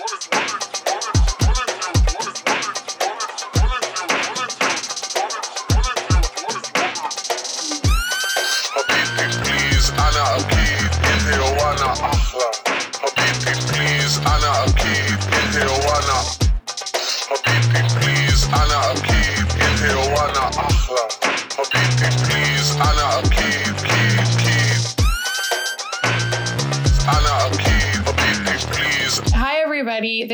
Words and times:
What 0.00 0.28
if 0.32 0.37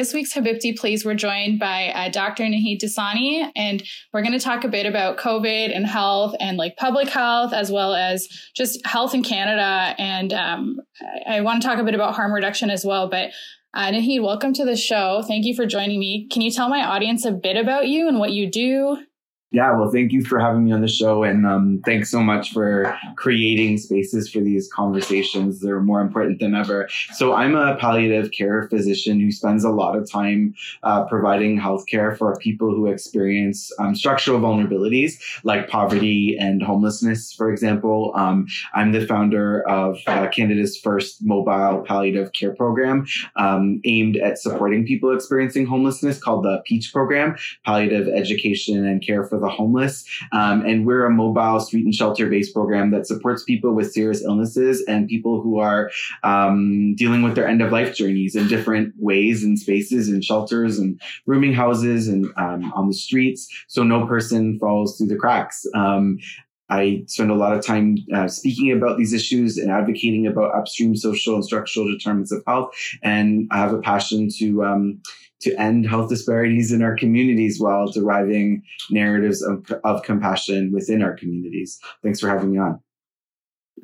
This 0.05 0.13
week's 0.13 0.35
Habibti 0.35 0.79
Please, 0.79 1.03
we're 1.03 1.15
joined 1.15 1.59
by 1.59 1.87
uh, 1.87 2.11
Dr. 2.11 2.45
Naheed 2.45 2.79
Dosani, 2.79 3.51
and 3.57 3.83
we're 4.13 4.21
going 4.21 4.39
to 4.39 4.39
talk 4.39 4.63
a 4.63 4.69
bit 4.69 4.85
about 4.85 5.17
COVID 5.17 5.75
and 5.75 5.87
health 5.87 6.35
and 6.41 6.59
like 6.59 6.77
public 6.77 7.09
health, 7.09 7.55
as 7.55 7.73
well 7.73 7.95
as 7.95 8.29
just 8.55 8.85
health 8.85 9.15
in 9.15 9.23
Canada. 9.23 9.95
And 9.97 10.35
um, 10.35 10.77
I, 11.27 11.37
I 11.37 11.41
want 11.41 11.63
to 11.63 11.67
talk 11.67 11.79
a 11.79 11.85
bit 11.85 11.95
about 11.95 12.15
harm 12.15 12.35
reduction 12.35 12.69
as 12.69 12.85
well. 12.85 13.09
But 13.09 13.31
uh, 13.73 13.93
Naheed, 13.93 14.23
welcome 14.23 14.53
to 14.53 14.67
the 14.67 14.77
show. 14.77 15.23
Thank 15.27 15.47
you 15.47 15.57
for 15.57 15.65
joining 15.65 15.99
me. 15.99 16.29
Can 16.31 16.43
you 16.43 16.51
tell 16.51 16.69
my 16.69 16.85
audience 16.85 17.25
a 17.25 17.33
bit 17.33 17.57
about 17.57 17.89
you 17.89 18.07
and 18.07 18.19
what 18.19 18.33
you 18.33 18.51
do? 18.51 18.99
Yeah, 19.55 19.71
well, 19.79 19.89
thank 19.89 20.11
you 20.11 20.25
for 20.25 20.41
having 20.41 20.65
me 20.65 20.73
on 20.73 20.81
the 20.81 20.89
show. 20.89 21.23
And 21.23 21.47
um, 21.47 21.81
thanks 21.85 22.11
so 22.11 22.21
much 22.21 22.53
for 22.53 22.99
creating 23.15 23.79
spaces 23.79 24.29
for 24.29 24.41
these 24.41 24.69
conversations. 24.73 25.61
They're 25.61 25.81
more 25.81 26.01
important 26.01 26.41
than 26.41 26.57
ever. 26.57 26.89
So, 27.13 27.35
I'm 27.35 27.55
a 27.55 27.77
palliative 27.77 28.33
care 28.33 28.67
physician 28.69 29.21
who 29.21 29.31
spends 29.31 29.63
a 29.63 29.71
lot 29.71 29.97
of 29.97 30.11
time 30.11 30.57
uh, 30.83 31.05
providing 31.05 31.57
healthcare 31.57 32.19
for 32.19 32.37
people 32.39 32.75
who 32.75 32.89
experience 32.89 33.71
um, 33.79 33.95
structural 33.95 34.41
vulnerabilities 34.41 35.23
like 35.45 35.69
poverty 35.69 36.37
and 36.37 36.61
homelessness, 36.61 37.33
for 37.33 37.49
example. 37.53 38.13
Um, 38.17 38.49
I'm 38.75 38.91
the 38.91 39.07
founder 39.07 39.63
of 39.69 40.01
uh, 40.09 40.27
Canada's 40.31 40.77
first 40.77 41.25
mobile 41.25 41.85
palliative 41.87 42.33
care 42.33 42.57
program 42.57 43.07
um, 43.37 43.81
aimed 43.85 44.17
at 44.17 44.37
supporting 44.39 44.85
people 44.85 45.15
experiencing 45.15 45.67
homelessness 45.67 46.19
called 46.19 46.45
the 46.45 46.61
PEACH 46.65 46.93
program, 46.93 47.37
Palliative 47.65 48.09
Education 48.09 48.85
and 48.85 49.01
Care 49.01 49.23
for 49.23 49.44
the 49.45 49.51
homeless. 49.51 50.05
Um, 50.33 50.65
and 50.65 50.87
we're 50.87 51.05
a 51.07 51.11
mobile 51.11 51.61
street 51.61 51.85
and 51.85 51.95
shelter 51.95 52.29
based 52.29 52.55
program 52.55 52.91
that 52.91 53.07
supports 53.07 53.45
people 53.45 53.75
with 53.75 53.93
serious 53.93 54.23
illnesses 54.23 54.83
and 54.89 55.09
people 55.09 55.41
who 55.41 55.59
are 55.59 55.91
um, 56.23 56.95
dealing 56.97 57.23
with 57.23 57.35
their 57.35 57.47
end 57.47 57.63
of 57.63 57.73
life 57.73 57.95
journeys 57.95 58.35
in 58.35 58.49
different 58.49 58.95
ways 58.99 59.45
and 59.45 59.59
spaces 59.59 60.09
and 60.09 60.25
shelters 60.25 60.79
and 60.79 61.01
rooming 61.27 61.53
houses 61.53 62.09
and 62.09 62.27
um, 62.37 62.73
on 62.75 62.89
the 62.89 62.95
streets. 62.95 63.49
So 63.69 63.83
no 63.83 64.07
person 64.07 64.59
falls 64.59 64.97
through 64.97 65.09
the 65.09 65.17
cracks. 65.17 65.67
Um, 65.75 66.19
I 66.71 67.05
spend 67.07 67.31
a 67.31 67.35
lot 67.35 67.57
of 67.57 67.65
time 67.65 67.99
uh, 68.15 68.27
speaking 68.27 68.73
about 68.73 68.97
these 68.97 69.13
issues 69.13 69.59
and 69.59 69.71
advocating 69.71 70.27
about 70.27 70.55
upstream 70.55 70.97
social 70.97 71.35
and 71.35 71.45
structural 71.45 71.91
determinants 71.91 72.33
of 72.33 72.43
health. 72.47 72.71
And 73.03 73.49
I 73.51 73.59
have 73.59 73.75
a 73.75 73.81
passion 73.81 74.29
to 74.39 74.65
um, 74.65 75.03
to 75.45 75.55
end 75.61 75.89
health 75.89 76.09
disparities 76.09 76.73
in 76.73 76.83
our 76.83 76.97
communities 76.97 77.61
while 77.61 77.91
deriving 77.91 78.63
narratives 78.91 79.43
of, 79.43 79.71
of 79.85 80.03
compassion 80.03 80.73
within 80.73 81.03
our 81.03 81.15
communities. 81.15 81.79
Thanks 82.03 82.21
for 82.21 82.29
having 82.29 82.53
me 82.53 82.59
on. 82.59 82.81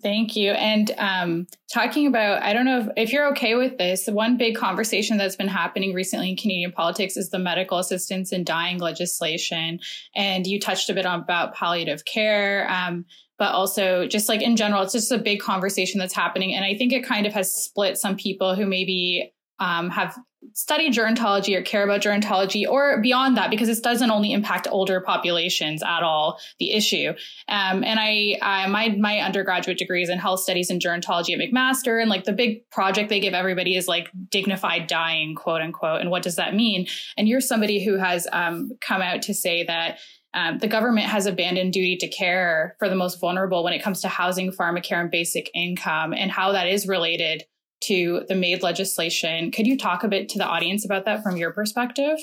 Thank 0.03 0.37
you. 0.37 0.53
And 0.53 0.91
um, 0.99 1.47
talking 1.73 2.07
about, 2.07 2.43
I 2.43 2.53
don't 2.53 2.65
know 2.65 2.81
if, 2.81 2.89
if, 2.97 3.13
you're 3.13 3.29
okay 3.33 3.57
with 3.57 3.77
this. 3.77 4.07
One 4.07 4.37
big 4.37 4.55
conversation 4.57 5.19
that's 5.19 5.37
been 5.37 5.49
happening 5.49 5.93
recently 5.93 6.31
in 6.31 6.37
Canadian 6.37 6.73
politics 6.73 7.17
is 7.17 7.31
the 7.31 7.39
medical 7.39 7.79
assistance 7.79 8.33
in 8.33 8.45
dying 8.45 8.79
legislation. 8.79 9.81
And 10.15 10.47
you 10.47 10.61
touched 10.61 10.89
a 10.91 10.95
bit 10.95 11.07
on 11.07 11.21
about 11.21 11.55
palliative 11.55 12.05
care. 12.05 12.71
Um, 12.71 13.05
but 13.37 13.53
also 13.53 14.07
just 14.07 14.29
like 14.29 14.43
in 14.43 14.55
general, 14.55 14.83
it's 14.83 14.93
just 14.93 15.11
a 15.11 15.19
big 15.19 15.41
conversation 15.41 15.99
that's 15.99 16.15
happening. 16.15 16.55
And 16.55 16.65
I 16.65 16.77
think 16.77 16.93
it 16.93 17.05
kind 17.05 17.27
of 17.27 17.33
has 17.33 17.53
split 17.53 17.97
some 17.97 18.17
people 18.17 18.55
who 18.55 18.67
maybe 18.67 19.33
um, 19.61 19.91
have 19.91 20.19
studied 20.55 20.93
gerontology 20.93 21.57
or 21.57 21.63
care 21.63 21.85
about 21.85 22.01
gerontology 22.01 22.67
or 22.69 23.01
beyond 23.01 23.37
that 23.37 23.51
because 23.51 23.69
this 23.69 23.81
doesn't 23.81 24.11
only 24.11 24.33
impact 24.33 24.67
older 24.71 25.01
populations 25.01 25.83
at 25.83 26.03
all 26.03 26.41
the 26.59 26.73
issue. 26.73 27.11
Um, 27.49 27.85
and 27.85 28.01
I, 28.01 28.37
I 28.41 28.67
my 28.69 28.89
my 28.99 29.19
undergraduate 29.19 29.79
degree 29.79 30.03
is 30.03 30.09
in 30.09 30.19
health 30.19 30.41
studies 30.41 30.71
and 30.71 30.81
gerontology 30.81 31.35
at 31.35 31.41
mcmaster 31.41 32.01
and 32.01 32.11
like 32.11 32.25
the 32.25 32.33
big 32.33 32.69
project 32.71 33.11
they 33.11 33.21
give 33.21 33.35
everybody 33.35 33.77
is 33.77 33.87
like 33.87 34.11
dignified 34.31 34.87
dying 34.87 35.35
quote 35.35 35.61
unquote. 35.61 36.01
And 36.01 36.11
what 36.11 36.23
does 36.23 36.37
that 36.37 36.55
mean? 36.55 36.87
And 37.17 37.29
you're 37.29 37.41
somebody 37.41 37.85
who 37.85 37.99
has 37.99 38.27
um, 38.33 38.71
come 38.81 39.03
out 39.03 39.23
to 39.23 39.35
say 39.35 39.65
that 39.65 39.99
um, 40.33 40.59
the 40.59 40.69
government 40.69 41.09
has 41.09 41.27
abandoned 41.27 41.73
duty 41.73 41.97
to 41.97 42.09
care 42.09 42.77
for 42.79 42.89
the 42.89 42.95
most 42.95 43.21
vulnerable 43.21 43.65
when 43.65 43.73
it 43.73 43.83
comes 43.83 44.01
to 44.03 44.09
housing, 44.09 44.53
pharmacare, 44.53 45.01
and 45.01 45.11
basic 45.11 45.51
income, 45.55 46.15
and 46.15 46.31
how 46.31 46.53
that 46.53 46.69
is 46.69 46.87
related 46.87 47.45
to 47.81 48.25
the 48.29 48.35
MAID 48.35 48.63
legislation. 48.63 49.51
Could 49.51 49.67
you 49.67 49.77
talk 49.77 50.05
a 50.05 50.09
bit 50.09 50.29
to 50.31 50.39
the 50.39 50.47
audience 50.47 50.85
about 50.85 51.05
that 51.07 51.23
from 51.23 51.37
your 51.37 51.51
perspective? 51.51 52.19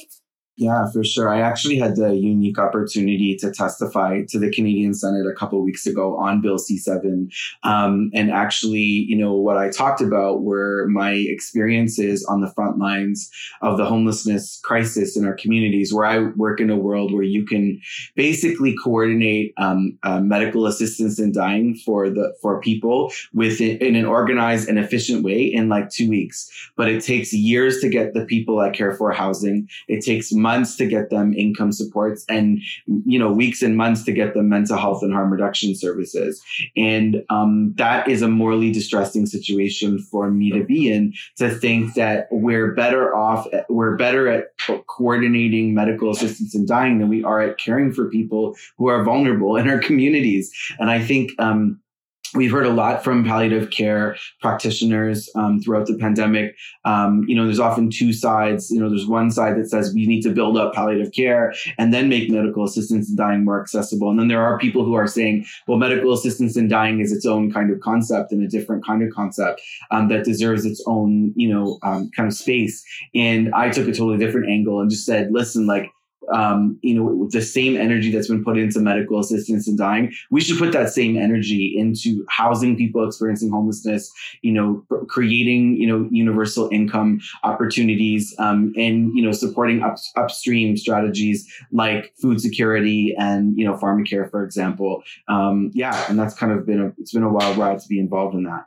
Yeah, 0.60 0.90
for 0.92 1.04
sure. 1.04 1.30
I 1.30 1.40
actually 1.42 1.78
had 1.78 1.98
the 1.98 2.16
unique 2.16 2.58
opportunity 2.58 3.36
to 3.42 3.52
testify 3.52 4.24
to 4.30 4.40
the 4.40 4.52
Canadian 4.52 4.96
Senate 4.96 5.28
a 5.28 5.36
couple 5.36 5.62
weeks 5.62 5.86
ago 5.86 6.18
on 6.18 6.42
Bill 6.42 6.58
C7. 6.58 7.32
Um, 7.62 8.10
and 8.16 8.32
actually, 8.32 8.80
you 8.80 9.16
know, 9.16 9.36
what 9.36 9.58
I 9.58 9.70
talked 9.70 10.02
about 10.02 10.42
were 10.42 10.88
my 10.88 11.12
experiences 11.12 12.26
on 12.26 12.42
the 12.42 12.52
front 12.54 12.80
lines 12.80 13.30
of 13.62 13.78
the 13.78 13.86
homelessness 13.86 14.60
crisis 14.64 15.16
in 15.16 15.26
our 15.28 15.36
communities, 15.36 15.94
where 15.94 16.08
I 16.08 16.24
work 16.36 16.60
in 16.60 16.72
a 16.72 16.76
world 16.76 17.14
where 17.14 17.22
you 17.22 17.46
can 17.46 17.80
basically 18.16 18.76
coordinate 18.84 19.54
um, 19.58 20.00
uh, 20.02 20.22
medical 20.22 20.66
assistance 20.66 21.20
in 21.20 21.34
dying 21.34 21.76
for 21.76 22.10
the 22.10 22.34
for 22.42 22.60
people 22.62 23.12
within 23.32 23.78
in 23.78 23.96
an 23.96 24.06
organized 24.06 24.68
and 24.68 24.80
efficient 24.80 25.24
way 25.24 25.44
in 25.44 25.70
like 25.70 25.92
two 25.92 26.10
weeks. 26.10 26.50
But 26.76 26.90
it 26.90 27.04
takes 27.04 27.32
years 27.32 27.80
to 27.82 27.90
get 27.90 28.16
the 28.16 28.26
people 28.26 28.60
I 28.60 28.72
care 28.72 28.96
for 28.96 29.12
housing. 29.12 29.70
It 29.88 30.04
takes 30.04 30.32
months 30.32 30.47
to 30.78 30.88
get 30.88 31.10
them 31.10 31.34
income 31.34 31.72
supports 31.72 32.26
and 32.30 32.60
you 33.06 33.20
know 33.20 33.32
weeks 33.32 33.62
and 33.62 33.78
months 33.78 34.04
to 34.04 34.12
get 34.12 34.34
them 34.34 34.50
mental 34.50 34.78
health 34.78 35.04
and 35.04 35.14
harm 35.14 35.32
reduction 35.32 35.76
services. 35.76 36.42
And 36.76 37.24
um, 37.30 37.74
that 37.78 38.08
is 38.08 38.22
a 38.22 38.28
morally 38.28 38.72
distressing 38.72 39.26
situation 39.26 40.00
for 40.00 40.32
me 40.32 40.52
to 40.52 40.64
be 40.64 40.92
in 40.92 41.14
to 41.38 41.50
think 41.50 41.94
that 41.96 42.28
we're 42.32 42.74
better 42.74 43.16
off 43.16 43.48
we're 43.70 43.96
better 43.96 44.28
at 44.28 44.46
coordinating 44.88 45.74
medical 45.74 46.12
assistance 46.12 46.56
in 46.56 46.66
dying 46.66 47.00
than 47.00 47.10
we 47.10 47.24
are 47.24 47.42
at 47.42 47.58
caring 47.58 47.94
for 47.94 48.10
people 48.10 48.56
who 48.78 48.88
are 48.88 49.04
vulnerable 49.04 49.56
in 49.58 49.70
our 49.70 49.80
communities. 49.80 50.52
And 50.80 50.90
i 50.90 51.04
think 51.04 51.32
um, 51.40 51.80
We've 52.38 52.52
heard 52.52 52.68
a 52.68 52.72
lot 52.72 53.04
from 53.04 53.26
palliative 53.26 53.72
care 53.72 54.16
practitioners 54.42 55.28
um, 55.34 55.60
throughout 55.60 55.88
the 55.88 55.98
pandemic. 55.98 56.56
Um, 56.86 57.26
you 57.28 57.36
know, 57.36 57.46
there's 57.46 57.60
often 57.60 57.90
two 57.90 58.14
sides. 58.14 58.70
You 58.70 58.80
know, 58.80 58.90
there's 58.90 59.08
one 59.08 59.32
side 59.32 59.58
that 59.58 59.70
says 59.72 59.92
we 59.92 60.06
need 60.06 60.22
to 60.22 60.30
build 60.30 60.56
up 60.56 60.76
palliative 60.76 61.12
care 61.14 61.56
and 61.80 61.92
then 61.92 62.10
make 62.10 62.30
medical 62.30 62.64
assistance 62.64 63.10
in 63.10 63.16
dying 63.16 63.44
more 63.44 63.60
accessible. 63.60 64.12
And 64.12 64.20
then 64.20 64.28
there 64.28 64.44
are 64.44 64.60
people 64.60 64.86
who 64.86 64.94
are 64.94 65.08
saying, 65.08 65.48
well, 65.68 65.80
medical 65.80 66.14
assistance 66.14 66.56
in 66.56 66.68
dying 66.68 67.00
is 67.00 67.12
its 67.12 67.26
own 67.26 67.52
kind 67.52 67.72
of 67.72 67.80
concept 67.80 68.32
and 68.32 68.44
a 68.44 68.48
different 68.48 68.86
kind 68.86 69.02
of 69.02 69.12
concept 69.12 69.60
um, 69.90 70.08
that 70.10 70.24
deserves 70.24 70.64
its 70.64 70.84
own, 70.86 71.34
you 71.36 71.52
know, 71.52 71.80
um, 71.82 72.12
kind 72.16 72.28
of 72.28 72.36
space. 72.36 72.86
And 73.16 73.52
I 73.56 73.72
took 73.72 73.88
a 73.88 73.92
totally 73.92 74.20
different 74.20 74.48
angle 74.48 74.80
and 74.80 74.92
just 74.92 75.08
said, 75.08 75.32
listen, 75.32 75.66
like, 75.66 75.92
um, 76.34 76.80
you 76.82 76.94
know, 76.94 77.28
the 77.32 77.42
same 77.42 77.78
energy 77.78 78.12
that's 78.12 78.28
been 78.28 78.44
put 78.44 78.58
into 78.58 78.80
medical 78.80 79.20
assistance 79.20 79.68
and 79.68 79.78
dying, 79.78 80.14
we 80.32 80.42
should 80.42 80.58
put 80.58 80.72
that 80.72 80.90
same 80.90 81.18
energy 81.18 81.76
into 81.78 82.26
housing 82.30 82.76
people 82.76 83.06
experiencing 83.06 83.50
homelessness, 83.52 84.12
you 84.42 84.52
know, 84.52 84.86
creating, 85.08 85.78
you 85.78 85.88
know, 85.88 86.08
universal 86.12 86.70
income 86.72 87.20
opportunities, 87.44 88.36
um, 88.40 88.74
and, 88.78 89.16
you 89.16 89.24
know, 89.24 89.32
supporting 89.32 89.84
up, 89.84 89.96
upstream 90.16 90.78
strategies 90.78 91.48
like 91.72 92.14
food 92.22 92.42
security 92.42 93.16
and, 93.18 93.58
you 93.58 93.66
know, 93.66 93.74
pharmacare, 93.74 94.30
for 94.30 94.44
example. 94.44 95.04
Um, 95.28 95.72
yeah. 95.74 96.06
And 96.10 96.18
that's 96.20 96.34
kind 96.34 96.52
of 96.52 96.66
been 96.66 96.82
a, 96.82 96.94
it's 96.98 97.14
been 97.14 97.24
a 97.24 97.32
wild 97.32 97.58
ride 97.58 97.80
to 97.80 97.88
be 97.88 98.00
involved 98.00 98.36
in 98.36 98.44
that. 98.44 98.66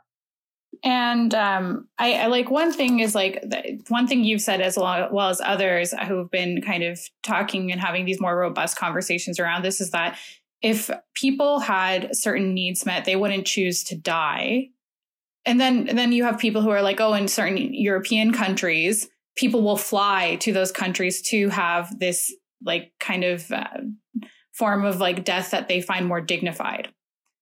And 0.83 1.33
um, 1.35 1.87
I, 1.99 2.13
I, 2.13 2.25
like 2.27 2.49
one 2.49 2.71
thing 2.71 3.01
is 3.01 3.13
like 3.13 3.43
one 3.89 4.07
thing 4.07 4.23
you've 4.23 4.41
said 4.41 4.61
as 4.61 4.77
well 4.77 5.29
as 5.29 5.41
others 5.43 5.93
who've 6.07 6.31
been 6.31 6.61
kind 6.61 6.83
of 6.83 6.99
talking 7.23 7.71
and 7.71 7.79
having 7.79 8.05
these 8.05 8.21
more 8.21 8.35
robust 8.35 8.77
conversations 8.77 9.39
around 9.39 9.63
this 9.63 9.79
is 9.79 9.91
that 9.91 10.17
if 10.61 10.89
people 11.13 11.59
had 11.59 12.15
certain 12.15 12.53
needs 12.53 12.85
met, 12.85 13.05
they 13.05 13.15
wouldn't 13.15 13.45
choose 13.45 13.83
to 13.85 13.95
die. 13.95 14.69
And 15.45 15.59
then 15.59 15.85
then 15.85 16.11
you 16.11 16.23
have 16.23 16.39
people 16.39 16.61
who 16.61 16.69
are 16.69 16.83
like, 16.83 17.01
oh, 17.01 17.13
in 17.13 17.27
certain 17.27 17.57
European 17.57 18.31
countries, 18.31 19.09
people 19.35 19.61
will 19.61 19.77
fly 19.77 20.37
to 20.37 20.53
those 20.53 20.71
countries 20.71 21.21
to 21.29 21.49
have 21.49 21.99
this 21.99 22.33
like 22.63 22.91
kind 22.99 23.23
of 23.23 23.51
uh, 23.51 23.65
form 24.53 24.85
of 24.85 24.99
like 24.99 25.25
death 25.25 25.51
that 25.51 25.67
they 25.67 25.81
find 25.81 26.07
more 26.07 26.21
dignified 26.21 26.89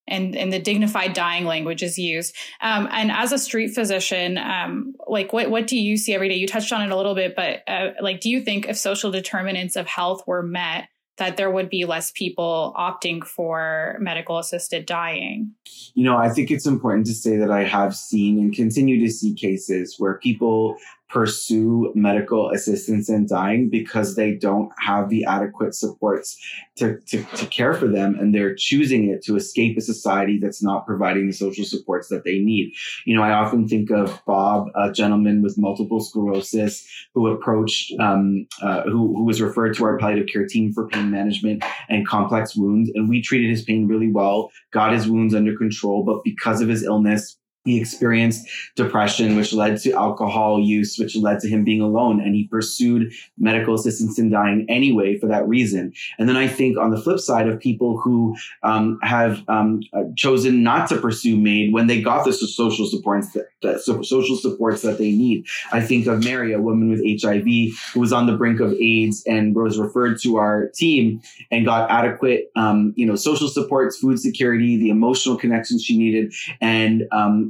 and, 0.10 0.36
and 0.36 0.52
the 0.52 0.60
dignified 0.60 1.14
dying 1.14 1.46
language 1.46 1.84
is 1.84 1.98
used. 1.98 2.36
Um, 2.62 2.88
and 2.92 3.12
as 3.12 3.32
a 3.32 3.38
street 3.38 3.70
physician, 3.70 4.38
um, 4.38 4.96
like 5.08 5.32
what, 5.32 5.50
what 5.50 5.68
do 5.68 5.78
you 5.78 5.98
see 5.98 6.14
every 6.14 6.30
day? 6.30 6.36
You 6.36 6.48
touched 6.48 6.74
on 6.74 6.82
it 6.82 6.92
a 6.92 6.98
little 6.98 7.16
bit, 7.16 7.36
but 7.36 7.64
uh, 7.68 7.92
like, 8.02 8.20
do 8.20 8.30
you 8.30 8.42
think 8.42 8.68
if 8.68 8.78
social 8.78 9.12
determinants 9.12 9.76
of 9.76 9.88
health 9.88 10.24
were 10.28 10.44
met, 10.44 10.90
that 11.18 11.38
there 11.38 11.52
would 11.52 11.70
be 11.70 11.86
less 11.86 12.12
people 12.12 12.74
opting 12.78 13.24
for 13.24 13.98
medical 14.00 14.40
assisted 14.40 14.86
dying? 14.86 15.52
You 15.94 16.06
know, 16.06 16.18
I 16.18 16.30
think 16.30 16.50
it's 16.50 16.66
important 16.66 17.06
to 17.08 17.14
say 17.14 17.38
that 17.38 17.52
I 17.52 17.66
have 17.66 17.96
seen 17.96 18.40
and 18.40 18.54
continue 18.54 19.06
to 19.06 19.12
see 19.12 19.34
cases 19.34 19.96
where 20.00 20.18
people 20.18 20.78
pursue 21.10 21.92
medical 21.96 22.52
assistance 22.52 23.10
in 23.10 23.26
dying 23.26 23.68
because 23.70 24.16
they 24.16 24.36
don't 24.36 24.72
have 24.80 25.10
the 25.10 25.26
adequate 25.26 25.74
supports 25.74 26.38
to, 26.78 27.00
to, 27.08 27.24
to, 27.36 27.46
care 27.48 27.74
for 27.74 27.88
them 27.88 28.16
and 28.20 28.34
they're 28.34 28.54
choosing 28.56 29.10
it 29.10 29.24
to 29.24 29.36
escape 29.36 29.76
a 29.76 29.82
society 29.82 30.40
that's 30.40 30.62
not 30.62 30.86
providing 30.86 31.26
the 31.26 31.34
social 31.34 31.66
supports 31.66 32.10
that 32.10 32.24
they 32.26 32.38
need. 32.38 32.72
You 33.06 33.16
know, 33.16 33.24
I 33.24 33.32
often 33.32 33.68
think 33.68 33.90
of 33.90 34.22
Bob, 34.28 34.68
a 34.76 34.92
gentleman 34.92 35.42
with 35.42 35.58
multiple 35.58 36.00
sclerosis 36.00 36.88
who 37.16 37.28
approached, 37.28 37.92
um, 38.00 38.46
uh, 38.62 38.84
who, 38.84 39.16
who 39.16 39.24
was 39.26 39.42
referred 39.42 39.76
to 39.78 39.86
our 39.86 39.98
palliative 39.98 40.28
care 40.32 40.46
team 40.46 40.72
for 40.72 40.88
pain 40.88 41.10
management 41.10 41.64
and 41.90 42.08
complex 42.08 42.56
wounds. 42.56 42.92
And 42.94 43.10
we 43.10 43.22
treated 43.24 43.50
his 43.50 43.64
pain 43.64 43.88
really 43.88 44.12
well, 44.12 44.52
got 44.72 44.94
his 44.94 45.10
wounds 45.10 45.34
under 45.34 45.58
control, 45.58 46.04
but 46.04 46.24
because 46.24 46.62
of 46.62 46.70
his 46.70 46.84
illness, 46.84 47.39
he 47.66 47.80
experienced 47.80 48.48
depression, 48.76 49.36
which 49.36 49.52
led 49.52 49.80
to 49.82 49.92
alcohol 49.92 50.62
use, 50.62 50.98
which 50.98 51.16
led 51.18 51.40
to 51.40 51.50
him 51.50 51.66
being 51.66 51.82
alone. 51.82 52.22
And 52.22 52.34
he 52.34 52.48
pursued 52.48 53.12
medical 53.38 53.76
assistance 53.76 54.18
in 54.18 54.30
dying 54.30 54.66
anyway 54.70 55.20
for 55.20 55.28
that 55.28 55.48
reason. 55.48 55.92
And 56.18 56.30
then 56.30 56.38
I 56.38 56.48
think 56.48 56.78
on 56.78 56.92
the 56.92 57.02
flip 57.02 57.20
side 57.20 57.48
of 57.50 57.60
people 57.60 58.00
who 58.00 58.36
um, 58.64 58.98
have 59.04 59.44
um, 59.50 59.82
uh, 59.94 60.04
chosen 60.16 60.64
not 60.64 60.88
to 60.90 60.98
pursue 60.98 61.38
MAID 61.38 61.74
when 61.74 61.88
they 61.88 62.02
got 62.02 62.24
the 62.24 62.32
social 62.32 62.86
supports 62.86 63.34
that, 63.34 63.48
the 63.62 63.78
social 63.80 64.38
supports 64.38 64.82
that 64.84 64.98
they 64.98 65.12
need. 65.12 65.46
I 65.74 65.82
think 65.82 66.08
of 66.08 66.24
Mary, 66.24 66.54
a 66.54 66.62
woman 66.62 66.90
with 66.90 67.22
HIV 67.22 67.46
who 67.94 68.00
was 68.00 68.14
on 68.14 68.26
the 68.26 68.38
brink 68.38 68.62
of 68.62 68.74
AIDS 68.74 69.22
and 69.28 69.54
was 69.54 69.78
referred 69.78 70.22
to 70.22 70.38
our 70.38 70.70
team 70.76 71.22
and 71.52 71.66
got 71.66 71.92
adequate, 71.92 72.52
um, 72.56 72.94
you 72.96 73.06
know, 73.06 73.16
social 73.16 73.50
supports, 73.50 73.98
food 73.98 74.18
security, 74.20 74.78
the 74.78 74.90
emotional 74.90 75.36
connections 75.36 75.84
she 75.84 75.98
needed, 75.98 76.34
and 76.62 77.04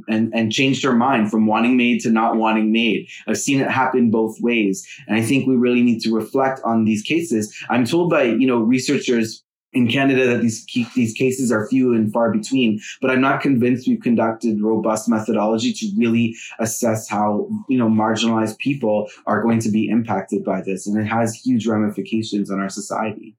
and 0.08 0.32
and 0.34 0.52
changed 0.52 0.82
her 0.84 0.94
mind 0.94 1.30
from 1.30 1.46
wanting 1.46 1.76
MAID 1.76 2.00
to 2.00 2.10
not 2.10 2.36
wanting 2.36 2.72
MAID. 2.72 3.08
I've 3.26 3.38
seen 3.38 3.60
it 3.60 3.70
happen 3.70 4.10
both 4.10 4.40
ways, 4.40 4.86
and 5.06 5.16
I 5.16 5.22
think 5.22 5.46
we 5.46 5.56
really 5.56 5.82
need 5.82 6.00
to 6.00 6.14
reflect 6.14 6.60
on 6.64 6.84
these 6.84 7.02
cases. 7.02 7.54
I'm 7.68 7.84
told 7.84 8.10
by 8.10 8.24
you 8.24 8.46
know 8.46 8.58
researchers 8.58 9.42
in 9.72 9.88
Canada 9.88 10.26
that 10.26 10.42
these 10.42 10.66
these 10.94 11.14
cases 11.14 11.52
are 11.52 11.68
few 11.68 11.94
and 11.94 12.12
far 12.12 12.32
between, 12.32 12.80
but 13.00 13.10
I'm 13.10 13.20
not 13.20 13.40
convinced 13.40 13.86
we've 13.86 14.00
conducted 14.00 14.60
robust 14.60 15.08
methodology 15.08 15.72
to 15.72 15.92
really 15.96 16.36
assess 16.58 17.08
how 17.08 17.48
you 17.68 17.78
know 17.78 17.88
marginalized 17.88 18.58
people 18.58 19.08
are 19.26 19.42
going 19.42 19.60
to 19.60 19.70
be 19.70 19.88
impacted 19.88 20.44
by 20.44 20.62
this, 20.62 20.86
and 20.86 20.98
it 20.98 21.04
has 21.04 21.34
huge 21.34 21.66
ramifications 21.66 22.50
on 22.50 22.60
our 22.60 22.68
society. 22.68 23.36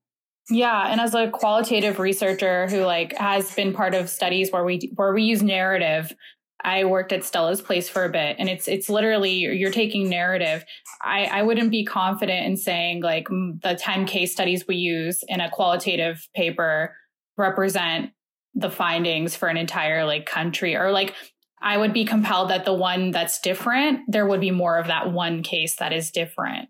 Yeah, 0.50 0.88
and 0.92 1.00
as 1.00 1.14
a 1.14 1.30
qualitative 1.30 2.00
researcher 2.00 2.68
who 2.68 2.84
like 2.84 3.16
has 3.18 3.54
been 3.54 3.74
part 3.74 3.94
of 3.94 4.10
studies 4.10 4.52
where 4.52 4.64
we 4.64 4.92
where 4.96 5.14
we 5.14 5.24
use 5.24 5.44
narrative 5.44 6.14
I 6.64 6.86
worked 6.86 7.12
at 7.12 7.24
Stella's 7.24 7.62
Place 7.62 7.90
for 7.90 8.06
a 8.06 8.10
bit, 8.10 8.36
and 8.40 8.50
it's 8.50 8.68
it's 8.68 8.90
literally 8.90 9.32
you're 9.32 9.72
taking 9.72 10.10
narrative. 10.10 10.64
I 11.02 11.26
I 11.26 11.44
wouldn't 11.44 11.72
be 11.72 11.86
confident 11.86 12.46
in 12.46 12.58
saying 12.58 13.02
like 13.02 13.28
the 13.30 13.78
ten 13.80 14.06
case 14.06 14.32
studies 14.32 14.68
we 14.68 14.76
use 14.76 15.24
in 15.28 15.42
a 15.42 15.50
qualitative 15.50 16.28
paper 16.36 16.96
represent 17.38 18.12
the 18.54 18.70
findings 18.70 19.36
for 19.36 19.48
an 19.48 19.58
entire 19.58 20.06
like 20.06 20.26
country 20.26 20.76
or 20.76 20.92
like 20.92 21.16
I 21.62 21.78
would 21.78 21.94
be 21.94 22.06
compelled 22.06 22.50
that 22.50 22.66
the 22.66 22.74
one 22.74 23.12
that's 23.12 23.40
different 23.40 24.02
there 24.08 24.26
would 24.26 24.42
be 24.42 24.52
more 24.52 24.78
of 24.78 24.88
that 24.88 25.14
one 25.14 25.42
case 25.42 25.76
that 25.76 25.94
is 25.94 26.12
different 26.12 26.68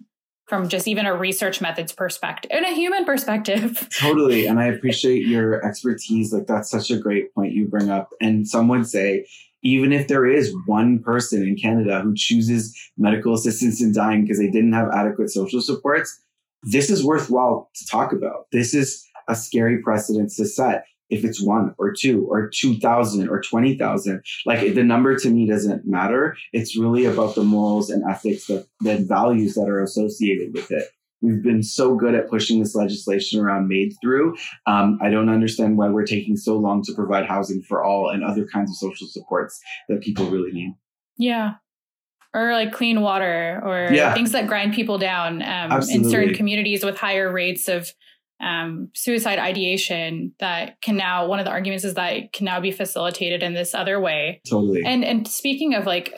from 0.52 0.68
just 0.68 0.86
even 0.86 1.06
a 1.06 1.16
research 1.16 1.62
methods 1.62 1.94
perspective 1.94 2.52
and 2.54 2.66
a 2.66 2.74
human 2.74 3.06
perspective. 3.06 3.88
Totally. 3.98 4.48
And 4.48 4.60
I 4.60 4.66
appreciate 4.66 5.26
your 5.26 5.66
expertise. 5.66 6.34
Like 6.34 6.46
that's 6.46 6.70
such 6.70 6.92
a 6.92 6.98
great 6.98 7.34
point 7.34 7.54
you 7.54 7.70
bring 7.70 7.90
up. 7.90 8.10
And 8.20 8.46
some 8.46 8.68
would 8.68 8.86
say 8.86 9.26
even 9.64 9.92
if 9.92 10.08
there 10.08 10.26
is 10.26 10.56
one 10.66 11.00
person 11.00 11.44
in 11.44 11.56
Canada 11.56 12.02
who 12.02 12.14
chooses 12.16 12.76
medical 12.98 13.34
assistance 13.34 13.82
in 13.82 13.94
dying 13.94 14.24
because 14.24 14.40
they 14.40 14.50
didn't 14.50 14.74
have 14.74 14.90
adequate 14.92 15.30
social 15.30 15.62
supports, 15.62 16.22
this 16.64 16.90
is 16.90 17.04
worthwhile 17.04 17.70
to 17.76 17.86
talk 17.86 18.14
about. 18.14 18.48
This 18.52 18.74
is 18.74 19.06
a 19.28 19.36
scary 19.36 19.82
precedent 19.82 20.32
to 20.32 20.46
set. 20.46 20.86
If 21.10 21.26
it's 21.26 21.42
one 21.42 21.76
or 21.78 21.92
two 21.92 22.26
or 22.30 22.50
2,000 22.50 23.28
or 23.28 23.42
20,000, 23.42 24.24
like 24.46 24.74
the 24.74 24.84
number 24.84 25.18
to 25.18 25.30
me 25.30 25.46
doesn't 25.46 25.86
matter. 25.86 26.38
It's 26.54 26.78
really 26.78 27.06
about 27.06 27.36
the 27.36 27.44
morals 27.44 27.90
and 27.90 28.02
ethics, 28.10 28.48
the, 28.48 28.66
the 28.80 28.98
values 28.98 29.56
that 29.56 29.68
are 29.68 29.84
associated 29.84 30.54
with 30.54 30.72
it. 30.72 30.86
We've 31.22 31.44
been 31.44 31.64
so 31.64 31.96
good 31.96 32.16
at 32.16 32.30
pushing 32.30 32.60
this 32.60 32.76
legislation 32.76 33.40
around 33.40 33.68
MAID 33.68 33.94
through. 34.02 34.36
Um, 34.66 34.98
I 35.02 35.10
don't 35.10 35.30
understand 35.30 35.78
why 35.78 35.90
we're 35.90 36.06
taking 36.06 36.36
so 36.36 36.58
long 36.58 36.82
to 36.84 36.94
provide 36.94 37.26
housing 37.26 37.62
for 37.62 37.84
all 37.84 38.10
and 38.10 38.24
other 38.24 38.46
kinds 38.46 38.72
of 38.72 38.78
social 38.78 39.08
supports 39.08 39.60
that 39.88 40.02
people 40.02 40.26
really 40.30 40.52
need. 40.52 40.76
Yeah. 41.18 41.56
Or 42.34 42.54
like 42.54 42.72
clean 42.72 43.02
water 43.02 43.62
or 43.64 43.94
yeah. 43.94 44.14
things 44.14 44.32
that 44.32 44.48
grind 44.48 44.74
people 44.74 44.98
down 44.98 45.42
um, 45.44 45.82
in 45.90 46.10
certain 46.10 46.34
communities 46.34 46.84
with 46.84 46.98
higher 46.98 47.32
rates 47.32 47.68
of 47.68 47.92
um, 48.42 48.90
suicide 48.94 49.40
ideation 49.40 50.34
that 50.40 50.82
can 50.82 50.98
now 50.98 51.28
one 51.28 51.40
of 51.40 51.46
the 51.46 51.52
arguments 51.52 51.86
is 51.86 51.94
that 51.94 52.14
it 52.14 52.34
can 52.34 52.46
now 52.46 52.60
be 52.60 52.72
facilitated 52.72 53.44
in 53.44 53.54
this 53.54 53.76
other 53.76 54.00
way. 54.00 54.42
Totally. 54.50 54.82
And 54.84 55.06
and 55.06 55.28
speaking 55.28 55.76
of 55.76 55.86
like 55.86 56.14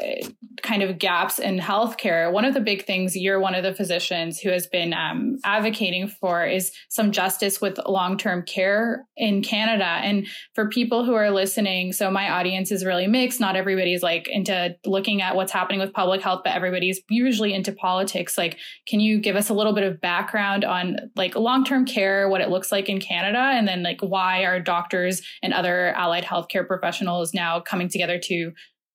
kind 0.62 0.84
of 0.84 0.98
gaps 0.98 1.40
in 1.40 1.60
healthcare 1.60 2.32
one 2.32 2.46
of 2.46 2.54
the 2.54 2.62
big 2.62 2.86
things 2.86 3.16
you're 3.16 3.40
one 3.40 3.56
of 3.56 3.64
the 3.64 3.74
physicians 3.74 4.40
who 4.40 4.50
has 4.50 4.68
been 4.68 4.94
um, 4.94 5.38
advocating 5.44 6.08
for 6.08 6.46
is 6.46 6.72
some 6.90 7.12
justice 7.12 7.60
with 7.60 7.78
long-term 7.86 8.44
care 8.44 9.06
in 9.18 9.42
canada. 9.44 9.84
And 9.84 10.28
for 10.56 10.70
people 10.70 11.04
who 11.04 11.14
are 11.14 11.32
listening 11.32 11.92
so 11.92 12.10
my 12.10 12.30
audience 12.30 12.72
is 12.72 12.86
really 12.86 13.08
mixed. 13.08 13.40
Not 13.40 13.56
everybody's 13.56 14.02
like 14.02 14.28
into 14.30 14.76
looking 14.86 15.22
at 15.22 15.36
what's 15.36 15.52
happening 15.52 15.80
with 15.80 15.94
public 15.94 16.22
health 16.22 16.42
but 16.46 16.54
everybody's 16.54 17.02
usually 17.10 17.54
into 17.54 17.74
politics. 17.74 18.38
Like 18.38 18.58
can 18.88 19.02
you 19.02 19.20
give 19.20 19.36
us 19.36 19.50
a 19.50 19.54
little 19.54 19.74
bit 19.74 19.84
of 19.84 20.00
background 20.00 20.64
on 20.64 20.98
like 21.16 21.36
long-term 21.36 21.86
care 21.86 22.13
what 22.30 22.42
it 22.42 22.50
looks 22.50 22.72
like 22.72 22.90
in 22.90 23.00
Canada, 23.00 23.40
and 23.40 23.68
then 23.68 23.84
like 23.84 24.02
why 24.02 24.44
are 24.44 24.60
doctors 24.60 25.22
and 25.42 25.54
other 25.54 25.94
allied 25.96 26.26
healthcare 26.26 26.66
professionals 26.66 27.34
now 27.34 27.60
coming 27.60 27.90
together 27.90 28.20
to 28.20 28.52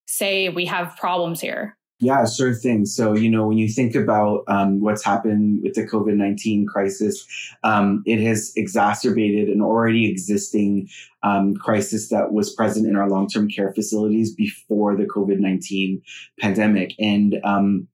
say 0.06 0.48
we 0.48 0.64
have 0.64 0.96
problems 0.96 1.40
here? 1.40 1.78
Yeah, 2.00 2.24
sure 2.26 2.54
thing. 2.54 2.86
So, 2.86 3.14
you 3.16 3.28
know, 3.28 3.48
when 3.48 3.58
you 3.58 3.68
think 3.68 3.96
about 3.96 4.44
um, 4.46 4.80
what's 4.80 5.04
happened 5.04 5.60
with 5.64 5.74
the 5.74 5.84
COVID 5.84 6.14
19 6.14 6.66
crisis, 6.66 7.26
um, 7.64 8.04
it 8.06 8.20
has 8.20 8.52
exacerbated 8.54 9.48
an 9.48 9.60
already 9.60 10.08
existing 10.08 10.88
um, 11.24 11.56
crisis 11.56 12.08
that 12.10 12.32
was 12.32 12.54
present 12.54 12.86
in 12.86 12.94
our 12.94 13.08
long 13.08 13.28
term 13.28 13.48
care 13.48 13.72
facilities 13.74 14.32
before 14.32 14.96
the 14.96 15.06
COVID 15.06 15.40
19 15.40 16.00
pandemic. 16.38 16.94
And 17.00 17.40
um, 17.42 17.88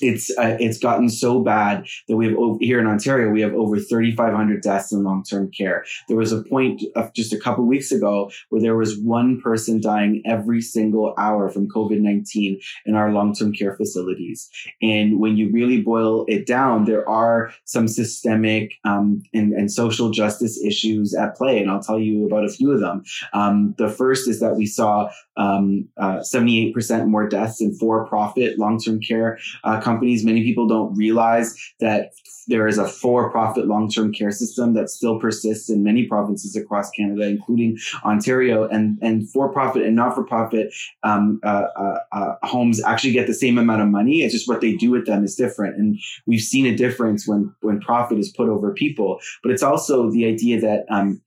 it's 0.00 0.30
uh, 0.38 0.56
it's 0.60 0.78
gotten 0.78 1.08
so 1.08 1.40
bad 1.40 1.86
that 2.08 2.16
we 2.16 2.26
have 2.26 2.36
over, 2.36 2.58
here 2.60 2.80
in 2.80 2.86
Ontario 2.86 3.30
we 3.30 3.40
have 3.40 3.54
over 3.54 3.78
3,500 3.78 4.62
deaths 4.62 4.92
in 4.92 5.02
long 5.02 5.22
term 5.22 5.50
care. 5.50 5.84
There 6.08 6.16
was 6.16 6.32
a 6.32 6.42
point 6.42 6.82
of 6.96 7.12
just 7.14 7.32
a 7.32 7.38
couple 7.38 7.66
weeks 7.66 7.92
ago 7.92 8.30
where 8.48 8.62
there 8.62 8.76
was 8.76 8.98
one 8.98 9.40
person 9.40 9.80
dying 9.80 10.22
every 10.26 10.60
single 10.60 11.14
hour 11.18 11.48
from 11.50 11.68
COVID 11.68 12.00
19 12.00 12.60
in 12.86 12.94
our 12.94 13.12
long 13.12 13.34
term 13.34 13.52
care 13.52 13.76
facilities. 13.76 14.48
And 14.82 15.18
when 15.18 15.36
you 15.36 15.50
really 15.52 15.82
boil 15.82 16.24
it 16.28 16.46
down, 16.46 16.84
there 16.84 17.08
are 17.08 17.52
some 17.64 17.88
systemic 17.88 18.74
um, 18.84 19.22
and, 19.34 19.52
and, 19.52 19.68
social 19.68 20.10
justice 20.10 20.58
issues 20.64 21.14
at 21.14 21.36
play, 21.36 21.60
and 21.60 21.70
I'll 21.70 21.82
tell 21.82 21.98
you 21.98 22.26
about 22.26 22.44
a 22.44 22.48
few 22.48 22.72
of 22.72 22.80
them. 22.80 23.02
Um, 23.34 23.74
the 23.76 23.88
first 23.88 24.26
is 24.26 24.40
that 24.40 24.56
we 24.56 24.66
saw 24.66 25.10
um, 25.36 25.88
uh, 25.98 26.18
78% 26.18 27.06
more 27.06 27.28
deaths 27.28 27.60
in 27.60 27.74
for 27.74 28.06
profit 28.06 28.58
long 28.58 28.78
term 28.78 29.00
care. 29.00 29.38
Uh, 29.62 29.80
companies. 29.88 30.24
Many 30.32 30.42
people 30.48 30.66
don't 30.74 30.90
realize 31.04 31.48
that 31.84 32.02
there 32.52 32.66
is 32.72 32.78
a 32.78 32.88
for-profit 33.02 33.64
long-term 33.66 34.08
care 34.18 34.34
system 34.42 34.66
that 34.76 34.88
still 34.88 35.16
persists 35.24 35.68
in 35.74 35.78
many 35.90 36.02
provinces 36.12 36.56
across 36.56 36.88
Canada, 36.98 37.24
including 37.34 37.70
Ontario. 38.12 38.56
And 38.74 38.84
and 39.06 39.16
for-profit 39.32 39.82
and 39.86 39.94
not-for-profit 40.02 40.66
um, 41.10 41.24
uh, 41.50 41.66
uh, 41.84 41.98
uh, 42.18 42.32
homes 42.52 42.76
actually 42.90 43.14
get 43.18 43.26
the 43.26 43.40
same 43.44 43.56
amount 43.58 43.82
of 43.82 43.88
money. 43.88 44.16
It's 44.22 44.34
just 44.38 44.48
what 44.48 44.60
they 44.62 44.74
do 44.84 44.88
with 44.94 45.04
them 45.06 45.24
is 45.28 45.34
different. 45.44 45.76
And 45.80 45.88
we've 46.28 46.48
seen 46.52 46.66
a 46.66 46.78
difference 46.84 47.20
when 47.30 47.42
when 47.66 47.80
profit 47.90 48.18
is 48.18 48.32
put 48.38 48.48
over 48.48 48.72
people. 48.84 49.10
But 49.42 49.52
it's 49.52 49.66
also 49.70 50.10
the 50.10 50.24
idea 50.34 50.56
that 50.66 50.80
um, 50.96 51.20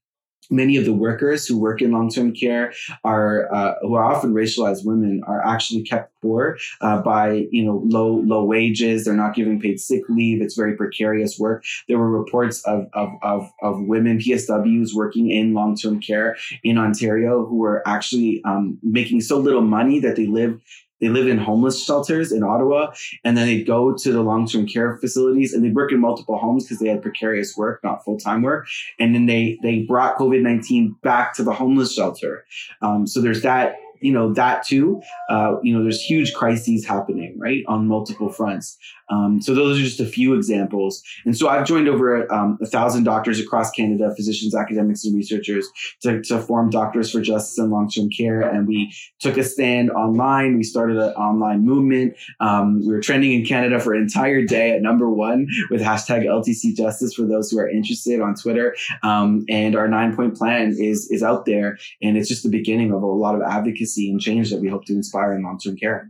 many 0.52 0.76
of 0.76 0.84
the 0.84 0.92
workers 0.92 1.46
who 1.46 1.58
work 1.58 1.80
in 1.82 1.90
long-term 1.90 2.34
care 2.34 2.72
are 3.04 3.52
uh, 3.52 3.74
who 3.80 3.94
are 3.94 4.04
often 4.04 4.34
racialized 4.34 4.84
women 4.84 5.22
are 5.26 5.44
actually 5.44 5.82
kept 5.82 6.12
poor 6.20 6.58
uh, 6.80 7.00
by 7.00 7.46
you 7.50 7.64
know 7.64 7.82
low 7.86 8.20
low 8.24 8.44
wages. 8.44 9.04
They're 9.04 9.14
not 9.14 9.34
giving 9.34 9.60
paid 9.60 9.80
sick 9.80 10.02
leave. 10.08 10.42
It's 10.42 10.56
very 10.56 10.76
precarious 10.76 11.38
work. 11.38 11.64
There 11.88 11.98
were 11.98 12.10
reports 12.10 12.62
of 12.64 12.86
of 12.92 13.10
of, 13.22 13.50
of 13.62 13.82
women 13.82 14.18
psws 14.18 14.94
working 14.94 15.30
in 15.30 15.54
long-term 15.54 16.00
care 16.00 16.36
in 16.62 16.78
ontario 16.78 17.46
who 17.46 17.56
were 17.56 17.82
actually 17.86 18.42
um, 18.44 18.78
making 18.82 19.20
so 19.20 19.38
little 19.38 19.62
money 19.62 19.98
that 20.00 20.16
they 20.16 20.26
live 20.26 20.60
they 21.02 21.08
live 21.08 21.26
in 21.26 21.36
homeless 21.36 21.84
shelters 21.84 22.30
in 22.30 22.44
Ottawa, 22.44 22.94
and 23.24 23.36
then 23.36 23.46
they 23.46 23.62
go 23.62 23.92
to 23.92 24.12
the 24.12 24.22
long 24.22 24.46
term 24.46 24.66
care 24.66 24.96
facilities, 24.98 25.52
and 25.52 25.64
they 25.64 25.70
work 25.70 25.90
in 25.90 26.00
multiple 26.00 26.38
homes 26.38 26.64
because 26.64 26.78
they 26.78 26.88
had 26.88 27.02
precarious 27.02 27.56
work, 27.56 27.82
not 27.82 28.04
full 28.04 28.18
time 28.18 28.40
work. 28.40 28.68
And 29.00 29.14
then 29.14 29.26
they 29.26 29.58
they 29.62 29.80
brought 29.80 30.16
COVID 30.16 30.40
nineteen 30.40 30.96
back 31.02 31.34
to 31.34 31.42
the 31.42 31.52
homeless 31.52 31.92
shelter. 31.92 32.46
Um, 32.80 33.06
so 33.06 33.20
there's 33.20 33.42
that 33.42 33.74
you 34.02 34.12
know 34.12 34.32
that 34.32 34.64
too 34.64 35.00
uh, 35.28 35.56
you 35.62 35.74
know 35.74 35.82
there's 35.82 36.00
huge 36.00 36.34
crises 36.34 36.86
happening 36.86 37.34
right 37.38 37.62
on 37.68 37.86
multiple 37.86 38.28
fronts. 38.28 38.76
Um, 39.10 39.42
so 39.42 39.54
those 39.54 39.78
are 39.78 39.82
just 39.82 40.00
a 40.00 40.06
few 40.06 40.34
examples. 40.34 41.02
And 41.26 41.36
so 41.36 41.48
i've 41.48 41.66
joined 41.66 41.88
over 41.88 42.32
um, 42.32 42.58
a 42.62 42.66
thousand 42.66 43.04
doctors 43.04 43.38
across 43.40 43.70
canada 43.70 44.12
physicians 44.16 44.54
academics 44.54 45.04
and 45.04 45.14
researchers 45.14 45.68
to, 46.02 46.22
to 46.22 46.40
form 46.40 46.70
doctors 46.70 47.10
for 47.10 47.20
justice 47.20 47.58
and 47.58 47.70
long-term 47.70 48.08
care. 48.10 48.40
And 48.40 48.66
we 48.66 48.92
took 49.20 49.36
a 49.36 49.44
stand 49.44 49.90
online. 49.90 50.56
We 50.56 50.62
started 50.62 50.96
an 50.96 51.12
online 51.12 51.64
movement. 51.64 52.16
Um, 52.40 52.80
we 52.80 52.88
were 52.88 53.00
trending 53.00 53.32
in 53.32 53.44
canada 53.44 53.78
for 53.80 53.94
an 53.94 54.02
entire 54.02 54.42
day 54.44 54.72
at 54.72 54.82
number 54.82 55.10
one 55.10 55.46
with 55.70 55.80
hashtag 55.80 56.24
ltc 56.24 56.74
justice 56.76 57.14
for 57.14 57.26
those 57.26 57.50
who 57.50 57.58
are 57.58 57.68
interested 57.68 58.20
on 58.20 58.34
twitter. 58.34 58.74
Um, 59.02 59.44
and 59.48 59.76
our 59.76 59.88
nine 59.88 60.16
point 60.16 60.36
plan 60.36 60.74
is 60.78 61.10
is 61.10 61.22
out 61.22 61.44
there. 61.44 61.78
And 62.00 62.16
it's 62.16 62.28
just 62.28 62.42
the 62.42 62.48
beginning 62.48 62.92
of 62.92 63.02
a 63.02 63.06
lot 63.06 63.34
of 63.34 63.42
advocacy 63.42 63.91
advocacy 63.92 64.10
and 64.10 64.20
change 64.20 64.50
that 64.50 64.60
we 64.60 64.68
hope 64.68 64.84
to 64.86 64.94
inspire 64.94 65.34
in 65.34 65.42
long 65.42 65.58
term 65.58 65.76
care. 65.76 66.08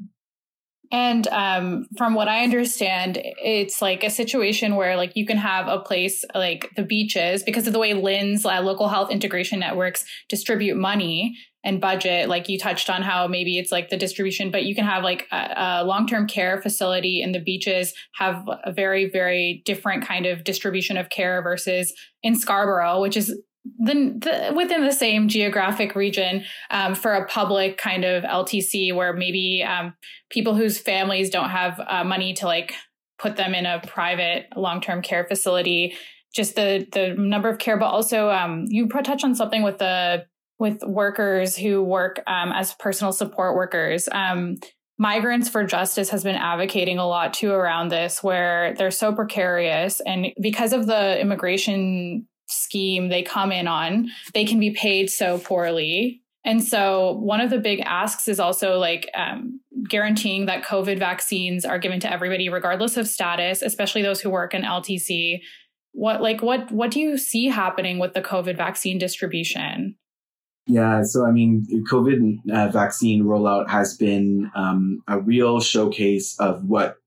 And 0.90 1.26
um, 1.28 1.86
from 1.96 2.14
what 2.14 2.28
I 2.28 2.44
understand, 2.44 3.18
it's 3.22 3.80
like 3.80 4.04
a 4.04 4.10
situation 4.10 4.76
where 4.76 4.94
like 4.94 5.12
you 5.14 5.24
can 5.24 5.38
have 5.38 5.66
a 5.66 5.78
place 5.78 6.22
like 6.34 6.68
the 6.76 6.82
beaches 6.82 7.42
because 7.42 7.66
of 7.66 7.72
the 7.72 7.78
way 7.78 7.94
LHINs, 7.94 8.44
uh, 8.44 8.60
local 8.60 8.88
health 8.88 9.10
integration 9.10 9.58
networks, 9.58 10.04
distribute 10.28 10.76
money 10.76 11.34
and 11.64 11.80
budget. 11.80 12.28
Like 12.28 12.50
you 12.50 12.58
touched 12.58 12.90
on 12.90 13.00
how 13.00 13.26
maybe 13.26 13.56
it's 13.56 13.72
like 13.72 13.88
the 13.88 13.96
distribution, 13.96 14.50
but 14.50 14.64
you 14.64 14.74
can 14.74 14.84
have 14.84 15.02
like 15.02 15.26
a, 15.32 15.54
a 15.56 15.84
long 15.84 16.06
term 16.06 16.26
care 16.26 16.60
facility 16.60 17.22
and 17.22 17.34
the 17.34 17.40
beaches 17.40 17.94
have 18.16 18.46
a 18.62 18.70
very 18.70 19.08
very 19.08 19.62
different 19.64 20.06
kind 20.06 20.26
of 20.26 20.44
distribution 20.44 20.98
of 20.98 21.08
care 21.08 21.42
versus 21.42 21.94
in 22.22 22.34
Scarborough, 22.34 23.00
which 23.00 23.16
is 23.16 23.34
the, 23.64 23.94
the, 23.94 24.52
within 24.54 24.84
the 24.84 24.92
same 24.92 25.28
geographic 25.28 25.94
region 25.94 26.44
um, 26.70 26.94
for 26.94 27.12
a 27.12 27.26
public 27.26 27.78
kind 27.78 28.04
of 28.04 28.24
LTC 28.24 28.94
where 28.94 29.12
maybe 29.12 29.62
um, 29.62 29.94
people 30.30 30.54
whose 30.54 30.78
families 30.78 31.30
don't 31.30 31.50
have 31.50 31.80
uh, 31.86 32.04
money 32.04 32.34
to 32.34 32.46
like 32.46 32.74
put 33.18 33.36
them 33.36 33.54
in 33.54 33.66
a 33.66 33.80
private 33.86 34.46
long-term 34.56 35.02
care 35.02 35.24
facility 35.24 35.94
just 36.34 36.56
the 36.56 36.88
the 36.92 37.14
number 37.14 37.48
of 37.48 37.58
care 37.58 37.76
but 37.76 37.86
also 37.86 38.30
um, 38.30 38.64
you 38.68 38.88
touch 38.88 39.22
on 39.22 39.34
something 39.34 39.62
with 39.62 39.78
the 39.78 40.24
with 40.58 40.82
workers 40.82 41.56
who 41.56 41.82
work 41.82 42.20
um, 42.26 42.50
as 42.52 42.74
personal 42.74 43.12
support 43.12 43.54
workers 43.54 44.08
um, 44.10 44.56
Migrants 44.98 45.48
for 45.48 45.64
Justice 45.64 46.10
has 46.10 46.22
been 46.22 46.36
advocating 46.36 46.98
a 46.98 47.06
lot 47.08 47.34
too 47.34 47.50
around 47.50 47.88
this, 47.88 48.22
where 48.22 48.74
they're 48.74 48.92
so 48.92 49.12
precarious. 49.12 50.00
And 50.00 50.28
because 50.40 50.72
of 50.72 50.86
the 50.86 51.20
immigration 51.20 52.28
scheme 52.52 53.08
they 53.08 53.22
come 53.22 53.52
in 53.52 53.66
on, 53.66 54.10
they 54.34 54.44
can 54.44 54.60
be 54.60 54.70
paid 54.70 55.10
so 55.10 55.38
poorly. 55.38 56.22
And 56.44 56.62
so, 56.62 57.12
one 57.18 57.40
of 57.40 57.50
the 57.50 57.58
big 57.58 57.80
asks 57.80 58.26
is 58.26 58.40
also 58.40 58.78
like 58.78 59.08
um, 59.14 59.60
guaranteeing 59.88 60.46
that 60.46 60.64
COVID 60.64 60.98
vaccines 60.98 61.64
are 61.64 61.78
given 61.78 62.00
to 62.00 62.12
everybody, 62.12 62.48
regardless 62.48 62.96
of 62.96 63.06
status, 63.06 63.62
especially 63.62 64.02
those 64.02 64.20
who 64.20 64.30
work 64.30 64.54
in 64.54 64.62
LTC. 64.62 65.40
What 65.92 66.20
like 66.20 66.42
what 66.42 66.72
what 66.72 66.90
do 66.90 67.00
you 67.00 67.16
see 67.18 67.48
happening 67.48 67.98
with 67.98 68.14
the 68.14 68.22
COVID 68.22 68.56
vaccine 68.56 68.98
distribution? 68.98 69.96
Yeah, 70.66 71.02
so 71.02 71.26
I 71.26 71.32
mean, 71.32 71.66
COVID 71.90 72.50
uh, 72.52 72.68
vaccine 72.68 73.24
rollout 73.24 73.68
has 73.68 73.96
been 73.96 74.50
um, 74.54 75.02
a 75.08 75.20
real 75.20 75.60
showcase 75.60 76.38
of 76.38 76.64
what 76.64 76.98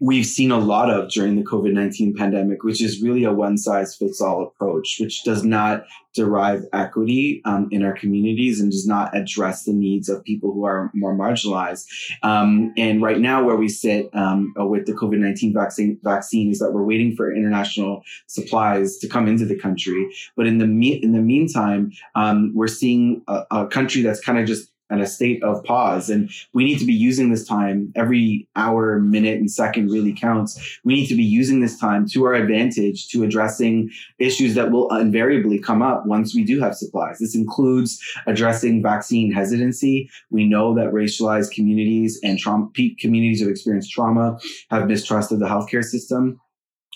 we've 0.00 0.26
seen 0.26 0.50
a 0.50 0.58
lot 0.58 0.90
of 0.90 1.10
during 1.10 1.36
the 1.36 1.42
COVID 1.42 1.72
19 1.72 2.14
pandemic, 2.14 2.62
which 2.62 2.82
is 2.82 3.02
really 3.02 3.24
a 3.24 3.32
one 3.32 3.58
size 3.58 3.96
fits 3.96 4.20
all 4.20 4.42
approach, 4.42 4.98
which 5.00 5.24
does 5.24 5.44
not 5.44 5.84
derive 6.14 6.64
equity 6.72 7.40
um, 7.44 7.68
in 7.70 7.82
our 7.82 7.92
communities 7.92 8.60
and 8.60 8.70
does 8.70 8.86
not 8.86 9.16
address 9.16 9.64
the 9.64 9.72
needs 9.72 10.08
of 10.08 10.24
people 10.24 10.52
who 10.52 10.64
are 10.64 10.90
more 10.94 11.14
marginalized. 11.14 11.86
Um, 12.22 12.72
and 12.76 13.02
right 13.02 13.18
now, 13.18 13.44
where 13.44 13.56
we 13.56 13.68
sit 13.68 14.08
um, 14.14 14.52
with 14.56 14.86
the 14.86 14.92
COVID 14.92 15.18
19 15.18 15.52
vaccine, 15.52 15.98
vaccine 16.02 16.50
is 16.50 16.58
that 16.60 16.72
we're 16.72 16.84
waiting 16.84 17.14
for 17.16 17.34
international 17.34 18.02
supplies 18.26 18.98
to 18.98 19.08
come 19.08 19.26
into 19.26 19.44
the 19.44 19.58
country. 19.58 20.08
But 20.36 20.46
in 20.46 20.58
the, 20.58 20.66
me- 20.66 21.02
in 21.02 21.12
the 21.12 21.20
meantime, 21.20 21.92
um, 22.14 22.52
we're 22.54 22.68
seeing 22.68 23.22
a, 23.26 23.44
a 23.50 23.66
country 23.66 24.02
that's 24.02 24.20
kind 24.20 24.38
of 24.38 24.46
just 24.46 24.70
and 24.90 25.00
a 25.00 25.06
state 25.06 25.42
of 25.42 25.62
pause. 25.64 26.10
And 26.10 26.30
we 26.52 26.64
need 26.64 26.78
to 26.78 26.84
be 26.84 26.94
using 26.94 27.30
this 27.30 27.46
time 27.46 27.92
every 27.94 28.48
hour, 28.56 28.98
minute, 28.98 29.38
and 29.38 29.50
second 29.50 29.90
really 29.90 30.12
counts. 30.12 30.78
We 30.84 30.94
need 30.94 31.06
to 31.08 31.14
be 31.14 31.24
using 31.24 31.60
this 31.60 31.78
time 31.78 32.06
to 32.08 32.24
our 32.24 32.34
advantage 32.34 33.08
to 33.08 33.24
addressing 33.24 33.90
issues 34.18 34.54
that 34.54 34.70
will 34.70 34.94
invariably 34.96 35.58
come 35.58 35.82
up 35.82 36.06
once 36.06 36.34
we 36.34 36.44
do 36.44 36.60
have 36.60 36.74
supplies. 36.74 37.18
This 37.18 37.34
includes 37.34 38.00
addressing 38.26 38.82
vaccine 38.82 39.32
hesitancy. 39.32 40.10
We 40.30 40.44
know 40.44 40.74
that 40.74 40.92
racialized 40.92 41.52
communities 41.52 42.18
and 42.22 42.38
trauma, 42.38 42.70
communities 42.98 43.40
who 43.40 43.48
experience 43.48 43.88
trauma 43.88 44.38
have 44.70 44.86
mistrust 44.86 45.32
of 45.32 45.38
the 45.38 45.46
healthcare 45.46 45.84
system. 45.84 46.40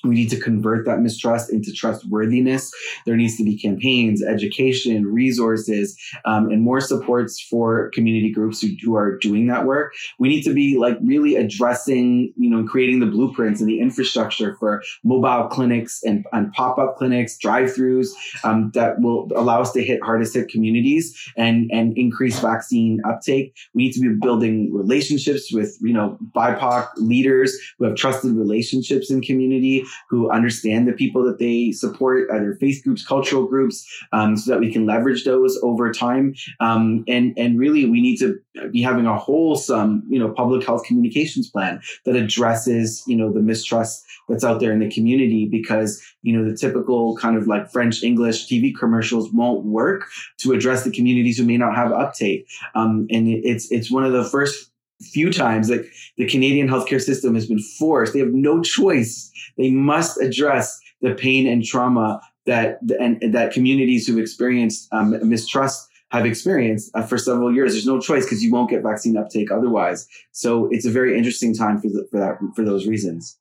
We 0.04 0.14
need 0.14 0.30
to 0.30 0.40
convert 0.40 0.84
that 0.86 1.00
mistrust 1.00 1.52
into 1.52 1.72
trustworthiness. 1.72 2.72
There 3.06 3.16
needs 3.16 3.36
to 3.36 3.44
be 3.44 3.56
campaigns, 3.58 4.22
education, 4.22 5.06
resources, 5.06 5.96
um, 6.24 6.50
and 6.50 6.62
more 6.62 6.80
supports 6.80 7.40
for 7.40 7.90
community 7.90 8.32
groups 8.32 8.60
who, 8.60 8.68
who 8.82 8.96
are 8.96 9.16
doing 9.18 9.46
that 9.46 9.64
work. 9.64 9.94
We 10.18 10.28
need 10.28 10.42
to 10.42 10.52
be 10.52 10.76
like 10.76 10.98
really 11.02 11.36
addressing, 11.36 12.32
you 12.36 12.50
know, 12.50 12.64
creating 12.64 13.00
the 13.00 13.06
blueprints 13.06 13.60
and 13.60 13.68
the 13.68 13.80
infrastructure 13.80 14.56
for 14.58 14.82
mobile 15.04 15.48
clinics 15.48 16.02
and, 16.02 16.26
and 16.32 16.52
pop-up 16.52 16.96
clinics, 16.96 17.38
drive-throughs 17.38 18.08
um, 18.44 18.70
that 18.74 19.00
will 19.00 19.28
allow 19.36 19.60
us 19.60 19.72
to 19.72 19.84
hit 19.84 20.02
hardest 20.02 20.34
hit 20.34 20.48
communities 20.48 21.16
and, 21.36 21.70
and 21.72 21.96
increase 21.96 22.40
vaccine 22.40 23.00
uptake. 23.04 23.56
We 23.74 23.84
need 23.84 23.92
to 23.92 24.00
be 24.00 24.14
building 24.20 24.72
relationships 24.74 25.52
with, 25.52 25.76
you 25.80 25.92
know, 25.92 26.18
BIPOC 26.34 26.88
leaders 26.96 27.56
who 27.78 27.84
have 27.84 27.94
trusted 27.94 28.32
relationships 28.32 29.10
in 29.10 29.20
community 29.20 29.84
who 30.08 30.30
understand 30.30 30.86
the 30.86 30.92
people 30.92 31.24
that 31.24 31.38
they 31.38 31.72
support, 31.72 32.28
either 32.32 32.54
faith 32.54 32.82
groups, 32.84 33.06
cultural 33.06 33.46
groups, 33.46 33.86
um, 34.12 34.36
so 34.36 34.50
that 34.50 34.60
we 34.60 34.72
can 34.72 34.86
leverage 34.86 35.24
those 35.24 35.58
over 35.62 35.92
time. 35.92 36.34
Um, 36.60 37.04
and 37.08 37.34
and 37.36 37.58
really, 37.58 37.84
we 37.84 38.00
need 38.00 38.18
to 38.18 38.38
be 38.70 38.82
having 38.82 39.06
a 39.06 39.18
wholesome, 39.18 40.04
you 40.08 40.18
know, 40.18 40.30
public 40.30 40.64
health 40.66 40.84
communications 40.84 41.50
plan 41.50 41.80
that 42.04 42.16
addresses, 42.16 43.02
you 43.06 43.16
know, 43.16 43.32
the 43.32 43.40
mistrust 43.40 44.04
that's 44.28 44.44
out 44.44 44.60
there 44.60 44.72
in 44.72 44.78
the 44.78 44.90
community 44.90 45.48
because 45.50 46.02
you 46.22 46.36
know 46.36 46.48
the 46.48 46.56
typical 46.56 47.16
kind 47.16 47.36
of 47.36 47.46
like 47.46 47.70
French 47.70 48.02
English 48.02 48.46
TV 48.46 48.72
commercials 48.76 49.32
won't 49.32 49.64
work 49.64 50.06
to 50.38 50.52
address 50.52 50.84
the 50.84 50.90
communities 50.90 51.38
who 51.38 51.44
may 51.44 51.56
not 51.56 51.74
have 51.74 51.92
uptake. 51.92 52.48
Um, 52.74 53.06
and 53.10 53.28
it's 53.28 53.70
it's 53.70 53.90
one 53.90 54.04
of 54.04 54.12
the 54.12 54.24
first 54.24 54.71
few 55.00 55.32
times 55.32 55.68
that 55.68 55.84
the 56.16 56.26
Canadian 56.26 56.68
healthcare 56.68 57.00
system 57.00 57.34
has 57.34 57.46
been 57.46 57.62
forced. 57.78 58.12
They 58.12 58.20
have 58.20 58.32
no 58.32 58.62
choice. 58.62 59.30
They 59.56 59.70
must 59.70 60.20
address 60.20 60.78
the 61.00 61.14
pain 61.14 61.46
and 61.46 61.64
trauma 61.64 62.20
that 62.46 62.78
and, 63.00 63.22
and 63.22 63.34
that 63.34 63.52
communities 63.52 64.06
who've 64.06 64.18
experienced 64.18 64.88
um, 64.92 65.16
mistrust 65.28 65.88
have 66.10 66.26
experienced 66.26 66.90
uh, 66.94 67.02
for 67.02 67.16
several 67.16 67.52
years. 67.52 67.72
There's 67.72 67.86
no 67.86 68.00
choice 68.00 68.24
because 68.24 68.42
you 68.42 68.52
won't 68.52 68.68
get 68.68 68.82
vaccine 68.82 69.16
uptake 69.16 69.50
otherwise. 69.50 70.06
So 70.32 70.68
it's 70.70 70.84
a 70.84 70.90
very 70.90 71.16
interesting 71.16 71.54
time 71.54 71.80
for 71.80 71.88
the, 71.88 72.06
for 72.10 72.18
that 72.18 72.38
for 72.54 72.64
those 72.64 72.86
reasons. 72.86 73.38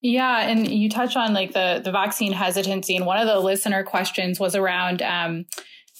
Yeah, 0.00 0.40
and 0.48 0.68
you 0.68 0.90
touch 0.90 1.16
on 1.16 1.32
like 1.32 1.52
the 1.52 1.80
the 1.84 1.92
vaccine 1.92 2.32
hesitancy, 2.32 2.96
and 2.96 3.06
one 3.06 3.18
of 3.18 3.26
the 3.26 3.38
listener 3.40 3.82
questions 3.82 4.38
was 4.38 4.54
around. 4.54 5.02
Um, 5.02 5.46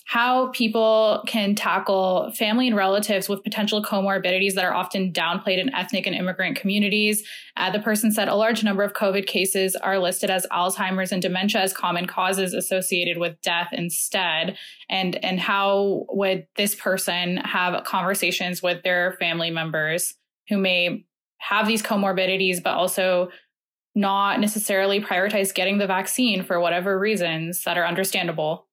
how 0.06 0.48
people 0.48 1.24
can 1.26 1.54
tackle 1.54 2.30
family 2.36 2.66
and 2.66 2.76
relatives 2.76 3.28
with 3.28 3.42
potential 3.42 3.82
comorbidities 3.82 4.52
that 4.54 4.64
are 4.64 4.74
often 4.74 5.12
downplayed 5.12 5.58
in 5.58 5.74
ethnic 5.74 6.06
and 6.06 6.14
immigrant 6.14 6.56
communities. 6.56 7.26
Uh, 7.56 7.70
the 7.70 7.78
person 7.78 8.12
said 8.12 8.28
a 8.28 8.34
large 8.34 8.62
number 8.62 8.82
of 8.82 8.92
COVID 8.92 9.26
cases 9.26 9.74
are 9.76 9.98
listed 9.98 10.28
as 10.28 10.46
Alzheimer's 10.52 11.10
and 11.10 11.22
dementia 11.22 11.62
as 11.62 11.72
common 11.72 12.06
causes 12.06 12.52
associated 12.52 13.16
with 13.16 13.40
death 13.40 13.68
instead. 13.72 14.58
And, 14.90 15.16
and 15.24 15.40
how 15.40 16.04
would 16.10 16.46
this 16.56 16.74
person 16.74 17.38
have 17.38 17.84
conversations 17.84 18.62
with 18.62 18.82
their 18.82 19.12
family 19.12 19.50
members 19.50 20.14
who 20.50 20.58
may 20.58 21.06
have 21.38 21.66
these 21.66 21.82
comorbidities, 21.82 22.62
but 22.62 22.74
also 22.74 23.30
not 23.94 24.38
necessarily 24.38 25.00
prioritize 25.00 25.54
getting 25.54 25.78
the 25.78 25.86
vaccine 25.86 26.42
for 26.42 26.60
whatever 26.60 26.98
reasons 26.98 27.64
that 27.64 27.78
are 27.78 27.86
understandable? 27.86 28.63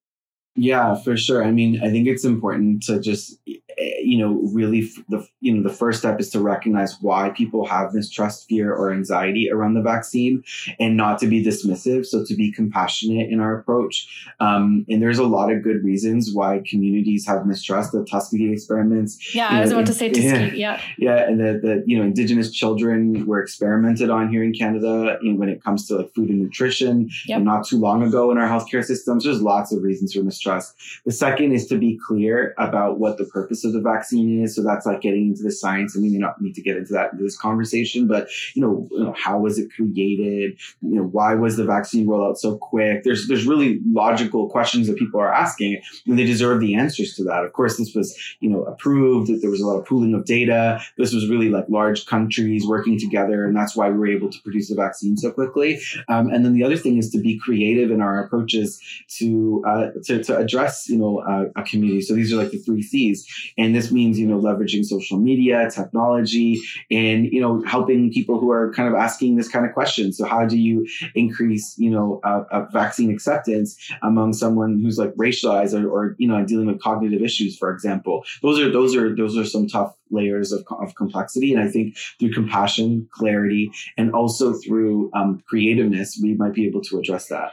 Yeah, 0.56 0.96
for 0.96 1.16
sure. 1.16 1.44
I 1.46 1.52
mean, 1.52 1.82
I 1.82 1.90
think 1.90 2.08
it's 2.08 2.26
important 2.26 2.84
to 2.84 3.00
just, 3.00 3.40
eh, 3.48 3.56
you 4.04 4.18
know, 4.18 4.42
really 4.54 4.90
the 5.08 5.26
you 5.40 5.54
know 5.54 5.64
the 5.64 5.74
first 5.74 6.00
step 6.00 6.20
is 6.20 6.30
to 6.32 6.42
recognize 6.42 6.98
why 7.00 7.30
people 7.30 7.66
have 7.68 7.94
mistrust, 7.94 8.50
fear, 8.50 8.74
or 8.74 8.92
anxiety 8.92 9.50
around 9.50 9.76
the 9.76 9.82
vaccine, 9.82 10.44
and 10.78 10.98
not 10.98 11.20
to 11.20 11.28
be 11.28 11.42
dismissive. 11.42 12.06
So 12.06 12.26
to 12.26 12.36
be 12.36 12.52
compassionate 12.52 13.30
in 13.30 13.40
our 13.40 13.58
approach. 13.58 14.10
Um, 14.42 14.86
and 14.90 15.02
there's 15.02 15.20
a 15.20 15.24
lot 15.24 15.54
of 15.54 15.64
good 15.64 15.86
reasons 15.86 16.34
why 16.34 16.62
communities 16.68 17.26
have 17.28 17.46
mistrust. 17.46 17.94
The 17.94 18.04
Tuskegee 18.04 18.52
experiments. 18.52 19.34
Yeah, 19.34 19.48
I 19.48 19.62
was 19.62 19.72
about 19.72 19.86
to 19.86 19.94
say 19.94 20.10
Tuskegee. 20.14 20.58
Yeah, 20.58 20.82
yeah, 20.98 21.30
and 21.30 21.40
the, 21.40 21.60
the 21.64 21.84
you 21.86 21.98
know 21.98 22.04
Indigenous 22.04 22.52
children 22.52 23.26
were 23.26 23.42
experimented 23.42 24.10
on 24.10 24.30
here 24.30 24.44
in 24.44 24.52
Canada 24.52 25.18
you 25.22 25.32
know, 25.32 25.40
when 25.40 25.48
it 25.48 25.64
comes 25.64 25.88
to 25.88 25.96
like 25.96 26.14
food 26.14 26.30
and 26.30 26.42
nutrition. 26.42 27.10
Yep. 27.28 27.42
not 27.44 27.66
too 27.66 27.78
long 27.78 28.04
ago 28.04 28.32
in 28.32 28.38
our 28.38 28.50
healthcare 28.50 28.84
systems, 28.84 29.24
there's 29.24 29.42
lots 29.42 29.72
of 29.72 29.82
reasons 29.82 30.14
for 30.14 30.22
mistrust 30.22 30.41
The 30.44 31.12
second 31.12 31.52
is 31.52 31.68
to 31.68 31.78
be 31.78 31.98
clear 31.98 32.54
about 32.58 33.00
what 33.00 33.18
the 33.18 33.26
purpose 33.26 33.64
of 33.64 33.74
the 33.74 33.82
vaccine 33.82 34.44
is. 34.44 34.56
So 34.56 34.64
that's 34.64 34.86
like 34.86 35.02
getting 35.02 35.28
into 35.28 35.44
the 35.44 35.52
science. 35.52 35.96
and 35.96 36.04
we 36.04 36.10
may 36.10 36.18
not 36.18 36.42
need 36.42 36.56
to 36.56 36.62
get 36.62 36.78
into 36.78 36.94
that 36.94 37.14
in 37.14 37.24
this 37.24 37.38
conversation, 37.38 38.08
but 38.08 38.30
you 38.56 38.62
know, 38.62 38.88
you 38.92 39.04
know, 39.04 39.14
how 39.18 39.40
was 39.40 39.58
it 39.60 39.72
created? 39.74 40.58
You 40.82 40.96
know, 40.96 41.04
why 41.04 41.36
was 41.36 41.58
the 41.58 41.66
vaccine 41.66 42.08
rollout 42.08 42.38
so 42.38 42.58
quick? 42.58 43.04
There's 43.04 43.28
there's 43.28 43.46
really 43.46 43.80
logical 43.92 44.50
questions 44.50 44.88
that 44.88 44.98
people 44.98 45.20
are 45.20 45.34
asking, 45.34 45.82
and 46.06 46.18
they 46.18 46.26
deserve 46.26 46.60
the 46.60 46.76
answers 46.76 47.16
to 47.16 47.24
that. 47.26 47.44
Of 47.44 47.54
course, 47.54 47.78
this 47.78 47.94
was 47.96 48.18
you 48.40 48.50
know 48.50 48.64
approved. 48.64 49.32
There 49.42 49.50
was 49.50 49.62
a 49.62 49.68
lot 49.68 49.78
of 49.78 49.86
pooling 49.86 50.14
of 50.14 50.26
data. 50.26 50.82
This 50.98 51.14
was 51.14 51.30
really 51.30 51.50
like 51.50 51.66
large 51.70 52.06
countries 52.06 52.66
working 52.66 53.00
together, 53.00 53.46
and 53.46 53.56
that's 53.56 53.76
why 53.76 53.90
we 53.90 53.98
were 53.98 54.08
able 54.08 54.30
to 54.30 54.40
produce 54.42 54.70
the 54.70 54.76
vaccine 54.76 55.18
so 55.18 55.32
quickly. 55.32 55.80
Um, 56.08 56.30
and 56.30 56.46
then 56.46 56.54
the 56.54 56.64
other 56.64 56.78
thing 56.78 56.98
is 56.98 57.10
to 57.12 57.20
be 57.20 57.38
creative 57.38 57.92
in 57.92 58.02
our 58.02 58.24
approaches 58.24 58.82
to 59.18 59.64
uh, 59.68 59.88
to, 60.04 60.24
to 60.24 60.31
to 60.32 60.38
address, 60.38 60.88
you 60.90 60.98
know, 60.98 61.52
a 61.56 61.64
community. 61.64 62.02
So 62.02 62.14
these 62.14 62.32
are 62.34 62.38
like 62.38 62.52
the 62.52 62.58
three 62.58 62.82
C's. 62.82 63.28
And 63.58 63.76
this 63.76 63.92
means, 63.92 64.18
you 64.18 64.28
know, 64.28 64.40
leveraging 64.40 64.86
social 64.86 65.18
media, 65.18 65.70
technology, 65.70 66.62
and, 66.90 67.26
you 67.26 67.42
know, 67.42 67.62
helping 67.66 68.12
people 68.12 68.40
who 68.40 68.50
are 68.52 68.74
kind 68.74 68.88
of 68.88 68.96
asking 68.96 69.36
this 69.36 69.50
kind 69.50 69.66
of 69.66 69.74
question. 69.74 70.14
So 70.14 70.26
how 70.26 70.46
do 70.46 70.58
you 70.58 70.88
increase, 71.16 71.76
you 71.78 71.90
know, 71.90 72.20
a 72.24 72.68
vaccine 72.72 73.12
acceptance 73.12 73.78
among 74.02 74.34
someone 74.34 74.80
who's 74.82 74.98
like 74.98 75.14
racialized 75.16 75.74
or, 75.80 75.90
or, 75.90 76.16
you 76.18 76.28
know, 76.28 76.44
dealing 76.46 76.68
with 76.68 76.82
cognitive 76.82 77.22
issues, 77.22 77.58
for 77.58 77.72
example? 77.72 78.24
Those 78.42 78.60
are, 78.60 78.72
those 78.72 78.96
are, 78.96 79.16
those 79.16 79.38
are 79.38 79.46
some 79.46 79.68
tough 79.68 79.96
layers 80.10 80.52
of, 80.52 80.66
of 80.70 80.96
complexity. 80.96 81.54
And 81.54 81.62
I 81.64 81.68
think 81.70 81.98
through 82.20 82.34
compassion, 82.34 83.08
clarity, 83.12 83.72
and 83.98 84.14
also 84.14 84.54
through 84.54 85.12
um, 85.14 85.44
creativeness, 85.48 86.20
we 86.22 86.34
might 86.34 86.54
be 86.54 86.68
able 86.68 86.82
to 86.82 87.00
address 87.00 87.28
that. 87.28 87.52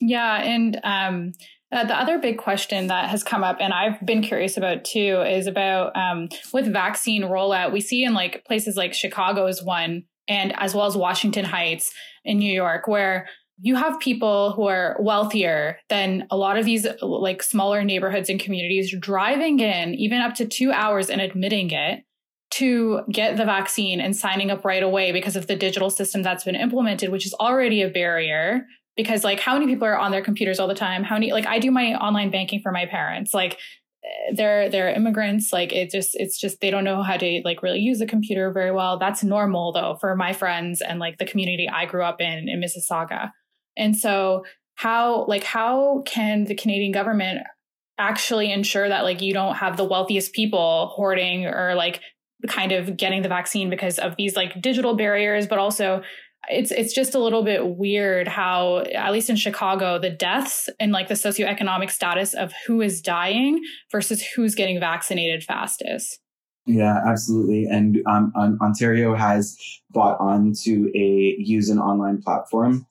Yeah. 0.00 0.36
And, 0.36 0.80
um, 0.84 1.32
uh, 1.70 1.84
the 1.84 1.98
other 1.98 2.18
big 2.18 2.38
question 2.38 2.86
that 2.86 3.10
has 3.10 3.22
come 3.22 3.44
up, 3.44 3.58
and 3.60 3.72
I've 3.72 4.04
been 4.04 4.22
curious 4.22 4.56
about 4.56 4.84
too, 4.84 5.22
is 5.22 5.46
about 5.46 5.94
um, 5.96 6.28
with 6.52 6.72
vaccine 6.72 7.22
rollout. 7.22 7.72
We 7.72 7.80
see 7.80 8.04
in 8.04 8.14
like 8.14 8.44
places 8.46 8.76
like 8.76 8.94
Chicago 8.94 9.46
is 9.46 9.62
one, 9.62 10.04
and 10.26 10.54
as 10.58 10.74
well 10.74 10.86
as 10.86 10.96
Washington 10.96 11.44
Heights 11.44 11.92
in 12.24 12.38
New 12.38 12.52
York, 12.52 12.88
where 12.88 13.28
you 13.60 13.74
have 13.74 13.98
people 14.00 14.52
who 14.52 14.66
are 14.66 14.96
wealthier 15.00 15.78
than 15.88 16.26
a 16.30 16.36
lot 16.36 16.56
of 16.56 16.64
these 16.64 16.86
like 17.02 17.42
smaller 17.42 17.82
neighborhoods 17.84 18.30
and 18.30 18.40
communities 18.40 18.94
driving 18.98 19.58
in 19.60 19.94
even 19.94 20.20
up 20.20 20.34
to 20.36 20.46
two 20.46 20.70
hours 20.70 21.10
and 21.10 21.20
admitting 21.20 21.70
it 21.70 22.04
to 22.50 23.02
get 23.10 23.36
the 23.36 23.44
vaccine 23.44 24.00
and 24.00 24.16
signing 24.16 24.50
up 24.50 24.64
right 24.64 24.82
away 24.82 25.12
because 25.12 25.36
of 25.36 25.48
the 25.48 25.56
digital 25.56 25.90
system 25.90 26.22
that's 26.22 26.44
been 26.44 26.54
implemented, 26.54 27.10
which 27.10 27.26
is 27.26 27.34
already 27.34 27.82
a 27.82 27.90
barrier 27.90 28.64
because 28.98 29.22
like 29.22 29.38
how 29.38 29.54
many 29.54 29.72
people 29.72 29.86
are 29.86 29.96
on 29.96 30.10
their 30.10 30.22
computers 30.22 30.58
all 30.58 30.66
the 30.66 30.74
time? 30.74 31.04
How 31.04 31.14
many 31.14 31.32
like 31.32 31.46
i 31.46 31.60
do 31.60 31.70
my 31.70 31.94
online 31.94 32.30
banking 32.30 32.60
for 32.60 32.72
my 32.72 32.84
parents. 32.84 33.32
Like 33.32 33.56
they're 34.34 34.68
they're 34.68 34.90
immigrants. 34.90 35.52
Like 35.52 35.72
it 35.72 35.90
just 35.90 36.16
it's 36.16 36.38
just 36.38 36.60
they 36.60 36.70
don't 36.70 36.82
know 36.82 37.02
how 37.04 37.16
to 37.16 37.40
like 37.44 37.62
really 37.62 37.78
use 37.78 38.00
the 38.00 38.06
computer 38.06 38.50
very 38.52 38.72
well. 38.72 38.98
That's 38.98 39.22
normal 39.22 39.72
though 39.72 39.96
for 40.00 40.16
my 40.16 40.32
friends 40.32 40.82
and 40.82 40.98
like 40.98 41.18
the 41.18 41.24
community 41.24 41.68
i 41.72 41.86
grew 41.86 42.02
up 42.02 42.20
in 42.20 42.48
in 42.48 42.60
mississauga. 42.60 43.30
And 43.76 43.96
so 43.96 44.44
how 44.74 45.24
like 45.26 45.44
how 45.44 46.02
can 46.04 46.44
the 46.44 46.56
canadian 46.56 46.90
government 46.90 47.40
actually 47.98 48.50
ensure 48.52 48.88
that 48.88 49.04
like 49.04 49.22
you 49.22 49.32
don't 49.32 49.56
have 49.56 49.76
the 49.76 49.84
wealthiest 49.84 50.32
people 50.32 50.88
hoarding 50.94 51.46
or 51.46 51.74
like 51.76 52.00
kind 52.48 52.72
of 52.72 52.96
getting 52.96 53.22
the 53.22 53.28
vaccine 53.28 53.70
because 53.70 53.98
of 53.98 54.16
these 54.16 54.36
like 54.36 54.60
digital 54.60 54.94
barriers 54.94 55.46
but 55.46 55.58
also 55.58 56.02
it's 56.50 56.70
it's 56.70 56.94
just 56.94 57.14
a 57.14 57.18
little 57.18 57.42
bit 57.42 57.76
weird 57.76 58.28
how 58.28 58.78
at 58.94 59.12
least 59.12 59.28
in 59.28 59.36
Chicago 59.36 59.98
the 59.98 60.10
deaths 60.10 60.68
and 60.80 60.92
like 60.92 61.08
the 61.08 61.14
socioeconomic 61.14 61.90
status 61.90 62.34
of 62.34 62.52
who 62.66 62.80
is 62.80 63.02
dying 63.02 63.60
versus 63.90 64.22
who's 64.22 64.54
getting 64.54 64.80
vaccinated 64.80 65.42
fastest. 65.42 66.20
Yeah, 66.66 67.00
absolutely. 67.06 67.64
And 67.64 67.98
um, 68.06 68.32
Ontario 68.60 69.14
has 69.14 69.56
bought 69.90 70.20
onto 70.20 70.90
a 70.94 71.34
use 71.38 71.70
an 71.70 71.78
online 71.78 72.20
platform 72.20 72.86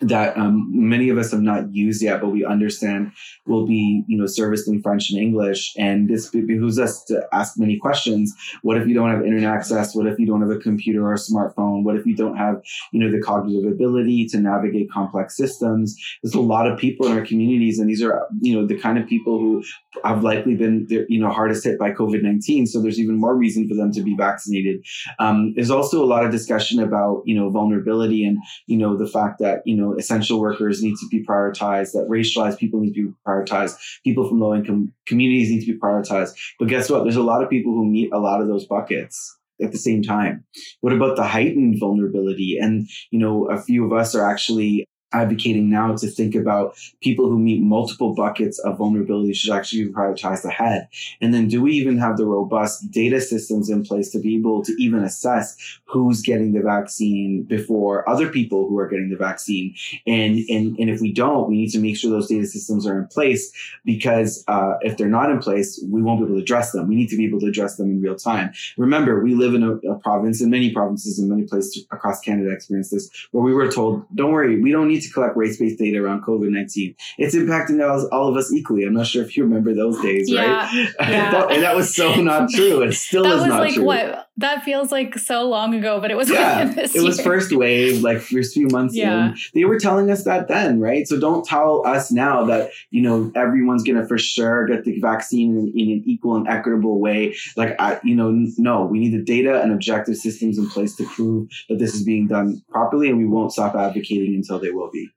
that 0.00 0.36
um, 0.36 0.70
many 0.72 1.10
of 1.10 1.18
us 1.18 1.30
have 1.30 1.42
not 1.42 1.74
used 1.74 2.02
yet, 2.02 2.20
but 2.20 2.28
we 2.28 2.44
understand 2.44 3.12
will 3.46 3.66
be, 3.66 4.02
you 4.06 4.16
know, 4.16 4.26
serviced 4.26 4.66
in 4.66 4.80
French 4.82 5.10
and 5.10 5.20
English. 5.20 5.74
And 5.76 6.08
this 6.08 6.30
behooves 6.30 6.78
us 6.78 7.04
to 7.04 7.26
ask 7.32 7.58
many 7.58 7.78
questions. 7.78 8.34
What 8.62 8.78
if 8.78 8.88
you 8.88 8.94
don't 8.94 9.10
have 9.10 9.24
internet 9.24 9.52
access? 9.52 9.94
What 9.94 10.06
if 10.06 10.18
you 10.18 10.26
don't 10.26 10.40
have 10.40 10.50
a 10.50 10.58
computer 10.58 11.04
or 11.04 11.12
a 11.12 11.18
smartphone? 11.18 11.84
What 11.84 11.96
if 11.96 12.06
you 12.06 12.16
don't 12.16 12.36
have, 12.36 12.62
you 12.92 13.00
know, 13.00 13.10
the 13.10 13.20
cognitive 13.20 13.70
ability 13.70 14.26
to 14.28 14.40
navigate 14.40 14.90
complex 14.90 15.36
systems? 15.36 15.96
There's 16.22 16.34
a 16.34 16.40
lot 16.40 16.66
of 16.66 16.78
people 16.78 17.06
in 17.06 17.12
our 17.12 17.24
communities, 17.24 17.78
and 17.78 17.88
these 17.88 18.02
are, 18.02 18.26
you 18.40 18.54
know, 18.54 18.66
the 18.66 18.78
kind 18.78 18.98
of 18.98 19.06
people 19.06 19.38
who 19.38 19.62
have 20.04 20.22
likely 20.22 20.54
been, 20.54 20.86
you 21.08 21.20
know, 21.20 21.30
hardest 21.30 21.64
hit 21.64 21.78
by 21.78 21.90
COVID-19. 21.90 22.68
So 22.68 22.80
there's 22.80 22.98
even 22.98 23.20
more 23.20 23.36
reason 23.36 23.68
for 23.68 23.74
them 23.74 23.92
to 23.92 24.02
be 24.02 24.14
vaccinated. 24.16 24.84
Um, 25.18 25.52
there's 25.54 25.70
also 25.70 26.02
a 26.02 26.06
lot 26.06 26.24
of 26.24 26.30
discussion 26.30 26.80
about, 26.80 27.22
you 27.26 27.34
know, 27.34 27.50
vulnerability 27.50 28.24
and, 28.24 28.38
you 28.66 28.78
know, 28.78 28.96
the 28.96 29.06
fact 29.06 29.40
that, 29.40 29.60
you 29.66 29.76
know, 29.76 29.89
essential 29.98 30.40
workers 30.40 30.82
need 30.82 30.96
to 30.96 31.08
be 31.10 31.24
prioritized, 31.24 31.92
that 31.92 32.08
racialized 32.08 32.58
people 32.58 32.80
need 32.80 32.94
to 32.94 33.08
be 33.08 33.14
prioritized, 33.26 33.76
people 34.04 34.28
from 34.28 34.40
low 34.40 34.54
income 34.54 34.92
communities 35.06 35.50
need 35.50 35.64
to 35.64 35.72
be 35.72 35.78
prioritized. 35.78 36.32
But 36.58 36.68
guess 36.68 36.90
what? 36.90 37.04
There's 37.04 37.16
a 37.16 37.22
lot 37.22 37.42
of 37.42 37.50
people 37.50 37.72
who 37.72 37.84
meet 37.84 38.12
a 38.12 38.18
lot 38.18 38.40
of 38.40 38.48
those 38.48 38.66
buckets 38.66 39.36
at 39.62 39.72
the 39.72 39.78
same 39.78 40.02
time. 40.02 40.44
What 40.80 40.92
about 40.92 41.16
the 41.16 41.24
heightened 41.24 41.76
vulnerability? 41.78 42.56
And, 42.60 42.88
you 43.10 43.18
know, 43.18 43.46
a 43.50 43.60
few 43.60 43.84
of 43.84 43.92
us 43.92 44.14
are 44.14 44.28
actually 44.28 44.86
advocating 45.12 45.70
now 45.70 45.96
to 45.96 46.06
think 46.06 46.34
about 46.34 46.76
people 47.00 47.28
who 47.28 47.38
meet 47.38 47.62
multiple 47.62 48.14
buckets 48.14 48.58
of 48.60 48.78
vulnerability 48.78 49.32
should 49.32 49.52
actually 49.52 49.84
be 49.84 49.92
prioritized 49.92 50.44
ahead. 50.44 50.88
And 51.20 51.34
then 51.34 51.48
do 51.48 51.60
we 51.60 51.72
even 51.72 51.98
have 51.98 52.16
the 52.16 52.26
robust 52.26 52.90
data 52.90 53.20
systems 53.20 53.68
in 53.68 53.84
place 53.84 54.10
to 54.10 54.18
be 54.18 54.36
able 54.36 54.62
to 54.64 54.72
even 54.82 55.02
assess 55.02 55.56
who's 55.84 56.22
getting 56.22 56.52
the 56.52 56.60
vaccine 56.60 57.42
before 57.42 58.08
other 58.08 58.28
people 58.28 58.68
who 58.68 58.78
are 58.78 58.88
getting 58.88 59.10
the 59.10 59.16
vaccine? 59.16 59.74
And, 60.06 60.38
and, 60.48 60.78
and 60.78 60.90
if 60.90 61.00
we 61.00 61.12
don't, 61.12 61.48
we 61.48 61.56
need 61.56 61.70
to 61.70 61.80
make 61.80 61.96
sure 61.96 62.10
those 62.10 62.28
data 62.28 62.46
systems 62.46 62.86
are 62.86 62.98
in 62.98 63.06
place 63.08 63.52
because 63.84 64.44
uh, 64.48 64.74
if 64.82 64.96
they're 64.96 65.08
not 65.08 65.30
in 65.30 65.38
place, 65.38 65.82
we 65.88 66.02
won't 66.02 66.20
be 66.20 66.26
able 66.26 66.36
to 66.36 66.42
address 66.42 66.72
them. 66.72 66.88
We 66.88 66.94
need 66.94 67.08
to 67.08 67.16
be 67.16 67.26
able 67.26 67.40
to 67.40 67.46
address 67.46 67.76
them 67.76 67.90
in 67.90 68.00
real 68.00 68.16
time. 68.16 68.52
Remember, 68.76 69.22
we 69.22 69.34
live 69.34 69.54
in 69.54 69.62
a, 69.62 69.74
a 69.90 69.98
province 69.98 70.40
and 70.40 70.50
many 70.50 70.72
provinces 70.72 71.18
and 71.18 71.28
many 71.28 71.42
places 71.42 71.86
across 71.90 72.20
Canada 72.20 72.50
experience 72.50 72.90
this 72.90 73.10
where 73.32 73.42
we 73.42 73.52
were 73.52 73.70
told, 73.70 74.04
don't 74.14 74.32
worry, 74.32 74.60
we 74.60 74.70
don't 74.70 74.88
need 74.88 74.99
to 75.00 75.10
collect 75.10 75.36
race-based 75.36 75.78
data 75.78 75.98
around 75.98 76.22
COVID-19. 76.24 76.96
It's 77.18 77.34
impacting 77.34 77.86
all, 77.86 78.08
all 78.12 78.28
of 78.28 78.36
us 78.36 78.52
equally. 78.52 78.84
I'm 78.84 78.94
not 78.94 79.06
sure 79.06 79.22
if 79.22 79.36
you 79.36 79.44
remember 79.44 79.74
those 79.74 80.00
days, 80.00 80.30
yeah, 80.30 80.64
right? 80.64 80.74
Yeah. 81.00 81.30
that, 81.32 81.50
and 81.50 81.62
that 81.62 81.76
was 81.76 81.94
so 81.94 82.14
not 82.16 82.50
true. 82.50 82.82
It 82.82 82.92
still 82.92 83.24
that 83.24 83.36
is 83.36 83.44
not 83.44 83.60
like 83.60 83.74
true. 83.74 83.84
What 83.84 84.28
that 84.40 84.64
feels 84.64 84.90
like 84.90 85.18
so 85.18 85.48
long 85.48 85.74
ago, 85.74 86.00
but 86.00 86.10
it 86.10 86.16
was 86.16 86.30
yeah, 86.30 86.72
it 86.76 86.94
year. 86.94 87.04
was 87.04 87.20
first 87.20 87.52
wave, 87.52 88.02
like 88.02 88.20
first 88.20 88.54
few 88.54 88.68
months 88.68 88.94
yeah. 88.94 89.30
in. 89.30 89.36
They 89.54 89.64
were 89.64 89.78
telling 89.78 90.10
us 90.10 90.24
that 90.24 90.48
then, 90.48 90.80
right? 90.80 91.06
So 91.06 91.20
don't 91.20 91.44
tell 91.44 91.86
us 91.86 92.10
now 92.10 92.44
that 92.46 92.70
you 92.90 93.02
know 93.02 93.30
everyone's 93.34 93.82
gonna 93.82 94.06
for 94.06 94.18
sure 94.18 94.66
get 94.66 94.84
the 94.84 94.98
vaccine 95.00 95.56
in, 95.56 95.68
in 95.68 95.90
an 95.90 96.02
equal 96.06 96.36
and 96.36 96.48
equitable 96.48 97.00
way. 97.00 97.36
Like 97.56 97.76
I, 97.78 98.00
you 98.02 98.14
know, 98.14 98.30
no, 98.58 98.86
we 98.86 98.98
need 98.98 99.12
the 99.12 99.22
data 99.22 99.60
and 99.62 99.72
objective 99.72 100.16
systems 100.16 100.58
in 100.58 100.68
place 100.68 100.96
to 100.96 101.04
prove 101.04 101.48
that 101.68 101.78
this 101.78 101.94
is 101.94 102.02
being 102.02 102.26
done 102.26 102.62
properly, 102.70 103.08
and 103.08 103.18
we 103.18 103.26
won't 103.26 103.52
stop 103.52 103.74
advocating 103.74 104.34
until 104.34 104.58
they 104.58 104.70
will 104.70 104.90
be. 104.90 105.10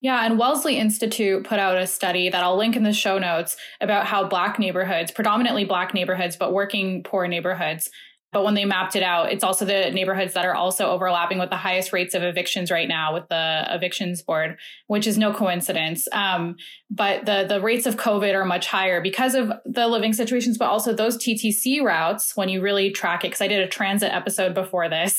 Yeah, 0.00 0.24
and 0.24 0.38
Wellesley 0.38 0.78
Institute 0.78 1.44
put 1.44 1.58
out 1.58 1.76
a 1.78 1.86
study 1.86 2.28
that 2.28 2.44
I'll 2.44 2.56
link 2.56 2.76
in 2.76 2.84
the 2.84 2.92
show 2.92 3.18
notes 3.18 3.56
about 3.80 4.06
how 4.06 4.28
Black 4.28 4.58
neighborhoods, 4.58 5.10
predominantly 5.10 5.64
Black 5.64 5.94
neighborhoods, 5.94 6.36
but 6.36 6.52
working 6.52 7.02
poor 7.02 7.26
neighborhoods, 7.26 7.90
but 8.36 8.44
when 8.44 8.52
they 8.52 8.66
mapped 8.66 8.94
it 8.94 9.02
out, 9.02 9.32
it's 9.32 9.42
also 9.42 9.64
the 9.64 9.90
neighborhoods 9.92 10.34
that 10.34 10.44
are 10.44 10.54
also 10.54 10.90
overlapping 10.90 11.38
with 11.38 11.48
the 11.48 11.56
highest 11.56 11.90
rates 11.94 12.14
of 12.14 12.22
evictions 12.22 12.70
right 12.70 12.86
now 12.86 13.14
with 13.14 13.26
the 13.30 13.66
evictions 13.70 14.20
board, 14.20 14.58
which 14.88 15.06
is 15.06 15.16
no 15.16 15.32
coincidence. 15.32 16.06
Um, 16.12 16.56
but 16.90 17.24
the 17.24 17.46
the 17.48 17.62
rates 17.62 17.86
of 17.86 17.96
COVID 17.96 18.34
are 18.34 18.44
much 18.44 18.66
higher 18.66 19.00
because 19.00 19.34
of 19.34 19.50
the 19.64 19.88
living 19.88 20.12
situations, 20.12 20.58
but 20.58 20.66
also 20.66 20.92
those 20.92 21.16
TTC 21.16 21.82
routes. 21.82 22.36
When 22.36 22.50
you 22.50 22.60
really 22.60 22.90
track 22.90 23.24
it, 23.24 23.28
because 23.28 23.40
I 23.40 23.48
did 23.48 23.62
a 23.62 23.68
transit 23.68 24.12
episode 24.12 24.52
before 24.52 24.90
this 24.90 25.18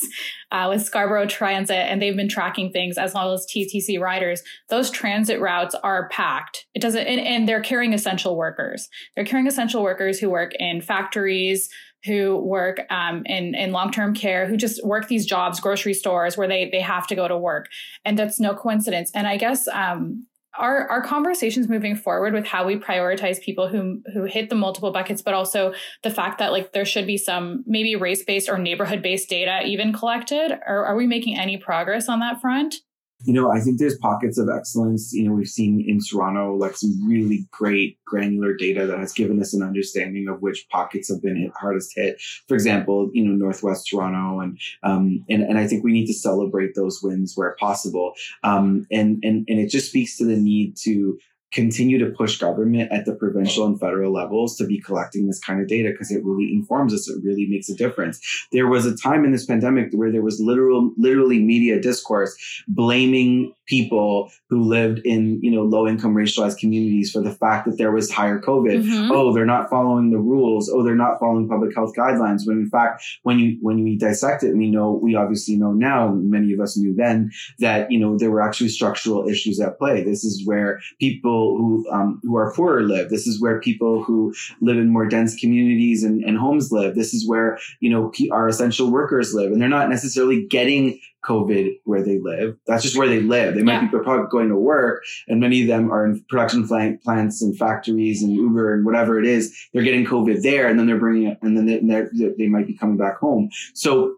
uh, 0.52 0.68
with 0.70 0.84
Scarborough 0.84 1.26
Transit, 1.26 1.76
and 1.76 2.00
they've 2.00 2.16
been 2.16 2.30
tracking 2.30 2.72
things 2.72 3.00
as 3.00 3.16
well 3.16 3.34
as 3.34 3.48
TTC 3.48 4.00
riders. 4.00 4.44
Those 4.70 4.92
transit 4.92 5.42
routes 5.42 5.74
are 5.74 6.08
packed. 6.10 6.68
It 6.76 6.84
doesn't, 6.84 7.08
and, 7.08 7.20
and 7.20 7.50
they're 7.50 7.62
carrying 7.62 7.96
essential 7.96 8.38
workers. 8.38 8.88
They're 9.16 9.26
carrying 9.26 9.48
essential 9.48 9.82
workers 9.82 10.20
who 10.20 10.30
work 10.30 10.54
in 10.60 10.82
factories 10.82 11.68
who 12.08 12.38
work 12.38 12.80
um, 12.90 13.24
in 13.26 13.54
in 13.54 13.72
long 13.72 13.92
term 13.92 14.16
care, 14.16 14.48
who 14.48 14.58
just 14.58 14.84
work 14.86 15.08
these 15.08 15.26
jobs, 15.26 15.60
grocery 15.60 15.94
stores 15.94 16.38
where 16.38 16.48
they 16.48 16.70
they 16.72 16.82
have 16.82 17.06
to 17.08 17.16
go 17.16 17.28
to 17.28 17.38
work, 17.38 17.68
and 18.06 18.18
that's 18.18 18.40
no 18.40 18.56
coincidence. 18.56 19.12
And 19.14 19.28
I 19.28 19.38
guess 19.38 19.68
um, 19.68 20.26
our 20.58 20.88
our 20.90 21.02
conversations 21.02 21.68
moving 21.68 21.96
forward 21.96 22.34
with 22.34 22.46
how 22.46 22.66
we 22.66 22.78
prioritize 22.78 23.42
people 23.42 23.68
who 23.68 24.02
who 24.14 24.24
hit 24.24 24.50
the 24.50 24.56
multiple 24.56 24.92
buckets 24.92 25.22
but 25.22 25.34
also 25.34 25.74
the 26.04 26.12
fact 26.12 26.40
that 26.40 26.52
like 26.52 26.74
there 26.74 26.86
should 26.86 27.06
be 27.06 27.18
some 27.18 27.64
maybe 27.68 27.96
race 27.96 28.24
based 28.24 28.50
or 28.50 28.58
neighborhood 28.58 29.02
based 29.02 29.30
data 29.30 29.62
even 29.66 29.94
collected 29.94 30.58
or 30.66 30.86
are 30.86 30.96
we 30.96 31.08
making 31.08 31.38
any 31.38 31.58
progress 31.58 32.10
on 32.10 32.20
that 32.20 32.42
front 32.42 32.76
you 33.24 33.34
know, 33.34 33.52
I 33.52 33.60
think 33.60 33.80
there's 33.80 33.98
pockets 33.98 34.38
of 34.38 34.48
excellence. 34.50 35.12
You 35.12 35.28
know, 35.28 35.34
we've 35.34 35.48
seen 35.48 35.84
in 35.88 36.00
Toronto 36.00 36.56
like 36.56 36.76
some 36.76 37.08
really 37.08 37.48
great 37.52 37.98
granular 38.06 38.54
data 38.54 38.86
that 38.86 39.00
has 39.00 39.12
given 39.12 39.42
us 39.42 39.54
an 39.54 39.64
understanding 39.64 40.28
of 40.28 40.42
which 40.42 40.68
pockets 40.70 41.10
have 41.10 41.22
been 41.22 41.36
hit, 41.36 41.52
hardest 41.60 41.94
hit. 41.96 42.22
For 42.48 42.54
example, 42.54 43.10
you 43.14 43.26
know, 43.26 43.34
Northwest 43.34 43.88
Toronto, 43.90 44.42
and 44.42 44.60
um, 44.84 45.26
and 45.30 45.42
and 45.42 45.58
I 45.58 45.68
think 45.68 45.84
we 45.84 45.94
need 45.94 46.08
to 46.08 46.14
celebrate 46.14 46.76
those 46.76 47.00
wins 47.02 47.34
where 47.36 47.56
possible. 47.60 48.14
Um, 48.44 48.86
and 48.92 49.20
and 49.24 49.46
and 49.48 49.60
it 49.60 49.70
just 49.70 49.90
speaks 49.90 50.18
to 50.18 50.26
the 50.26 50.38
need 50.38 50.78
to 50.84 51.18
continue 51.54 51.98
to 51.98 52.12
push 52.12 52.38
government 52.38 52.92
at 52.92 53.06
the 53.06 53.16
provincial 53.16 53.66
and 53.66 53.80
federal 53.80 54.12
levels 54.12 54.58
to 54.58 54.66
be 54.66 54.80
collecting 54.80 55.28
this 55.28 55.40
kind 55.40 55.62
of 55.62 55.68
data 55.68 55.90
because 55.92 56.12
it 56.12 56.24
really 56.24 56.52
informs 56.54 56.94
us. 56.94 57.08
It 57.08 57.24
really 57.24 57.48
makes 57.48 57.70
a 57.70 57.76
difference. 57.76 58.20
There 58.52 58.68
was 58.68 58.86
a 58.86 58.96
time 58.98 59.24
in 59.24 59.32
this 59.32 59.46
pandemic 59.46 59.90
where 59.92 60.12
there 60.12 60.22
was 60.22 60.40
literal, 60.42 60.92
literally 60.98 61.40
media 61.40 61.80
discourse 61.80 62.36
blaming 62.68 63.54
people 63.68 64.32
who 64.50 64.64
lived 64.64 65.00
in, 65.06 65.40
you 65.42 65.52
know, 65.52 65.64
low 65.64 65.88
income 65.88 66.16
racialized 66.16 66.58
communities 66.58 67.12
for 67.12 67.22
the 67.22 67.32
fact 67.32 67.66
that 67.68 67.78
there 67.78 67.92
was 67.92 68.12
higher 68.12 68.40
COVID. 68.40 68.84
Mm-hmm. 68.84 69.12
Oh, 69.12 69.34
they're 69.34 69.46
not 69.46 69.70
following 69.70 70.12
the 70.12 70.18
rules. 70.18 70.70
Oh, 70.70 70.84
they're 70.84 70.96
not 70.96 71.20
following 71.20 71.48
public 71.48 71.76
health 71.76 71.94
guidelines. 71.96 72.42
When 72.46 72.58
in 72.58 72.70
fact, 72.70 73.04
when 73.24 73.40
you, 73.40 73.58
when 73.62 73.84
we 73.84 73.98
dissect 73.98 74.44
it, 74.44 74.56
we 74.56 74.70
know, 74.70 74.92
we 74.92 75.16
obviously 75.16 75.56
know 75.56 75.72
now, 75.72 76.10
many 76.10 76.54
of 76.54 76.60
us 76.60 76.78
knew 76.78 76.94
then 76.94 77.32
that, 77.60 77.92
you 77.92 78.00
know, 78.00 78.18
there 78.18 78.32
were 78.32 78.42
actually 78.42 78.70
structural 78.70 79.28
issues 79.28 79.60
at 79.60 79.78
play. 79.78 80.04
This 80.04 80.24
is 80.24 80.46
where 80.46 80.80
people 81.00 81.58
who 81.58 81.88
um, 81.92 82.20
who 82.24 82.36
are 82.38 82.54
poorer 82.54 82.84
live. 82.84 83.10
This 83.10 83.28
is 83.28 83.42
where 83.42 83.60
people 83.60 84.04
who 84.04 84.34
live 84.62 84.78
in 84.78 84.90
more 84.90 85.08
dense 85.08 85.36
communities 85.36 86.04
and, 86.04 86.24
and 86.24 86.38
homes 86.38 86.72
live. 86.72 86.96
This 86.96 87.14
is 87.14 87.28
where 87.28 87.60
you 87.80 87.90
know 87.90 88.12
our 88.32 88.48
essential 88.48 88.92
workers 88.92 89.34
live, 89.34 89.52
and 89.52 89.62
they're 89.62 89.70
not 89.70 89.90
necessarily 89.90 90.46
getting 90.46 91.00
COVID 91.26 91.80
where 91.84 92.04
they 92.04 92.20
live. 92.20 92.58
That's 92.68 92.84
just 92.84 92.98
where 92.98 93.08
they 93.08 93.22
live. 93.22 93.56
They 93.56 93.64
might 93.64 93.82
yeah. 93.82 93.92
be 93.92 94.00
probably 94.00 94.28
going 94.30 94.50
to 94.50 94.56
work, 94.56 95.04
and 95.28 95.40
many 95.40 95.62
of 95.62 95.68
them 95.68 95.92
are 95.92 96.06
in 96.06 96.24
production 96.30 96.68
plants 96.68 97.42
and 97.42 97.58
factories 97.58 98.24
and 98.24 98.32
Uber 98.32 98.74
and 98.74 98.86
whatever 98.86 99.20
it 99.20 99.26
is. 99.26 99.56
They're 99.74 99.84
getting 99.84 100.06
COVID 100.06 100.42
there, 100.42 100.68
and 100.68 100.80
then 100.80 100.88
they're 100.88 101.00
bringing 101.00 101.28
it, 101.28 101.38
and 101.42 101.58
then 101.58 101.66
they, 101.66 102.32
they 102.38 102.48
might 102.48 102.68
be 102.68 102.78
coming 102.78 102.98
back 102.98 103.18
home. 103.18 103.50
So 103.74 104.16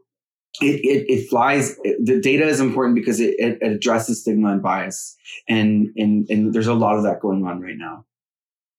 it, 0.62 0.81
it, 0.83 1.05
it 1.09 1.29
flies. 1.29 1.77
The 1.77 2.19
data 2.21 2.45
is 2.45 2.59
important 2.59 2.95
because 2.95 3.19
it, 3.19 3.35
it, 3.39 3.62
addresses 3.62 4.21
stigma 4.21 4.51
and 4.51 4.62
bias. 4.62 5.15
And, 5.47 5.88
and, 5.95 6.27
and 6.29 6.53
there's 6.53 6.67
a 6.67 6.73
lot 6.73 6.97
of 6.97 7.03
that 7.03 7.21
going 7.21 7.45
on 7.45 7.62
right 7.62 7.77
now. 7.77 8.05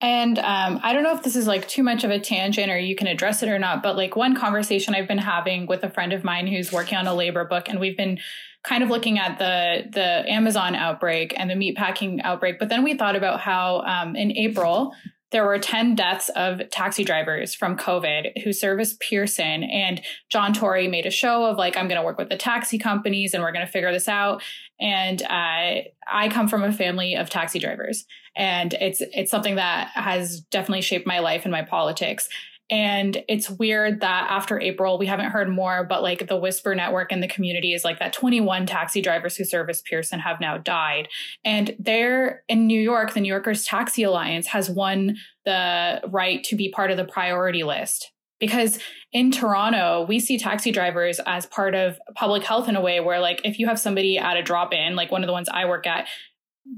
And 0.01 0.39
um, 0.39 0.81
I 0.83 0.93
don't 0.93 1.03
know 1.03 1.15
if 1.15 1.23
this 1.23 1.37
is 1.37 1.47
like 1.47 1.69
too 1.69 1.83
much 1.83 2.05
of 2.05 2.11
a 2.11 2.19
tangent 2.19 2.71
or 2.71 2.79
you 2.79 2.97
can 2.97 3.07
address 3.07 3.43
it 3.43 3.49
or 3.49 3.59
not, 3.59 3.83
but 3.83 3.97
like 3.97 4.17
one 4.17 4.35
conversation 4.35 4.95
I've 4.95 5.09
been 5.09 5.19
having 5.19 5.67
with 5.67 5.85
a 5.85 5.91
friend 5.91 6.13
of 6.13 6.25
mine 6.25 6.47
who's 6.47 6.73
working 6.73 6.97
on 6.97 7.07
a 7.07 7.15
labor 7.15 7.45
book, 7.45 7.69
and 7.69 7.79
we've 7.79 7.97
been 7.97 8.19
kind 8.63 8.83
of 8.83 8.91
looking 8.91 9.19
at 9.19 9.39
the 9.39 9.91
the 9.91 10.31
Amazon 10.31 10.75
outbreak 10.75 11.35
and 11.37 11.51
the 11.51 11.55
meatpacking 11.55 12.21
outbreak. 12.25 12.59
But 12.59 12.71
then 12.71 12.83
we 12.83 12.97
thought 12.97 13.17
about 13.17 13.41
how 13.41 13.81
um, 13.81 14.17
in 14.17 14.33
April 14.33 14.95
there 15.31 15.45
were 15.45 15.59
10 15.59 15.95
deaths 15.95 16.29
of 16.31 16.61
taxi 16.71 17.05
drivers 17.05 17.55
from 17.55 17.77
COVID 17.77 18.43
who 18.43 18.53
service 18.53 18.97
Pearson. 18.99 19.63
And 19.63 20.01
John 20.29 20.53
Tory 20.53 20.89
made 20.89 21.07
a 21.07 21.11
show 21.11 21.45
of 21.45 21.57
like, 21.57 21.77
I'm 21.77 21.87
going 21.87 22.01
to 22.01 22.05
work 22.05 22.19
with 22.19 22.29
the 22.29 22.37
taxi 22.37 22.79
companies 22.79 23.33
and 23.33 23.43
we're 23.43 23.53
going 23.53 23.65
to 23.65 23.71
figure 23.71 23.93
this 23.93 24.09
out. 24.09 24.43
And 24.81 25.23
uh, 25.23 25.83
I 26.11 26.29
come 26.31 26.49
from 26.49 26.63
a 26.63 26.73
family 26.73 27.15
of 27.15 27.29
taxi 27.29 27.59
drivers, 27.59 28.07
and 28.37 28.73
it's 28.75 29.01
it's 29.01 29.31
something 29.31 29.57
that 29.57 29.89
has 29.95 30.41
definitely 30.41 30.83
shaped 30.83 31.07
my 31.07 31.19
life 31.19 31.45
and 31.45 31.53
my 31.53 31.63
politics. 31.63 32.29
And 32.71 33.25
it's 33.27 33.51
weird 33.51 34.01
that 34.01 34.31
after 34.31 34.61
April, 34.61 34.97
we 34.97 35.07
haven't 35.07 35.33
heard 35.33 35.49
more, 35.49 35.85
but 35.85 36.03
like 36.03 36.29
the 36.29 36.37
Whisper 36.37 36.73
Network 36.73 37.11
and 37.11 37.21
the 37.21 37.29
community 37.29 37.75
is 37.75 37.85
like 37.85 37.99
that 37.99 38.13
21 38.13 38.65
taxi 38.65 39.03
drivers 39.03 39.37
who 39.37 39.45
service 39.45 39.83
Pearson 39.83 40.21
have 40.21 40.41
now 40.41 40.57
died. 40.57 41.09
And 41.45 41.75
they're 41.81 42.45
in 42.49 42.69
New 42.69 42.81
York, 42.81 43.13
the 43.13 43.21
New 43.21 43.29
Yorkers 43.29 43.65
Taxi 43.65 44.05
Alliance 44.05 44.47
has 44.47 44.71
won 44.71 45.17
the 45.45 46.01
right 46.09 46.45
to 46.45 46.55
be 46.55 46.71
part 46.71 46.93
of 46.93 46.97
the 46.97 47.05
priority 47.05 47.65
list. 47.65 48.13
Because 48.41 48.79
in 49.13 49.31
Toronto, 49.31 50.07
we 50.09 50.19
see 50.19 50.39
taxi 50.39 50.73
drivers 50.73 51.21
as 51.27 51.47
part 51.47 51.75
of 51.75 51.99
public 52.15 52.43
health 52.43 52.69
in 52.69 52.77
a 52.77 52.81
way 52.81 52.99
where, 53.01 53.21
like, 53.21 53.43
if 53.45 53.59
you 53.59 53.67
have 53.67 53.79
somebody 53.79 54.19
at 54.19 54.37
a 54.37 54.43
drop 54.43 54.73
in, 54.73 54.97
like 54.97 55.13
one 55.13 55.23
of 55.23 55.27
the 55.27 55.33
ones 55.33 55.49
I 55.53 55.67
work 55.67 55.87
at, 55.87 56.09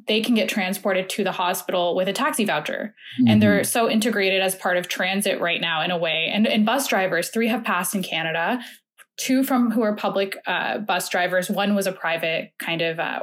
they 0.08 0.20
can 0.20 0.34
get 0.34 0.48
transported 0.48 1.08
to 1.10 1.24
the 1.24 1.32
hospital 1.32 1.94
with 1.94 2.08
a 2.08 2.12
taxi 2.12 2.44
voucher. 2.44 2.94
Mm-hmm. 3.20 3.28
And 3.28 3.42
they're 3.42 3.64
so 3.64 3.88
integrated 3.88 4.40
as 4.40 4.54
part 4.54 4.76
of 4.76 4.88
transit 4.88 5.40
right 5.40 5.60
now 5.60 5.82
in 5.82 5.90
a 5.90 5.98
way. 5.98 6.30
And, 6.32 6.46
and 6.46 6.66
bus 6.66 6.88
drivers, 6.88 7.30
three 7.30 7.48
have 7.48 7.64
passed 7.64 7.94
in 7.94 8.02
Canada, 8.02 8.60
two 9.18 9.44
from 9.44 9.70
who 9.70 9.82
are 9.82 9.94
public 9.94 10.36
uh, 10.46 10.78
bus 10.78 11.08
drivers. 11.08 11.50
One 11.50 11.74
was 11.74 11.86
a 11.86 11.92
private 11.92 12.52
kind 12.58 12.80
of 12.80 12.98
uh, 12.98 13.20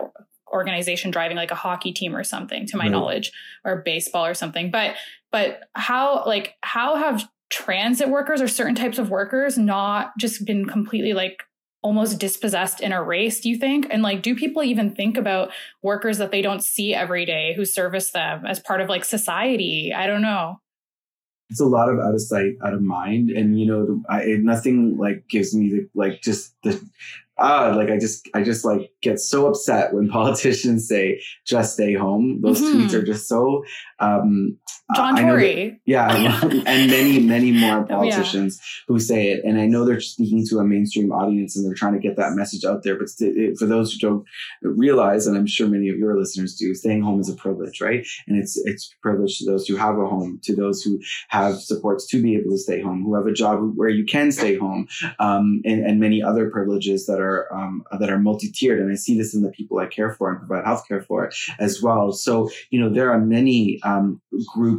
organization 0.52 1.12
driving 1.12 1.38
like 1.38 1.52
a 1.52 1.56
hockey 1.56 1.92
team 1.92 2.16
or 2.16 2.24
something 2.24 2.66
to 2.68 2.78
my 2.78 2.86
right. 2.86 2.92
knowledge 2.92 3.32
or 3.64 3.82
baseball 3.86 4.26
or 4.26 4.34
something 4.34 4.72
but 4.72 4.96
but 5.32 5.62
how 5.74 6.24
like 6.26 6.56
how 6.62 6.96
have 6.96 7.28
transit 7.50 8.10
workers 8.10 8.42
or 8.42 8.48
certain 8.48 8.76
types 8.76 8.98
of 8.98 9.10
workers 9.10 9.58
not 9.58 10.12
just 10.18 10.46
been 10.46 10.66
completely 10.66 11.14
like 11.14 11.44
almost 11.82 12.20
dispossessed 12.20 12.82
and 12.82 12.94
erased, 12.94 13.46
you 13.46 13.58
think? 13.58 13.88
And 13.90 14.04
like, 14.04 14.22
do 14.22 14.36
people 14.36 14.64
even 14.64 14.94
think 14.96 15.18
about 15.18 15.52
workers 15.82 16.18
that 16.18 16.32
they 16.32 16.42
don't 16.42 16.64
see 16.64 16.94
every 16.94 17.26
day 17.26 17.54
who 17.56 17.66
service 17.66 18.12
them 18.12 18.46
as 18.46 18.60
part 18.60 18.82
of 18.82 18.90
like 18.90 19.06
society? 19.06 19.94
I 19.96 20.08
don't 20.08 20.22
know. 20.22 20.60
It's 21.50 21.62
a 21.62 21.66
lot 21.66 21.90
of 21.90 21.98
out 22.00 22.14
of 22.14 22.22
sight, 22.22 22.54
out 22.64 22.74
of 22.74 22.82
mind. 22.82 23.32
And, 23.32 23.60
you 23.60 23.66
know, 23.66 24.04
I, 24.08 24.38
nothing 24.40 24.98
like 24.98 25.28
gives 25.30 25.56
me 25.56 25.70
the, 25.70 25.90
like, 25.96 26.22
just 26.22 26.54
the, 26.62 26.80
ah, 27.40 27.74
like 27.76 27.90
I 27.90 27.98
just, 27.98 28.30
I 28.36 28.44
just 28.44 28.64
like 28.64 28.92
get 29.02 29.20
so 29.20 29.48
upset 29.48 29.94
when 29.94 30.10
politicians 30.10 30.88
say 30.88 31.22
just 31.48 31.74
stay 31.74 31.96
home. 31.96 32.42
Those 32.44 32.62
mm-hmm. 32.62 32.82
tweets 32.82 32.94
are 32.94 33.04
just 33.04 33.28
so 33.28 33.64
um, 33.98 34.58
John 34.96 35.16
Tory. 35.18 35.80
yeah, 35.86 36.42
and 36.66 36.90
many, 36.90 37.20
many 37.20 37.52
more 37.52 37.86
politicians 37.86 38.60
oh, 38.62 38.64
yeah. 38.64 38.94
who 38.94 39.00
say 39.00 39.32
it. 39.32 39.44
And 39.44 39.60
I 39.60 39.68
know 39.68 39.86
they're 39.86 40.00
speaking 40.00 40.46
to 40.48 40.60
a 40.60 40.64
mainstream 40.64 41.12
audience 41.12 41.56
and 41.56 41.66
they're 41.66 41.76
trying 41.76 41.94
to 41.94 42.00
get 42.00 42.18
that 42.18 42.34
message 42.34 42.66
out 42.66 42.84
there. 42.84 42.98
But 42.98 43.10
for 43.60 43.66
those 43.66 43.94
who 43.94 44.00
don't 44.00 44.26
realize, 44.64 45.28
and 45.28 45.38
I'm 45.38 45.46
sure 45.46 45.68
many 45.68 45.90
of 45.90 45.98
your 45.98 46.18
listeners 46.18 46.56
do, 46.56 46.74
staying 46.74 47.04
home 47.04 47.20
is 47.20 47.30
a 47.30 47.36
privilege, 47.36 47.82
right? 47.82 48.06
And 48.28 48.42
it's 48.42 48.58
it's 48.66 48.96
privilege 49.02 49.38
to 49.40 49.46
those 49.46 49.68
who 49.68 49.76
have 49.76 49.98
a 49.98 50.08
home, 50.08 50.40
to 50.44 50.56
those 50.56 50.82
who 50.82 51.00
have 51.28 51.60
supports 51.62 52.08
to 52.08 52.22
be 52.22 52.36
able 52.36 52.52
to 52.52 52.58
stay 52.58 52.82
home, 52.82 53.04
who 53.04 53.16
have 53.16 53.28
a 53.28 53.34
job 53.34 53.60
where 53.76 53.90
you 53.90 54.06
can 54.06 54.32
stay 54.32 54.58
home, 54.58 54.88
um, 55.20 55.62
and, 55.66 55.86
and 55.86 56.00
many 56.00 56.24
other 56.24 56.50
privileges 56.50 57.06
that 57.06 57.20
are 57.20 57.54
um, 57.54 57.84
that 58.00 58.10
are 58.10 58.20
multi-tiered. 58.20 58.80
And 58.80 58.92
I 58.92 58.96
see 58.96 59.16
this 59.18 59.36
in 59.36 59.44
the 59.44 59.52
people 59.52 59.78
I 59.78 59.86
care 59.86 60.14
for 60.14 60.32
and 60.32 60.40
provide 60.40 60.66
healthcare 60.66 61.06
for 61.06 61.32
as 61.60 61.82
well. 61.82 62.12
So 62.12 62.50
you 62.72 62.80
know 62.80 62.90
there 62.90 63.12
are 63.12 63.20
many 63.20 63.80
um, 63.84 64.22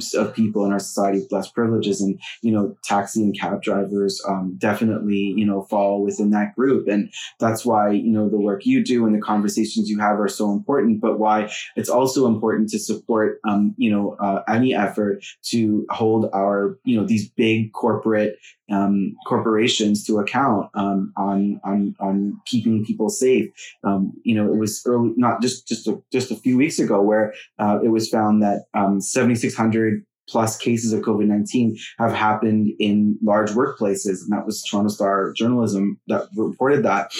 groups 0.00 0.14
of 0.14 0.34
people 0.34 0.64
in 0.64 0.72
our 0.72 0.78
society 0.78 1.18
with 1.18 1.32
less 1.32 1.50
privileges, 1.50 2.00
and 2.00 2.18
you 2.42 2.52
know, 2.52 2.76
taxi 2.82 3.22
and 3.22 3.38
cab 3.38 3.62
drivers 3.62 4.22
um, 4.26 4.54
definitely 4.58 5.34
you 5.36 5.44
know 5.44 5.62
fall 5.62 6.02
within 6.02 6.30
that 6.30 6.54
group, 6.54 6.88
and 6.88 7.12
that's 7.38 7.64
why 7.64 7.90
you 7.90 8.10
know 8.10 8.28
the 8.28 8.40
work 8.40 8.64
you 8.64 8.82
do 8.82 9.06
and 9.06 9.14
the 9.14 9.20
conversations 9.20 9.88
you 9.88 9.98
have 9.98 10.18
are 10.18 10.28
so 10.28 10.52
important. 10.52 11.00
But 11.00 11.18
why 11.18 11.50
it's 11.76 11.88
also 11.88 12.26
important 12.26 12.70
to 12.70 12.78
support 12.78 13.40
um, 13.48 13.74
you 13.76 13.90
know 13.90 14.16
uh, 14.20 14.42
any 14.48 14.74
effort 14.74 15.24
to 15.50 15.86
hold 15.90 16.30
our 16.32 16.78
you 16.84 16.98
know 16.98 17.06
these 17.06 17.28
big 17.28 17.72
corporate 17.72 18.38
um, 18.70 19.16
corporations 19.26 20.04
to 20.04 20.18
account 20.18 20.70
um, 20.74 21.12
on 21.16 21.60
on 21.64 21.94
on 22.00 22.40
keeping 22.46 22.84
people 22.84 23.08
safe. 23.08 23.50
Um, 23.84 24.12
you 24.24 24.34
know, 24.34 24.52
it 24.52 24.58
was 24.58 24.82
early, 24.86 25.12
not 25.16 25.42
just 25.42 25.66
just 25.66 25.86
a, 25.86 26.00
just 26.12 26.30
a 26.30 26.36
few 26.36 26.56
weeks 26.56 26.78
ago, 26.78 27.00
where 27.02 27.34
uh, 27.58 27.78
it 27.82 27.88
was 27.88 28.08
found 28.08 28.42
that 28.42 28.64
um, 28.74 29.00
7,600 29.00 30.04
plus 30.28 30.56
cases 30.56 30.92
of 30.92 31.00
COVID 31.00 31.26
19 31.26 31.76
have 31.98 32.12
happened 32.12 32.70
in 32.78 33.18
large 33.22 33.50
workplaces. 33.50 34.22
And 34.22 34.30
that 34.32 34.46
was 34.46 34.62
Toronto 34.62 34.90
Star 34.90 35.32
Journalism 35.32 36.00
that 36.06 36.28
reported 36.36 36.84
that 36.84 37.12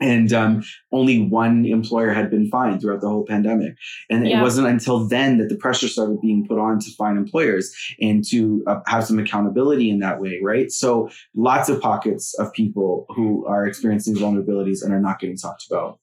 and 0.00 0.32
um, 0.32 0.62
only 0.92 1.26
one 1.26 1.64
employer 1.64 2.12
had 2.12 2.30
been 2.30 2.48
fined 2.48 2.80
throughout 2.80 3.00
the 3.00 3.08
whole 3.08 3.24
pandemic 3.24 3.74
and 4.10 4.26
yeah. 4.26 4.38
it 4.38 4.42
wasn't 4.42 4.66
until 4.66 5.06
then 5.06 5.38
that 5.38 5.48
the 5.48 5.56
pressure 5.56 5.88
started 5.88 6.20
being 6.20 6.46
put 6.46 6.58
on 6.58 6.78
to 6.78 6.90
fine 6.92 7.16
employers 7.16 7.74
and 8.00 8.24
to 8.24 8.62
uh, 8.66 8.80
have 8.86 9.04
some 9.04 9.18
accountability 9.18 9.90
in 9.90 9.98
that 9.98 10.20
way 10.20 10.40
right 10.42 10.70
so 10.70 11.08
lots 11.34 11.68
of 11.68 11.80
pockets 11.80 12.34
of 12.38 12.52
people 12.52 13.06
who 13.10 13.46
are 13.46 13.66
experiencing 13.66 14.14
vulnerabilities 14.14 14.82
and 14.82 14.92
are 14.92 15.00
not 15.00 15.18
getting 15.18 15.36
talked 15.36 15.64
about 15.70 15.98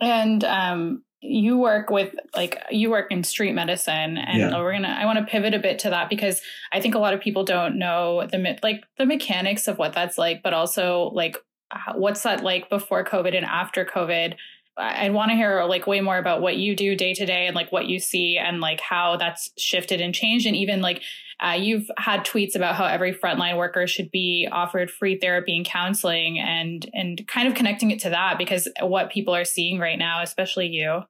and 0.00 0.44
um, 0.44 1.02
you 1.22 1.58
work 1.58 1.90
with 1.90 2.14
like 2.34 2.62
you 2.70 2.90
work 2.90 3.10
in 3.10 3.22
street 3.22 3.52
medicine 3.52 4.16
and 4.16 4.38
yeah. 4.38 4.58
we're 4.58 4.72
gonna 4.72 4.96
i 4.98 5.04
want 5.04 5.18
to 5.18 5.24
pivot 5.24 5.52
a 5.52 5.58
bit 5.58 5.78
to 5.78 5.90
that 5.90 6.08
because 6.08 6.40
i 6.72 6.80
think 6.80 6.94
a 6.94 6.98
lot 6.98 7.12
of 7.12 7.20
people 7.20 7.44
don't 7.44 7.78
know 7.78 8.26
the 8.32 8.58
like 8.62 8.82
the 8.96 9.04
mechanics 9.04 9.68
of 9.68 9.76
what 9.76 9.92
that's 9.92 10.16
like 10.16 10.42
but 10.42 10.54
also 10.54 11.10
like 11.14 11.36
what's 11.94 12.22
that 12.22 12.42
like 12.42 12.68
before 12.68 13.04
COVID 13.04 13.36
and 13.36 13.44
after 13.44 13.84
COVID? 13.84 14.34
I'd 14.76 15.12
want 15.12 15.30
to 15.30 15.36
hear 15.36 15.64
like 15.64 15.86
way 15.86 16.00
more 16.00 16.16
about 16.16 16.40
what 16.40 16.56
you 16.56 16.74
do 16.74 16.96
day 16.96 17.12
to 17.14 17.26
day 17.26 17.46
and 17.46 17.54
like 17.54 17.70
what 17.70 17.86
you 17.86 17.98
see 17.98 18.38
and 18.38 18.60
like 18.60 18.80
how 18.80 19.16
that's 19.16 19.50
shifted 19.58 20.00
and 20.00 20.14
changed. 20.14 20.46
And 20.46 20.56
even 20.56 20.80
like 20.80 21.02
uh, 21.38 21.56
you've 21.58 21.90
had 21.96 22.24
tweets 22.24 22.54
about 22.54 22.76
how 22.76 22.84
every 22.84 23.14
frontline 23.14 23.56
worker 23.56 23.86
should 23.86 24.10
be 24.10 24.48
offered 24.50 24.90
free 24.90 25.18
therapy 25.18 25.56
and 25.56 25.66
counseling 25.66 26.38
and 26.38 26.88
and 26.92 27.26
kind 27.26 27.48
of 27.48 27.54
connecting 27.54 27.90
it 27.90 28.00
to 28.00 28.10
that 28.10 28.38
because 28.38 28.68
what 28.80 29.10
people 29.10 29.34
are 29.34 29.44
seeing 29.44 29.78
right 29.78 29.98
now, 29.98 30.22
especially 30.22 30.66
you. 30.66 31.02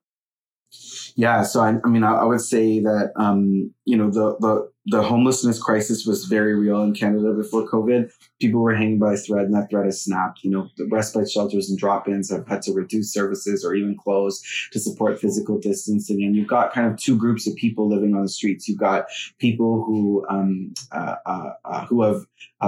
Yeah, 1.15 1.43
so 1.43 1.59
I, 1.59 1.75
I 1.83 1.89
mean, 1.89 2.03
I, 2.03 2.13
I, 2.13 2.23
would 2.23 2.39
say 2.39 2.79
that 2.79 3.11
um, 3.17 3.73
you 3.83 3.97
know 3.97 4.09
the 4.09 4.37
the 4.39 4.71
the 4.85 5.03
homelessness 5.03 5.61
crisis 5.61 6.05
was 6.05 6.25
very 6.25 6.55
real 6.55 6.81
in 6.81 6.93
Canada 6.93 7.33
before 7.33 7.67
COVID. 7.67 8.11
People 8.39 8.61
were 8.61 8.73
hanging 8.73 8.97
by 8.97 9.13
a 9.13 9.17
thread, 9.17 9.45
and 9.45 9.53
that 9.53 9.69
thread 9.69 9.85
has 9.85 10.01
snapped. 10.01 10.43
You 10.43 10.49
know, 10.49 10.69
the 10.77 10.87
respite 10.87 11.29
shelters 11.29 11.69
and 11.69 11.77
drop-ins 11.77 12.31
have 12.31 12.47
had 12.47 12.63
to 12.63 12.73
reduce 12.73 13.13
services 13.13 13.63
or 13.63 13.75
even 13.75 13.95
close 13.95 14.41
to 14.71 14.79
support 14.79 15.19
physical 15.19 15.59
distancing. 15.59 16.23
And 16.23 16.35
you've 16.35 16.47
got 16.47 16.73
kind 16.73 16.91
of 16.91 16.97
two 16.97 17.15
groups 17.15 17.47
of 17.47 17.55
people 17.55 17.87
living 17.87 18.15
on 18.15 18.23
the 18.23 18.29
streets. 18.29 18.67
You've 18.67 18.79
got 18.79 19.05
people 19.37 19.83
who 19.83 20.25
um, 20.29 20.73
uh, 20.91 21.15
uh, 21.25 21.53
uh, 21.63 21.85
who 21.85 22.01
have 22.01 22.25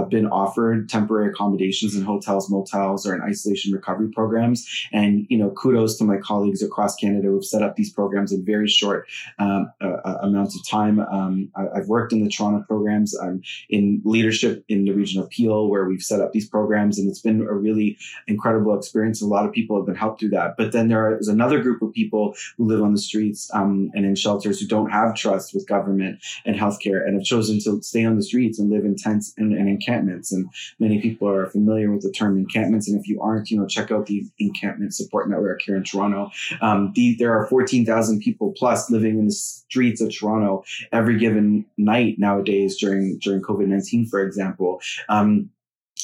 been 0.10 0.28
offered 0.28 0.90
temporary 0.90 1.30
accommodations 1.30 1.96
in 1.96 2.04
hotels, 2.04 2.50
motels, 2.50 3.08
or 3.08 3.16
in 3.16 3.22
isolation 3.22 3.72
recovery 3.72 4.10
programs. 4.10 4.68
And 4.92 5.26
you 5.30 5.38
know, 5.38 5.50
kudos 5.52 5.98
to 5.98 6.04
my 6.04 6.18
colleagues 6.18 6.62
across 6.62 6.96
Canada 6.96 7.28
who've 7.28 7.46
set 7.46 7.64
up 7.64 7.76
these 7.76 7.92
programs 7.92 8.32
in 8.32 8.46
very 8.46 8.68
short 8.68 9.08
um, 9.40 9.72
uh, 9.82 9.98
uh, 10.06 10.20
amounts 10.22 10.56
of 10.56 10.68
time. 10.68 11.00
Um, 11.00 11.50
I, 11.56 11.78
have 11.78 11.88
worked 11.88 12.03
in 12.12 12.24
the 12.24 12.30
Toronto 12.30 12.66
programs. 12.68 13.18
I'm 13.18 13.42
in 13.70 14.02
leadership 14.04 14.64
in 14.68 14.86
the 14.86 14.92
region 14.92 15.22
of 15.22 15.30
Peel, 15.30 15.70
where 15.70 15.86
we've 15.86 16.02
set 16.02 16.22
up 16.22 16.32
these 16.32 16.48
programs, 16.48 17.00
and 17.00 17.10
it's 17.10 17.22
been 17.22 17.42
a 17.42 17.54
really 17.54 17.98
incredible 18.28 18.78
experience. 18.78 19.22
A 19.22 19.28
lot 19.28 19.46
of 19.46 19.52
people 19.52 19.78
have 19.78 19.86
been 19.86 19.96
helped 19.96 20.20
through 20.20 20.30
that. 20.30 20.56
But 20.58 20.72
then 20.72 20.88
there 20.88 21.18
is 21.18 21.28
another 21.28 21.62
group 21.62 21.82
of 21.82 21.94
people 21.94 22.36
who 22.58 22.66
live 22.66 22.82
on 22.82 22.94
the 22.94 23.00
streets 23.00 23.50
um, 23.54 23.92
and 23.94 24.06
in 24.06 24.16
shelters 24.16 24.60
who 24.60 24.68
don't 24.68 24.92
have 24.92 25.16
trust 25.16 25.54
with 25.54 25.68
government 25.68 26.20
and 26.46 26.56
healthcare 26.56 27.06
and 27.06 27.16
have 27.16 27.24
chosen 27.24 27.60
to 27.62 27.82
stay 27.82 28.06
on 28.06 28.16
the 28.16 28.24
streets 28.24 28.60
and 28.60 28.70
live 28.70 28.86
in 28.86 28.96
tents 28.96 29.34
and, 29.38 29.54
and 29.54 29.70
encampments. 29.70 30.32
And 30.32 30.50
many 30.80 31.02
people 31.02 31.30
are 31.30 31.48
familiar 31.48 31.92
with 31.92 32.02
the 32.02 32.12
term 32.12 32.38
encampments. 32.38 32.90
And 32.90 33.00
if 33.00 33.08
you 33.08 33.22
aren't, 33.22 33.50
you 33.50 33.60
know, 33.60 33.68
check 33.68 33.92
out 33.92 34.08
the 34.08 34.26
encampment 34.40 34.94
support 34.94 35.30
network 35.30 35.62
here 35.62 35.76
in 35.76 35.84
Toronto. 35.84 36.32
Um, 36.62 36.92
the, 36.96 37.16
there 37.20 37.38
are 37.38 37.48
14,000 37.48 38.20
people 38.20 38.54
plus 38.58 38.90
living 38.90 39.20
in 39.20 39.26
the 39.26 39.32
streets 39.32 40.02
of 40.02 40.16
Toronto 40.16 40.64
every 40.92 41.18
given 41.18 41.66
night 41.78 41.93
nowadays 42.18 42.78
during 42.78 43.20
during 43.22 43.42
COVID 43.42 43.68
nineteen, 43.68 44.06
for 44.06 44.22
example. 44.26 44.82
Um, 45.10 45.50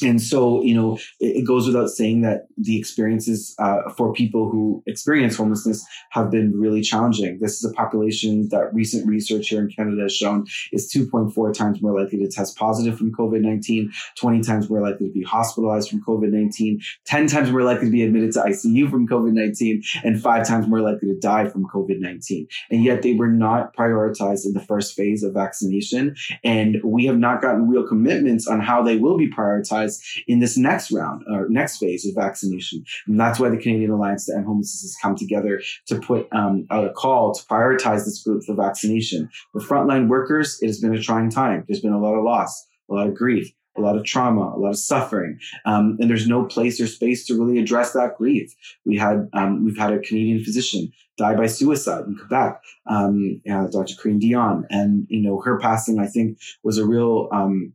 and 0.02 0.22
so, 0.22 0.64
you 0.64 0.76
know, 0.76 0.98
it, 1.20 1.38
it, 1.38 1.48
goes 1.48 1.66
without 1.66 1.90
saying 1.90 2.22
that 2.22 2.48
the 2.58 2.78
experiences 2.78 3.56
uh, 3.60 3.90
for 3.98 4.14
people 4.14 4.50
who 4.50 4.84
experience 4.86 5.36
homelessness 5.36 5.84
have 6.12 6.30
been 6.30 6.54
really 6.56 6.82
challenging. 6.82 7.40
This 7.40 7.64
is 7.64 7.70
a 7.70 7.74
population 7.74 8.48
that 8.50 8.74
recent 8.74 9.08
research 9.08 9.50
here 9.50 9.62
in 9.62 9.70
Canada 9.70 10.04
has 10.04 10.16
shown 10.16 10.46
is 10.72 10.92
2.4 10.94 11.54
times 11.54 11.82
more 11.82 12.00
likely 12.00 12.20
to 12.20 12.28
test 12.30 12.58
positive 12.58 12.98
from 12.98 13.12
COVID 13.12 13.42
19, 13.42 13.92
20 14.20 14.42
times 14.42 14.70
more 14.70 14.82
likely 14.82 15.08
to 15.08 15.14
be 15.14 15.24
hospitalized 15.24 15.90
from 15.90 16.04
COVID 16.04 16.32
19, 16.32 16.80
10 17.06 17.28
times 17.28 17.52
more 17.52 17.64
likely 17.64 17.86
to 17.86 17.92
be 17.92 18.04
admitted 18.04 18.32
to 18.34 18.40
ICU 18.40 18.90
from 18.90 19.08
COVID 19.08 19.34
19, 19.34 19.82
and 20.04 20.22
five 20.22 20.48
times 20.48 20.68
more 20.68 20.82
likely 20.82 21.10
to 21.10 21.20
die 21.20 21.48
from 21.48 21.66
COVID 21.74 22.00
19. 22.00 22.48
And 22.70 22.84
yet 22.84 23.02
they 23.02 23.14
were 23.14 23.28
not 23.28 23.76
prioritized 23.76 24.46
in 24.46 24.54
the 24.54 24.64
first 24.68 24.96
phase 24.96 25.24
of 25.24 25.34
vaccination. 25.34 26.16
And 26.44 26.78
we 26.84 27.06
have 27.06 27.18
not 27.18 27.42
gotten 27.42 27.68
real 27.68 27.88
commitments 27.88 28.48
on 28.48 28.60
how 28.60 28.84
they 28.84 28.98
will 28.98 29.18
be 29.18 29.30
prioritized 29.30 29.88
in 30.28 30.39
this 30.39 30.58
next 30.58 30.91
round 30.91 31.23
or 31.32 31.47
next 31.49 31.78
phase 31.78 32.06
of 32.06 32.15
vaccination. 32.15 32.84
And 33.08 33.19
that's 33.19 33.39
why 33.39 33.49
the 33.49 33.58
Canadian 33.58 33.91
Alliance 33.91 34.25
to 34.25 34.36
End 34.36 34.45
Homelessness 34.45 34.82
has 34.82 34.95
come 35.02 35.15
together 35.15 35.62
to 35.88 35.99
put 35.99 36.28
um, 36.32 36.65
out 36.69 36.86
a 36.86 36.91
call 36.91 37.34
to 37.34 37.45
prioritize 37.45 38.06
this 38.06 38.23
group 38.23 38.43
for 38.43 38.56
vaccination. 38.56 39.30
For 39.54 39.62
frontline 39.62 40.08
workers, 40.08 40.58
it 40.62 40.67
has 40.67 40.80
been 40.80 40.93
a 40.93 41.02
trying 41.02 41.30
time. 41.30 41.63
There's 41.67 41.82
been 41.82 41.93
a 41.93 42.02
lot 42.02 42.15
of 42.15 42.23
loss, 42.23 42.67
a 42.89 42.93
lot 42.93 43.08
of 43.08 43.15
grief 43.15 43.52
a 43.80 43.82
lot 43.82 43.97
of 43.97 44.04
trauma, 44.04 44.54
a 44.56 44.60
lot 44.60 44.69
of 44.69 44.78
suffering, 44.78 45.39
um, 45.65 45.97
and 45.99 46.10
there's 46.10 46.28
no 46.28 46.45
place 46.45 46.80
or 46.80 46.88
space 46.88 47.25
to 47.28 47.39
really 47.39 47.60
address 47.60 47.93
that 47.93 48.17
grief. 48.17 48.54
We 48.86 48.97
had 48.97 49.30
um, 49.34 49.65
we've 49.65 49.78
had 49.78 49.93
a 49.93 49.99
Canadian 49.99 50.43
physician 50.43 50.91
die 51.17 51.36
by 51.36 51.47
suicide 51.47 52.06
in 52.06 52.15
Quebec, 52.15 52.62
um, 52.89 53.41
Dr. 53.45 53.95
Karine 53.95 54.19
Dion, 54.19 54.65
and 54.69 55.06
you 55.10 55.21
know 55.21 55.41
her 55.41 55.60
passing 55.60 55.99
I 55.99 56.08
think 56.08 56.38
was 56.63 56.78
a 56.78 56.86
real 56.86 57.30
um, 57.32 57.73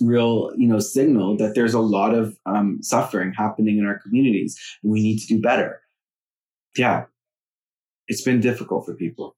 real 0.00 0.52
you 0.56 0.68
know 0.68 0.78
signal 0.78 1.36
that 1.36 1.54
there's 1.54 1.74
a 1.74 1.80
lot 1.80 2.14
of 2.14 2.36
um, 2.46 2.78
suffering 2.82 3.32
happening 3.32 3.78
in 3.78 3.86
our 3.86 3.98
communities 3.98 4.58
and 4.82 4.92
we 4.92 5.02
need 5.02 5.18
to 5.18 5.26
do 5.26 5.40
better. 5.40 5.80
Yeah. 6.76 7.04
It's 8.06 8.22
been 8.22 8.40
difficult 8.40 8.86
for 8.86 8.94
people. 8.94 9.36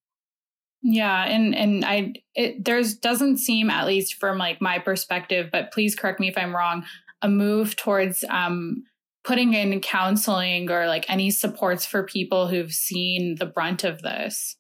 Yeah 0.83 1.25
and 1.27 1.55
and 1.55 1.85
i 1.85 2.14
it 2.35 2.64
there's 2.64 2.94
doesn't 2.94 3.37
seem 3.37 3.68
at 3.68 3.87
least 3.87 4.14
from 4.14 4.38
like 4.38 4.62
my 4.62 4.79
perspective 4.79 5.51
but 5.53 5.73
please 5.73 5.94
correct 5.94 6.18
me 6.18 6.29
if 6.29 6.38
i'm 6.38 6.57
wrong 6.57 6.87
a 7.20 7.29
move 7.29 7.77
towards 7.77 8.25
um 8.31 8.83
putting 9.25 9.55
in 9.55 9.81
counseling 9.81 10.70
or 10.70 10.87
like 10.87 11.09
any 11.09 11.31
supports 11.31 11.85
for 11.85 12.03
people 12.03 12.49
who've 12.49 12.73
seen 12.73 13.37
the 13.38 13.46
brunt 13.46 13.85
of 13.85 14.03
this. 14.03 14.57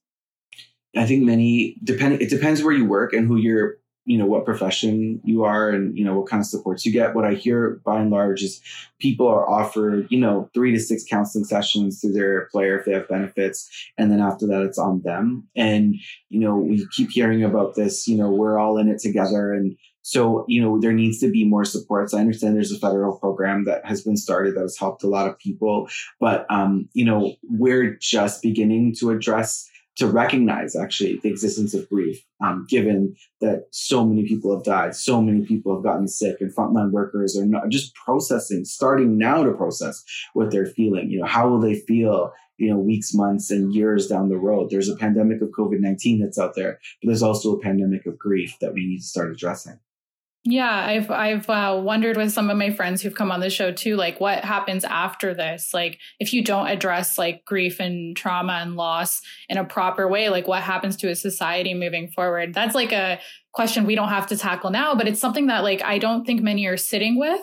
I 0.96 1.06
think 1.06 1.24
many 1.24 1.76
depending 1.82 2.20
it 2.20 2.30
depends 2.30 2.62
where 2.62 2.74
you 2.74 2.84
work 2.84 3.12
and 3.12 3.26
who 3.26 3.36
you're 3.36 3.76
you 4.10 4.18
know 4.18 4.26
what 4.26 4.44
profession 4.44 5.20
you 5.22 5.44
are 5.44 5.70
and 5.70 5.96
you 5.96 6.04
know 6.04 6.18
what 6.18 6.28
kind 6.28 6.40
of 6.40 6.46
supports 6.46 6.84
you 6.84 6.90
get. 6.90 7.14
What 7.14 7.24
i 7.24 7.34
hear 7.34 7.80
by 7.84 8.00
and 8.00 8.10
large 8.10 8.42
is 8.42 8.60
people 8.98 9.28
are 9.28 9.48
offered 9.48 10.08
you 10.10 10.18
know 10.18 10.50
three 10.52 10.72
to 10.72 10.80
six 10.80 11.04
counseling 11.08 11.44
sessions 11.44 12.00
through 12.00 12.14
their 12.14 12.42
employer 12.42 12.76
if 12.76 12.86
they 12.86 12.92
have 12.92 13.06
benefits 13.06 13.70
and 13.96 14.10
then 14.10 14.18
after 14.18 14.48
that 14.48 14.62
it's 14.62 14.78
on 14.78 15.02
them. 15.02 15.46
And 15.54 15.94
you 16.28 16.40
know 16.40 16.56
we 16.56 16.84
keep 16.90 17.10
hearing 17.12 17.44
about 17.44 17.76
this 17.76 18.08
you 18.08 18.16
know 18.16 18.30
we're 18.30 18.58
all 18.58 18.78
in 18.78 18.88
it 18.88 18.98
together. 18.98 19.52
And 19.52 19.76
so 20.02 20.44
you 20.48 20.60
know 20.60 20.80
there 20.80 20.92
needs 20.92 21.20
to 21.20 21.30
be 21.30 21.44
more 21.44 21.64
supports. 21.64 22.12
I 22.12 22.18
understand 22.18 22.56
there's 22.56 22.72
a 22.72 22.80
federal 22.80 23.16
program 23.16 23.64
that 23.66 23.86
has 23.86 24.02
been 24.02 24.16
started 24.16 24.56
that 24.56 24.62
has 24.62 24.76
helped 24.76 25.04
a 25.04 25.08
lot 25.08 25.28
of 25.28 25.38
people. 25.38 25.88
But 26.18 26.46
um 26.50 26.88
you 26.94 27.04
know 27.04 27.36
we're 27.48 27.94
just 27.94 28.42
beginning 28.42 28.96
to 28.98 29.10
address 29.10 29.69
to 30.00 30.06
recognize 30.06 30.74
actually 30.74 31.20
the 31.22 31.30
existence 31.30 31.72
of 31.74 31.88
grief, 31.88 32.16
um, 32.44 32.66
given 32.68 33.14
that 33.40 33.66
so 33.70 34.04
many 34.04 34.26
people 34.26 34.54
have 34.54 34.64
died, 34.64 34.96
so 34.96 35.22
many 35.22 35.46
people 35.46 35.74
have 35.74 35.84
gotten 35.84 36.08
sick, 36.08 36.36
and 36.40 36.54
frontline 36.54 36.90
workers 36.90 37.38
are 37.38 37.46
not 37.46 37.68
just 37.68 37.94
processing, 37.94 38.64
starting 38.64 39.16
now 39.16 39.44
to 39.44 39.52
process 39.52 40.02
what 40.32 40.50
they're 40.50 40.66
feeling. 40.66 41.10
You 41.10 41.20
know, 41.20 41.26
how 41.26 41.48
will 41.48 41.60
they 41.60 41.76
feel? 41.76 42.32
You 42.56 42.70
know, 42.70 42.78
weeks, 42.78 43.14
months, 43.14 43.50
and 43.50 43.74
years 43.74 44.06
down 44.06 44.28
the 44.28 44.36
road. 44.36 44.68
There's 44.68 44.90
a 44.90 44.96
pandemic 44.96 45.40
of 45.40 45.48
COVID 45.48 45.80
nineteen 45.80 46.20
that's 46.20 46.38
out 46.38 46.54
there, 46.54 46.78
but 47.00 47.06
there's 47.08 47.22
also 47.22 47.54
a 47.54 47.60
pandemic 47.60 48.04
of 48.04 48.18
grief 48.18 48.54
that 48.60 48.74
we 48.74 48.86
need 48.86 48.98
to 48.98 49.12
start 49.14 49.32
addressing. 49.32 49.78
Yeah, 50.44 50.70
I've 50.74 51.10
I've 51.10 51.50
uh, 51.50 51.78
wondered 51.84 52.16
with 52.16 52.32
some 52.32 52.48
of 52.48 52.56
my 52.56 52.70
friends 52.70 53.02
who've 53.02 53.14
come 53.14 53.30
on 53.30 53.40
the 53.40 53.50
show 53.50 53.72
too, 53.72 53.96
like 53.96 54.20
what 54.20 54.42
happens 54.42 54.84
after 54.84 55.34
this? 55.34 55.74
Like 55.74 55.98
if 56.18 56.32
you 56.32 56.42
don't 56.42 56.68
address 56.68 57.18
like 57.18 57.44
grief 57.44 57.78
and 57.78 58.16
trauma 58.16 58.54
and 58.54 58.74
loss 58.74 59.20
in 59.50 59.58
a 59.58 59.64
proper 59.64 60.08
way, 60.08 60.30
like 60.30 60.48
what 60.48 60.62
happens 60.62 60.96
to 60.98 61.10
a 61.10 61.14
society 61.14 61.74
moving 61.74 62.08
forward? 62.08 62.54
That's 62.54 62.74
like 62.74 62.92
a 62.92 63.20
question 63.52 63.84
we 63.84 63.94
don't 63.94 64.08
have 64.08 64.28
to 64.28 64.36
tackle 64.36 64.70
now, 64.70 64.94
but 64.94 65.06
it's 65.06 65.20
something 65.20 65.48
that 65.48 65.62
like 65.62 65.82
I 65.82 65.98
don't 65.98 66.24
think 66.24 66.40
many 66.40 66.64
are 66.66 66.78
sitting 66.78 67.18
with 67.18 67.42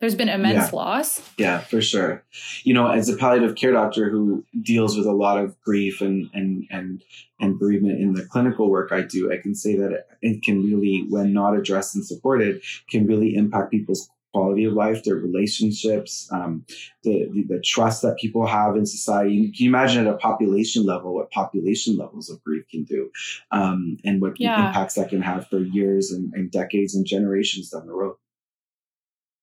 there's 0.00 0.14
been 0.14 0.28
immense 0.28 0.72
yeah. 0.72 0.76
loss. 0.76 1.30
Yeah, 1.36 1.58
for 1.60 1.80
sure. 1.82 2.24
You 2.64 2.74
know, 2.74 2.88
as 2.88 3.08
a 3.08 3.16
palliative 3.16 3.54
care 3.54 3.72
doctor 3.72 4.10
who 4.10 4.44
deals 4.62 4.96
with 4.96 5.06
a 5.06 5.12
lot 5.12 5.38
of 5.38 5.60
grief 5.60 6.00
and 6.00 6.30
and 6.32 6.66
and 6.70 7.02
and 7.38 7.58
bereavement 7.58 8.00
in 8.00 8.14
the 8.14 8.24
clinical 8.24 8.70
work 8.70 8.92
I 8.92 9.02
do, 9.02 9.32
I 9.32 9.36
can 9.36 9.54
say 9.54 9.76
that 9.76 10.06
it 10.22 10.42
can 10.42 10.62
really, 10.62 11.06
when 11.08 11.32
not 11.32 11.56
addressed 11.56 11.94
and 11.94 12.04
supported, 12.04 12.62
can 12.90 13.06
really 13.06 13.34
impact 13.34 13.70
people's 13.70 14.10
quality 14.32 14.64
of 14.64 14.74
life, 14.74 15.02
their 15.04 15.16
relationships, 15.16 16.28
um, 16.32 16.64
the, 17.02 17.28
the, 17.32 17.42
the 17.48 17.60
trust 17.60 18.02
that 18.02 18.16
people 18.16 18.46
have 18.46 18.76
in 18.76 18.86
society. 18.86 19.50
Can 19.50 19.64
you 19.64 19.70
imagine 19.70 20.06
at 20.06 20.14
a 20.14 20.16
population 20.16 20.84
level 20.84 21.14
what 21.14 21.30
population 21.30 21.96
levels 21.96 22.30
of 22.30 22.42
grief 22.44 22.64
can 22.70 22.84
do, 22.84 23.10
um, 23.50 23.96
and 24.04 24.20
what 24.20 24.38
yeah. 24.38 24.68
impacts 24.68 24.94
that 24.94 25.08
can 25.08 25.22
have 25.22 25.48
for 25.48 25.58
years 25.58 26.10
and, 26.12 26.32
and, 26.34 26.50
decades 26.50 26.94
and 26.94 27.06
generations 27.06 27.70
down 27.70 27.86
the 27.86 27.92
road. 27.92 28.14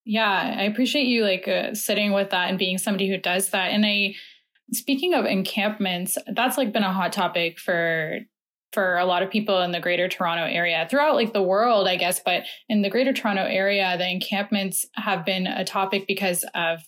Yeah, 0.10 0.56
I 0.58 0.64
appreciate 0.64 1.08
you 1.08 1.26
like 1.26 1.50
uh, 1.50 1.74
sitting 1.74 2.14
with 2.14 2.30
that 2.30 2.48
and 2.50 2.58
being 2.58 2.78
somebody 2.78 3.10
who 3.10 3.18
does 3.18 3.50
that. 3.50 3.72
And 3.72 3.86
I, 3.86 4.16
speaking 4.72 5.14
of 5.14 5.26
encampments, 5.26 6.18
that's 6.34 6.58
like 6.58 6.72
been 6.72 6.84
a 6.84 6.94
hot 6.94 7.12
topic 7.12 7.60
for 7.60 8.20
for 8.72 8.98
a 8.98 9.06
lot 9.06 9.22
of 9.22 9.30
people 9.30 9.62
in 9.62 9.72
the 9.72 9.82
greater 9.82 10.08
Toronto 10.08 10.46
area 10.46 10.88
throughout 10.90 11.16
like 11.16 11.34
the 11.34 11.42
world, 11.42 11.90
I 11.90 11.98
guess, 11.98 12.22
but 12.24 12.44
in 12.70 12.84
the 12.84 12.90
greater 12.90 13.12
Toronto 13.12 13.44
area, 13.44 13.98
the 13.98 14.10
encampments 14.10 14.86
have 14.96 15.26
been 15.26 15.46
a 15.46 15.66
topic 15.66 16.06
because 16.08 16.46
of 16.56 16.80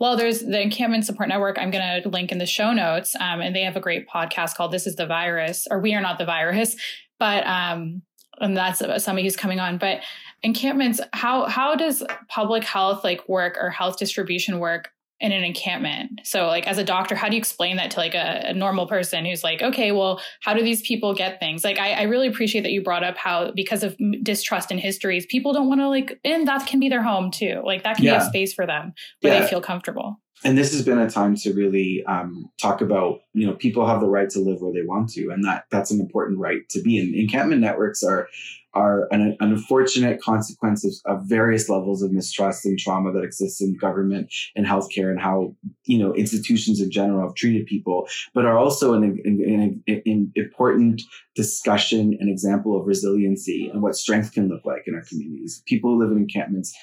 well, 0.00 0.16
there's 0.16 0.40
the 0.40 0.60
Encampment 0.60 1.04
Support 1.04 1.28
Network. 1.28 1.58
I'm 1.58 1.70
going 1.70 2.02
to 2.02 2.08
link 2.08 2.32
in 2.32 2.38
the 2.38 2.46
show 2.46 2.72
notes, 2.72 3.14
um, 3.14 3.40
and 3.40 3.54
they 3.54 3.62
have 3.62 3.76
a 3.76 3.80
great 3.80 4.08
podcast 4.08 4.54
called 4.54 4.72
"This 4.72 4.86
Is 4.86 4.96
the 4.96 5.06
Virus" 5.06 5.66
or 5.70 5.80
"We 5.80 5.94
Are 5.94 6.00
Not 6.00 6.16
the 6.18 6.24
Virus," 6.24 6.76
but 7.18 7.46
um, 7.46 8.02
and 8.40 8.56
that's 8.56 8.80
somebody 9.02 9.22
who's 9.24 9.36
coming 9.36 9.60
on. 9.60 9.78
But 9.78 10.00
encampments, 10.42 11.00
how 11.12 11.46
how 11.46 11.74
does 11.74 12.02
public 12.28 12.64
health 12.64 13.04
like 13.04 13.28
work 13.28 13.56
or 13.60 13.70
health 13.70 13.98
distribution 13.98 14.58
work 14.58 14.90
in 15.20 15.32
an 15.32 15.44
encampment. 15.44 16.20
So, 16.24 16.46
like, 16.46 16.66
as 16.66 16.78
a 16.78 16.84
doctor, 16.84 17.14
how 17.14 17.28
do 17.28 17.36
you 17.36 17.38
explain 17.38 17.76
that 17.76 17.92
to 17.92 17.98
like 17.98 18.14
a, 18.14 18.46
a, 18.48 18.52
normal 18.52 18.86
person 18.86 19.24
who's 19.24 19.44
like, 19.44 19.62
okay, 19.62 19.92
well, 19.92 20.20
how 20.42 20.54
do 20.54 20.62
these 20.62 20.82
people 20.82 21.14
get 21.14 21.38
things? 21.40 21.62
Like, 21.64 21.78
I, 21.78 21.92
I 21.92 22.02
really 22.02 22.26
appreciate 22.26 22.62
that 22.62 22.72
you 22.72 22.82
brought 22.82 23.04
up 23.04 23.16
how 23.16 23.52
because 23.52 23.82
of 23.82 23.96
distrust 24.22 24.70
in 24.70 24.78
histories, 24.78 25.24
people 25.26 25.52
don't 25.52 25.68
want 25.68 25.80
to 25.80 25.88
like, 25.88 26.18
and 26.24 26.48
that 26.48 26.66
can 26.66 26.80
be 26.80 26.88
their 26.88 27.02
home 27.02 27.30
too. 27.30 27.62
Like, 27.64 27.84
that 27.84 27.96
can 27.96 28.04
yeah. 28.04 28.18
be 28.18 28.24
a 28.24 28.26
space 28.26 28.52
for 28.52 28.66
them 28.66 28.92
where 29.20 29.32
yeah. 29.32 29.40
they 29.40 29.46
feel 29.46 29.60
comfortable. 29.60 30.20
And 30.44 30.58
this 30.58 30.72
has 30.72 30.82
been 30.82 30.98
a 30.98 31.08
time 31.08 31.36
to 31.36 31.54
really 31.54 32.04
um, 32.06 32.50
talk 32.60 32.82
about, 32.82 33.20
you 33.32 33.46
know, 33.46 33.54
people 33.54 33.86
have 33.86 34.00
the 34.00 34.08
right 34.08 34.28
to 34.30 34.40
live 34.40 34.60
where 34.60 34.72
they 34.74 34.82
want 34.82 35.08
to, 35.10 35.30
and 35.30 35.42
that 35.44 35.64
that's 35.70 35.90
an 35.90 36.00
important 36.00 36.38
right 36.38 36.68
to 36.70 36.82
be. 36.82 36.98
And 36.98 37.14
encampment 37.14 37.62
networks 37.62 38.02
are 38.02 38.28
are 38.74 39.08
an, 39.10 39.36
an 39.40 39.52
unfortunate 39.52 40.20
consequence 40.20 40.84
of, 40.84 40.92
of, 41.06 41.24
various 41.24 41.68
levels 41.68 42.02
of 42.02 42.12
mistrust 42.12 42.64
and 42.66 42.78
trauma 42.78 43.12
that 43.12 43.22
exists 43.22 43.60
in 43.60 43.76
government 43.76 44.32
and 44.56 44.66
healthcare 44.66 45.10
and 45.10 45.20
how 45.20 45.54
you 45.84 45.98
know 45.98 46.14
institutions 46.14 46.80
in 46.80 46.90
general 46.90 47.26
have 47.26 47.34
treated 47.34 47.66
people, 47.66 48.08
but 48.34 48.44
are 48.44 48.58
also 48.58 48.94
an, 48.94 49.04
an, 49.24 49.82
an 49.86 50.32
important 50.34 51.02
discussion 51.34 52.16
and 52.20 52.30
example 52.30 52.78
of 52.78 52.86
resiliency 52.86 53.68
and 53.68 53.82
what 53.82 53.96
strength 53.96 54.32
can 54.32 54.48
look 54.48 54.64
like 54.64 54.84
in 54.86 54.94
our 54.94 55.02
communities. 55.02 55.62
People 55.66 55.90
who 55.90 56.00
live 56.00 56.10
in 56.10 56.18
encampments 56.18 56.76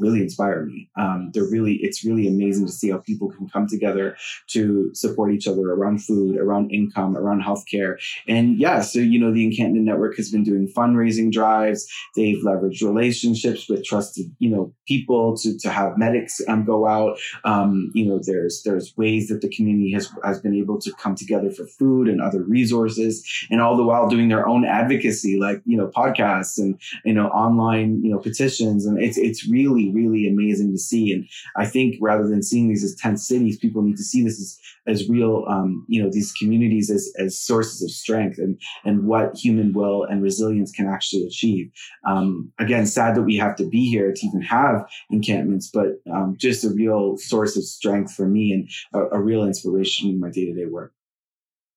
really 0.00 0.20
inspire 0.20 0.66
me. 0.66 0.90
Um, 0.98 1.30
they're 1.32 1.48
really, 1.48 1.74
it's 1.82 2.04
really 2.04 2.26
amazing 2.26 2.66
to 2.66 2.72
see 2.72 2.90
how 2.90 2.98
people 2.98 3.30
can 3.30 3.48
come 3.48 3.68
together 3.68 4.16
to 4.48 4.90
support 4.92 5.32
each 5.32 5.46
other 5.46 5.62
around 5.62 6.04
food, 6.04 6.36
around 6.36 6.70
income, 6.70 7.16
around 7.16 7.42
healthcare. 7.42 7.96
And 8.26 8.58
yeah, 8.58 8.80
so, 8.80 8.98
you 8.98 9.20
know, 9.20 9.32
the 9.32 9.44
Encampment 9.44 9.84
Network 9.84 10.16
has 10.16 10.30
been 10.30 10.42
doing 10.42 10.66
fundraising 10.76 11.30
drives. 11.30 11.86
They've 12.16 12.42
leveraged 12.42 12.82
relationships 12.82 13.68
with 13.68 13.84
trusted, 13.84 14.26
you 14.38 14.50
know, 14.50 14.74
people 14.88 15.36
to, 15.38 15.56
to 15.58 15.70
have 15.70 15.96
medics 15.96 16.40
um, 16.48 16.64
go 16.64 16.88
out. 16.88 17.18
Um, 17.44 17.92
you 17.94 18.06
know, 18.06 18.20
there's, 18.20 18.62
there's 18.64 18.92
ways 18.96 19.28
that 19.28 19.42
the 19.42 19.54
community 19.54 19.92
has, 19.92 20.10
has 20.24 20.40
been 20.40 20.54
able 20.54 20.80
to 20.80 20.92
come 20.94 21.14
together 21.14 21.50
for 21.50 21.66
food 21.66 22.08
and 22.08 22.20
other 22.20 22.42
resources 22.42 23.24
and 23.50 23.60
all 23.60 23.76
the 23.76 23.84
while 23.84 24.08
doing 24.08 24.28
their 24.28 24.48
own 24.48 24.64
advocacy, 24.64 25.38
like, 25.38 25.62
you 25.64 25.76
know, 25.76 25.86
podcasts 25.86 26.58
and, 26.58 26.80
you 27.04 27.14
know, 27.14 27.28
online, 27.28 28.02
you 28.02 28.10
know, 28.10 28.18
petitions. 28.18 28.86
And 28.86 29.00
it's, 29.00 29.16
it's 29.18 29.48
really, 29.48 29.83
really, 29.92 30.28
amazing 30.28 30.72
to 30.72 30.78
see. 30.78 31.12
And 31.12 31.26
I 31.56 31.66
think 31.66 31.96
rather 32.00 32.26
than 32.26 32.42
seeing 32.42 32.68
these 32.68 32.84
as 32.84 32.94
tent 32.94 33.20
cities, 33.20 33.58
people 33.58 33.82
need 33.82 33.96
to 33.96 34.02
see 34.02 34.22
this 34.22 34.40
as, 34.40 34.58
as 34.86 35.08
real, 35.08 35.44
um, 35.48 35.84
you 35.88 36.02
know, 36.02 36.10
these 36.10 36.32
communities 36.32 36.90
as, 36.90 37.12
as 37.18 37.38
sources 37.38 37.82
of 37.82 37.90
strength 37.90 38.38
and, 38.38 38.60
and 38.84 39.06
what 39.06 39.36
human 39.36 39.72
will 39.72 40.04
and 40.04 40.22
resilience 40.22 40.70
can 40.72 40.86
actually 40.86 41.24
achieve. 41.24 41.70
Um, 42.06 42.52
again, 42.58 42.86
sad 42.86 43.16
that 43.16 43.22
we 43.22 43.36
have 43.36 43.56
to 43.56 43.66
be 43.66 43.88
here 43.88 44.12
to 44.12 44.26
even 44.26 44.42
have 44.42 44.86
encampments, 45.10 45.70
but 45.72 46.00
um, 46.12 46.36
just 46.38 46.64
a 46.64 46.70
real 46.70 47.16
source 47.16 47.56
of 47.56 47.64
strength 47.64 48.14
for 48.14 48.26
me 48.26 48.52
and 48.52 48.68
a, 48.94 49.16
a 49.16 49.20
real 49.20 49.44
inspiration 49.44 50.08
in 50.08 50.20
my 50.20 50.30
day 50.30 50.46
to 50.46 50.54
day 50.54 50.66
work. 50.66 50.92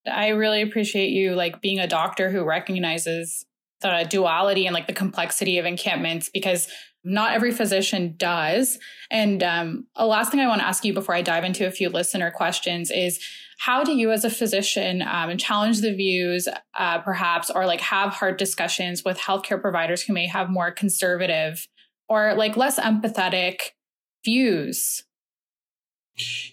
I 0.08 0.30
really 0.30 0.62
appreciate 0.62 1.10
you 1.10 1.36
like 1.36 1.62
being 1.62 1.80
a 1.80 1.88
doctor 1.88 2.30
who 2.30 2.44
recognizes 2.44 3.46
the 3.82 4.06
duality 4.10 4.66
and 4.66 4.74
like 4.74 4.88
the 4.88 4.94
complexity 4.94 5.58
of 5.60 5.66
encampments 5.66 6.30
because 6.34 6.68
not 7.08 7.34
every 7.34 7.52
physician 7.52 8.16
does. 8.18 8.78
And 9.10 9.42
um, 9.42 9.88
a 9.96 10.06
last 10.06 10.30
thing 10.32 10.40
I 10.40 10.48
want 10.48 10.62
to 10.62 10.68
ask 10.68 10.84
you 10.84 10.94
before 10.94 11.16
I 11.16 11.22
dive 11.22 11.46
into 11.46 11.66
a 11.66 11.72
few 11.72 11.90
listener 11.90 12.32
questions 12.32 12.92
is 12.92 13.20
how 13.60 13.84
do 13.84 13.96
you, 13.96 14.12
as 14.12 14.26
a 14.26 14.30
physician, 14.30 15.02
um, 15.02 15.36
challenge 15.38 15.82
the 15.82 15.96
views, 15.96 16.48
uh, 16.78 17.00
perhaps, 17.00 17.50
or 17.50 17.66
like 17.66 17.82
have 17.82 18.14
hard 18.14 18.38
discussions 18.38 19.04
with 19.04 19.18
healthcare 19.18 19.60
providers 19.60 20.04
who 20.04 20.14
may 20.14 20.28
have 20.28 20.50
more 20.50 20.72
conservative 20.72 21.68
or 22.10 22.36
like 22.36 22.58
less 22.58 22.78
empathetic 22.80 23.72
views 24.24 25.04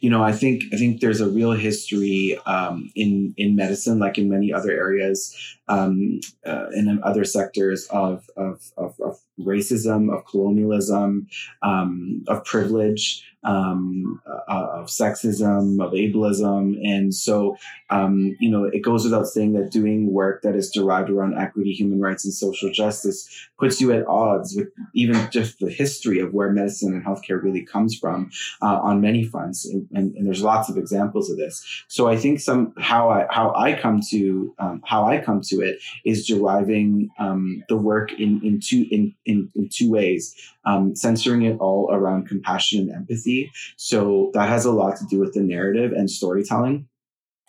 you 0.01 0.11
know, 0.11 0.23
I 0.23 0.33
think 0.33 0.63
I 0.73 0.77
think 0.77 1.01
there's 1.01 1.21
a 1.21 1.29
real 1.29 1.53
history 1.53 2.39
um, 2.47 2.91
in 2.95 3.35
in 3.37 3.57
medicine, 3.57 3.99
like 3.99 4.19
in 4.19 4.29
many 4.29 4.53
other 4.53 4.71
areas, 4.71 5.35
um, 5.69 6.21
uh, 6.45 6.67
in 6.75 7.01
other 7.03 7.25
sectors 7.25 7.87
of 7.87 8.29
of, 8.37 8.61
of, 8.77 8.95
of 9.01 9.19
racism, 9.41 10.13
of 10.15 10.25
colonialism, 10.27 11.27
um, 11.63 12.25
of 12.29 12.45
privilege, 12.45 13.25
um, 13.45 14.21
uh, 14.27 14.69
of 14.73 14.87
sexism, 14.87 15.85
of 15.85 15.93
ableism. 15.93 16.77
And 16.83 17.15
so, 17.15 17.57
um, 17.91 18.37
you 18.41 18.51
know, 18.51 18.65
it 18.65 18.81
goes 18.81 19.05
without 19.05 19.27
saying 19.27 19.53
that 19.53 19.71
doing 19.71 20.13
work 20.13 20.43
that 20.43 20.55
is 20.55 20.71
derived 20.71 21.11
around 21.11 21.37
equity, 21.39 21.73
human 21.73 22.01
rights, 22.01 22.25
and 22.25 22.33
social 22.33 22.73
justice 22.73 23.29
puts 23.59 23.81
you 23.81 23.93
at 23.93 24.07
odds 24.07 24.55
with 24.57 24.69
even 24.95 25.31
just 25.31 25.59
the 25.59 25.71
history 25.71 26.21
of 26.21 26.33
where 26.33 26.51
medicine 26.51 26.95
and 26.95 27.05
healthcare 27.05 27.43
really 27.43 27.65
comes 27.65 27.97
from 27.97 28.31
uh, 28.63 28.81
on 28.83 29.01
many 29.01 29.25
fronts. 29.25 29.67
And, 29.67 29.87
and, 29.93 30.15
and, 30.15 30.27
there's 30.27 30.43
lots 30.43 30.71
of 30.71 30.79
examples 30.79 31.31
of 31.31 31.37
this. 31.37 31.63
So 31.89 32.09
I 32.09 32.17
think 32.17 32.41
some 32.41 32.73
how 32.79 33.11
I 33.11 33.27
how 33.31 33.55
I 33.55 33.75
come 33.75 34.01
to 34.11 34.55
um, 34.59 34.83
how 34.87 35.05
I 35.05 35.19
come 35.19 35.43
to 35.49 35.61
it 35.61 35.79
is 36.05 36.27
deriving 36.27 37.11
um, 37.19 37.63
the 37.69 37.77
work 37.77 38.13
in 38.13 38.41
in 38.43 38.61
two 38.61 38.87
in 38.91 39.15
in, 39.27 39.51
in 39.55 39.69
two 39.73 39.91
ways 39.91 40.35
um, 40.65 40.95
censoring 40.95 41.43
it 41.43 41.59
all 41.59 41.91
around 41.93 42.29
compassion 42.29 42.81
and 42.81 42.91
empathy. 42.91 43.51
So 43.77 44.31
that 44.35 44.49
has 44.49 44.65
a 44.65 44.73
lot 44.73 44.97
to 44.97 45.07
do 45.07 45.19
with 45.19 45.35
the 45.35 45.41
narrative 45.41 45.93
and 45.93 46.11
storytelling. 46.11 46.89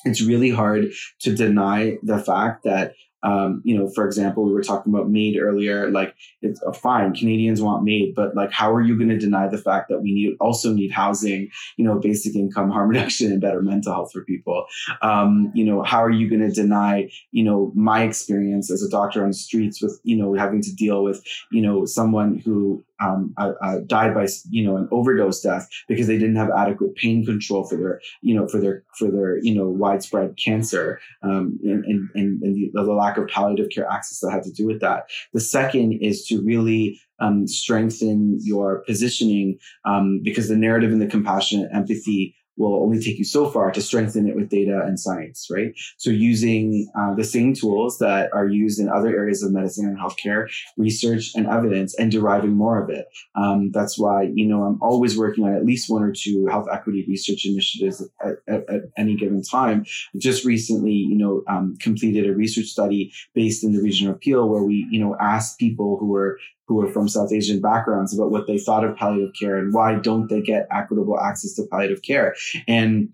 It's 0.03 0.21
really 0.21 0.51
hard 0.51 0.91
to 1.19 1.35
deny 1.35 1.97
the 2.03 2.19
fact 2.19 2.63
that 2.63 2.93
um, 3.25 3.61
you 3.65 3.75
know, 3.75 3.89
for 3.89 4.05
example, 4.05 4.45
we 4.45 4.53
were 4.53 4.61
talking 4.61 4.93
about 4.93 5.09
MAID 5.09 5.37
earlier. 5.41 5.89
Like, 5.89 6.15
it's 6.43 6.61
a 6.61 6.71
fine. 6.71 7.13
Canadians 7.15 7.59
want 7.59 7.83
MAID, 7.83 8.13
but 8.15 8.35
like, 8.35 8.51
how 8.51 8.71
are 8.71 8.81
you 8.81 8.95
going 8.95 9.09
to 9.09 9.17
deny 9.17 9.47
the 9.47 9.57
fact 9.57 9.89
that 9.89 10.01
we 10.01 10.13
need 10.13 10.37
also 10.39 10.71
need 10.71 10.91
housing, 10.91 11.49
you 11.75 11.83
know, 11.83 11.97
basic 11.97 12.35
income, 12.35 12.69
harm 12.69 12.89
reduction, 12.91 13.31
and 13.31 13.41
better 13.41 13.63
mental 13.63 13.93
health 13.93 14.11
for 14.13 14.23
people? 14.23 14.67
Um, 15.01 15.51
you 15.55 15.65
know, 15.65 15.81
how 15.81 16.03
are 16.03 16.11
you 16.11 16.29
going 16.29 16.47
to 16.47 16.51
deny, 16.51 17.09
you 17.31 17.43
know, 17.43 17.71
my 17.75 18.03
experience 18.03 18.69
as 18.69 18.83
a 18.83 18.89
doctor 18.89 19.23
on 19.23 19.29
the 19.29 19.33
streets 19.33 19.81
with, 19.81 19.99
you 20.03 20.15
know, 20.15 20.35
having 20.35 20.61
to 20.61 20.75
deal 20.75 21.03
with, 21.03 21.25
you 21.51 21.63
know, 21.63 21.83
someone 21.85 22.37
who 22.37 22.84
um, 22.99 23.33
uh, 23.37 23.51
uh, 23.61 23.79
died 23.85 24.13
by 24.13 24.27
you 24.49 24.63
know 24.63 24.77
an 24.77 24.87
overdose 24.91 25.41
death 25.41 25.67
because 25.87 26.07
they 26.07 26.17
didn't 26.17 26.35
have 26.35 26.49
adequate 26.55 26.95
pain 26.95 27.25
control 27.25 27.65
for 27.65 27.77
their 27.77 28.01
you 28.21 28.35
know 28.35 28.47
for 28.47 28.59
their 28.59 28.83
for 28.97 29.11
their 29.11 29.37
you 29.43 29.53
know 29.53 29.67
widespread 29.67 30.35
cancer 30.37 30.99
um, 31.23 31.59
and, 31.63 31.83
and, 31.85 32.09
and 32.15 32.41
the, 32.41 32.71
the, 32.73 32.83
lack 32.83 33.17
of 33.17 33.27
palliative 33.27 33.69
care 33.69 33.89
access 33.89 34.19
that 34.19 34.31
had 34.31 34.43
to 34.43 34.51
do 34.51 34.65
with 34.65 34.79
that. 34.81 35.09
The 35.33 35.41
second 35.41 35.99
is 36.01 36.25
to 36.27 36.41
really 36.41 36.99
um, 37.19 37.47
strengthen 37.47 38.39
your 38.41 38.83
positioning 38.85 39.57
um, 39.85 40.21
because 40.23 40.47
the 40.47 40.55
narrative 40.55 40.91
and 40.91 41.01
the 41.01 41.07
compassionate 41.07 41.69
empathy 41.73 42.35
will 42.57 42.81
only 42.83 43.01
take 43.01 43.17
you 43.17 43.25
so 43.25 43.49
far 43.49 43.71
to 43.71 43.81
strengthen 43.81 44.27
it 44.27 44.35
with 44.35 44.49
data 44.49 44.81
and 44.85 44.99
science, 44.99 45.47
right? 45.51 45.73
So 45.97 46.09
using 46.09 46.89
uh, 46.97 47.13
the 47.15 47.23
same 47.23 47.53
tools 47.53 47.97
that 47.99 48.29
are 48.33 48.47
used 48.47 48.79
in 48.79 48.89
other 48.89 49.09
areas 49.09 49.43
of 49.43 49.51
medicine 49.51 49.87
and 49.87 49.97
healthcare, 49.97 50.47
research 50.77 51.31
and 51.35 51.47
evidence, 51.47 51.95
and 51.97 52.11
deriving 52.11 52.53
more 52.53 52.81
of 52.81 52.89
it. 52.89 53.05
Um, 53.35 53.71
that's 53.71 53.97
why, 53.97 54.29
you 54.33 54.45
know, 54.45 54.63
I'm 54.63 54.81
always 54.81 55.17
working 55.17 55.43
on 55.45 55.55
at 55.55 55.65
least 55.65 55.89
one 55.89 56.03
or 56.03 56.13
two 56.13 56.47
health 56.47 56.67
equity 56.71 57.05
research 57.07 57.45
initiatives 57.45 58.07
at, 58.21 58.35
at, 58.47 58.69
at 58.69 58.81
any 58.97 59.15
given 59.15 59.41
time. 59.43 59.85
Just 60.17 60.45
recently, 60.45 60.93
you 60.93 61.17
know, 61.17 61.43
um, 61.47 61.75
completed 61.79 62.29
a 62.29 62.33
research 62.33 62.67
study 62.67 63.13
based 63.33 63.63
in 63.63 63.73
the 63.73 63.81
region 63.81 64.09
of 64.09 64.19
Peel 64.19 64.47
where 64.47 64.63
we, 64.63 64.87
you 64.89 65.03
know, 65.03 65.15
asked 65.19 65.59
people 65.59 65.97
who 65.99 66.07
were 66.07 66.39
who 66.67 66.81
are 66.81 66.91
from 66.91 67.07
South 67.07 67.31
Asian 67.31 67.61
backgrounds 67.61 68.13
about 68.13 68.31
what 68.31 68.47
they 68.47 68.57
thought 68.57 68.83
of 68.83 68.95
palliative 68.95 69.33
care 69.39 69.57
and 69.57 69.73
why 69.73 69.95
don't 69.95 70.29
they 70.29 70.41
get 70.41 70.67
equitable 70.71 71.19
access 71.19 71.53
to 71.53 71.67
palliative 71.69 72.01
care. 72.01 72.35
And 72.67 73.09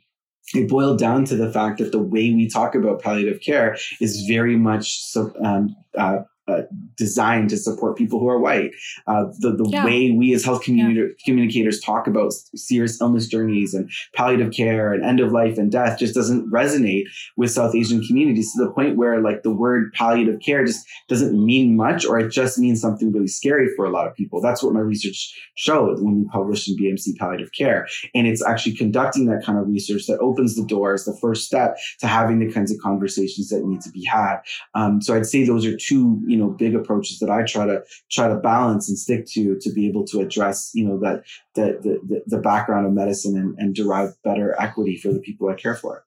it 0.53 0.69
boiled 0.69 0.99
down 0.99 1.25
to 1.25 1.35
the 1.35 1.51
fact 1.51 1.79
that 1.79 1.91
the 1.91 1.99
way 1.99 2.33
we 2.33 2.47
talk 2.47 2.75
about 2.75 3.01
palliative 3.01 3.41
care 3.41 3.77
is 3.99 4.25
very 4.27 4.55
much 4.55 5.01
so, 5.01 5.33
um, 5.43 5.75
uh, 5.97 6.19
uh, 6.51 6.63
designed 6.97 7.49
to 7.49 7.57
support 7.57 7.97
people 7.97 8.19
who 8.19 8.27
are 8.27 8.39
white. 8.39 8.71
Uh, 9.07 9.25
the 9.39 9.51
the 9.51 9.69
yeah. 9.69 9.85
way 9.85 10.11
we 10.11 10.33
as 10.33 10.43
health 10.43 10.67
yeah. 10.67 11.07
communicators 11.25 11.79
talk 11.79 12.07
about 12.07 12.33
serious 12.55 12.99
illness 13.01 13.27
journeys 13.27 13.73
and 13.73 13.89
palliative 14.13 14.53
care 14.53 14.93
and 14.93 15.03
end 15.03 15.19
of 15.19 15.31
life 15.31 15.57
and 15.57 15.71
death 15.71 15.99
just 15.99 16.13
doesn't 16.13 16.49
resonate 16.51 17.03
with 17.37 17.51
South 17.51 17.75
Asian 17.75 18.03
communities 18.05 18.51
to 18.53 18.63
the 18.63 18.71
point 18.71 18.97
where 18.97 19.21
like 19.21 19.43
the 19.43 19.53
word 19.53 19.91
palliative 19.93 20.39
care 20.41 20.65
just 20.65 20.85
doesn't 21.07 21.33
mean 21.33 21.75
much 21.75 22.05
or 22.05 22.19
it 22.19 22.29
just 22.29 22.57
means 22.57 22.81
something 22.81 23.11
really 23.11 23.27
scary 23.27 23.69
for 23.75 23.85
a 23.85 23.89
lot 23.89 24.07
of 24.07 24.15
people. 24.15 24.41
That's 24.41 24.63
what 24.63 24.73
my 24.73 24.79
research 24.79 25.33
showed 25.55 26.01
when 26.01 26.19
we 26.19 26.25
published 26.27 26.69
in 26.69 26.77
BMC 26.77 27.17
Palliative 27.17 27.51
Care. 27.53 27.87
And 28.13 28.27
it's 28.27 28.43
actually 28.43 28.75
conducting 28.75 29.25
that 29.27 29.43
kind 29.45 29.57
of 29.57 29.67
research 29.67 30.07
that 30.07 30.19
opens 30.19 30.55
the 30.55 30.65
doors, 30.65 31.05
the 31.05 31.17
first 31.21 31.45
step 31.45 31.77
to 31.99 32.07
having 32.07 32.39
the 32.39 32.51
kinds 32.51 32.71
of 32.71 32.79
conversations 32.79 33.49
that 33.49 33.63
need 33.63 33.81
to 33.81 33.91
be 33.91 34.03
had. 34.05 34.37
Um, 34.73 35.01
so 35.01 35.15
I'd 35.15 35.25
say 35.25 35.43
those 35.43 35.65
are 35.65 35.75
two, 35.75 36.21
you 36.25 36.37
know, 36.37 36.40
big 36.49 36.75
approaches 36.75 37.19
that 37.19 37.29
I 37.29 37.43
try 37.43 37.65
to 37.65 37.83
try 38.11 38.27
to 38.27 38.35
balance 38.35 38.89
and 38.89 38.97
stick 38.97 39.25
to 39.31 39.57
to 39.59 39.71
be 39.71 39.87
able 39.87 40.05
to 40.07 40.19
address, 40.19 40.71
you 40.73 40.85
know, 40.85 40.99
that 40.99 41.23
the 41.55 41.99
the, 42.07 42.21
the 42.27 42.41
background 42.41 42.85
of 42.85 42.93
medicine 42.93 43.37
and, 43.37 43.55
and 43.57 43.75
derive 43.75 44.15
better 44.23 44.55
equity 44.59 44.97
for 44.97 45.11
the 45.13 45.19
people 45.19 45.49
I 45.49 45.55
care 45.55 45.75
for. 45.75 46.05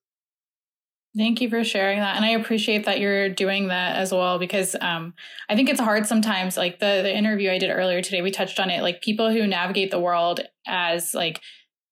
Thank 1.17 1.41
you 1.41 1.49
for 1.49 1.63
sharing 1.63 2.01
that. 2.01 2.17
And 2.17 2.25
I 2.25 2.31
appreciate 2.31 2.87
that 2.87 2.99
you're 2.99 3.29
doing 3.29 3.69
that 3.69 3.97
as 3.97 4.11
well 4.11 4.41
because 4.41 4.75
um, 4.81 5.15
I 5.49 5.55
think 5.55 5.69
it's 5.71 5.79
hard 5.79 6.07
sometimes. 6.07 6.57
Like 6.57 6.81
the, 6.81 7.03
the 7.05 7.17
interview 7.17 7.53
I 7.53 7.59
did 7.59 7.71
earlier 7.71 8.03
today, 8.03 8.21
we 8.21 8.33
touched 8.33 8.59
on 8.59 8.69
it. 8.69 8.83
Like 8.83 9.01
people 9.01 9.31
who 9.31 9.47
navigate 9.47 9.93
the 9.93 10.01
world 10.01 10.41
as 10.67 11.15
like 11.15 11.41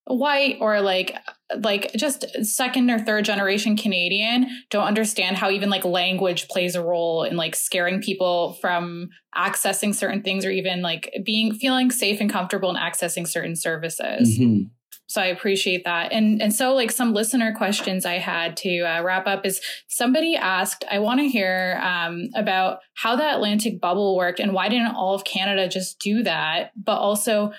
white 0.07 0.57
or 0.61 0.81
like 0.81 1.17
like 1.61 1.93
just 1.95 2.25
second 2.45 2.91
or 2.91 2.99
third 2.99 3.25
generation 3.25 3.77
Canadian 3.77 4.47
don't 4.71 4.87
understand 4.87 5.37
how 5.37 5.51
even 5.51 5.71
like 5.71 5.85
language 5.85 6.49
plays 6.49 6.75
a 6.75 6.83
role 6.83 7.25
in 7.25 7.37
like 7.37 7.55
scaring 7.55 8.01
people 8.01 8.55
from 8.61 9.09
accessing 9.37 9.95
certain 9.95 10.23
things 10.23 10.45
or 10.45 10.51
even 10.51 10.83
like 10.83 11.13
being 11.25 11.55
feeling 11.55 11.91
safe 11.91 12.21
and 12.21 12.31
comfortable 12.31 12.71
in 12.71 12.77
accessing 12.77 13.27
certain 13.27 13.57
services. 13.57 14.39
Mm-hmm. 14.39 14.65
So 15.13 15.21
I 15.21 15.27
appreciate 15.27 15.85
that. 15.85 16.11
And 16.11 16.41
and 16.41 16.55
so 16.55 16.75
like 16.75 16.91
some 16.91 17.13
listener 17.13 17.55
questions 17.55 18.07
I 18.07 18.15
had 18.15 18.57
to 18.59 18.81
uh, 18.81 19.03
wrap 19.03 19.27
up 19.27 19.45
is 19.45 19.61
somebody 19.87 20.37
asked, 20.37 20.85
I 20.91 21.01
want 21.01 21.21
to 21.21 21.29
hear 21.29 21.79
um, 21.83 22.31
about 22.35 22.79
how 22.95 23.15
the 23.15 23.35
Atlantic 23.35 23.79
bubble 23.79 24.17
worked 24.17 24.41
and 24.41 24.55
why 24.55 24.71
didn't 24.71 24.95
all 24.95 25.15
of 25.15 25.25
Canada 25.25 25.69
just 25.69 25.99
do 25.99 26.23
that? 26.23 26.73
But 26.83 26.97
also 26.97 27.53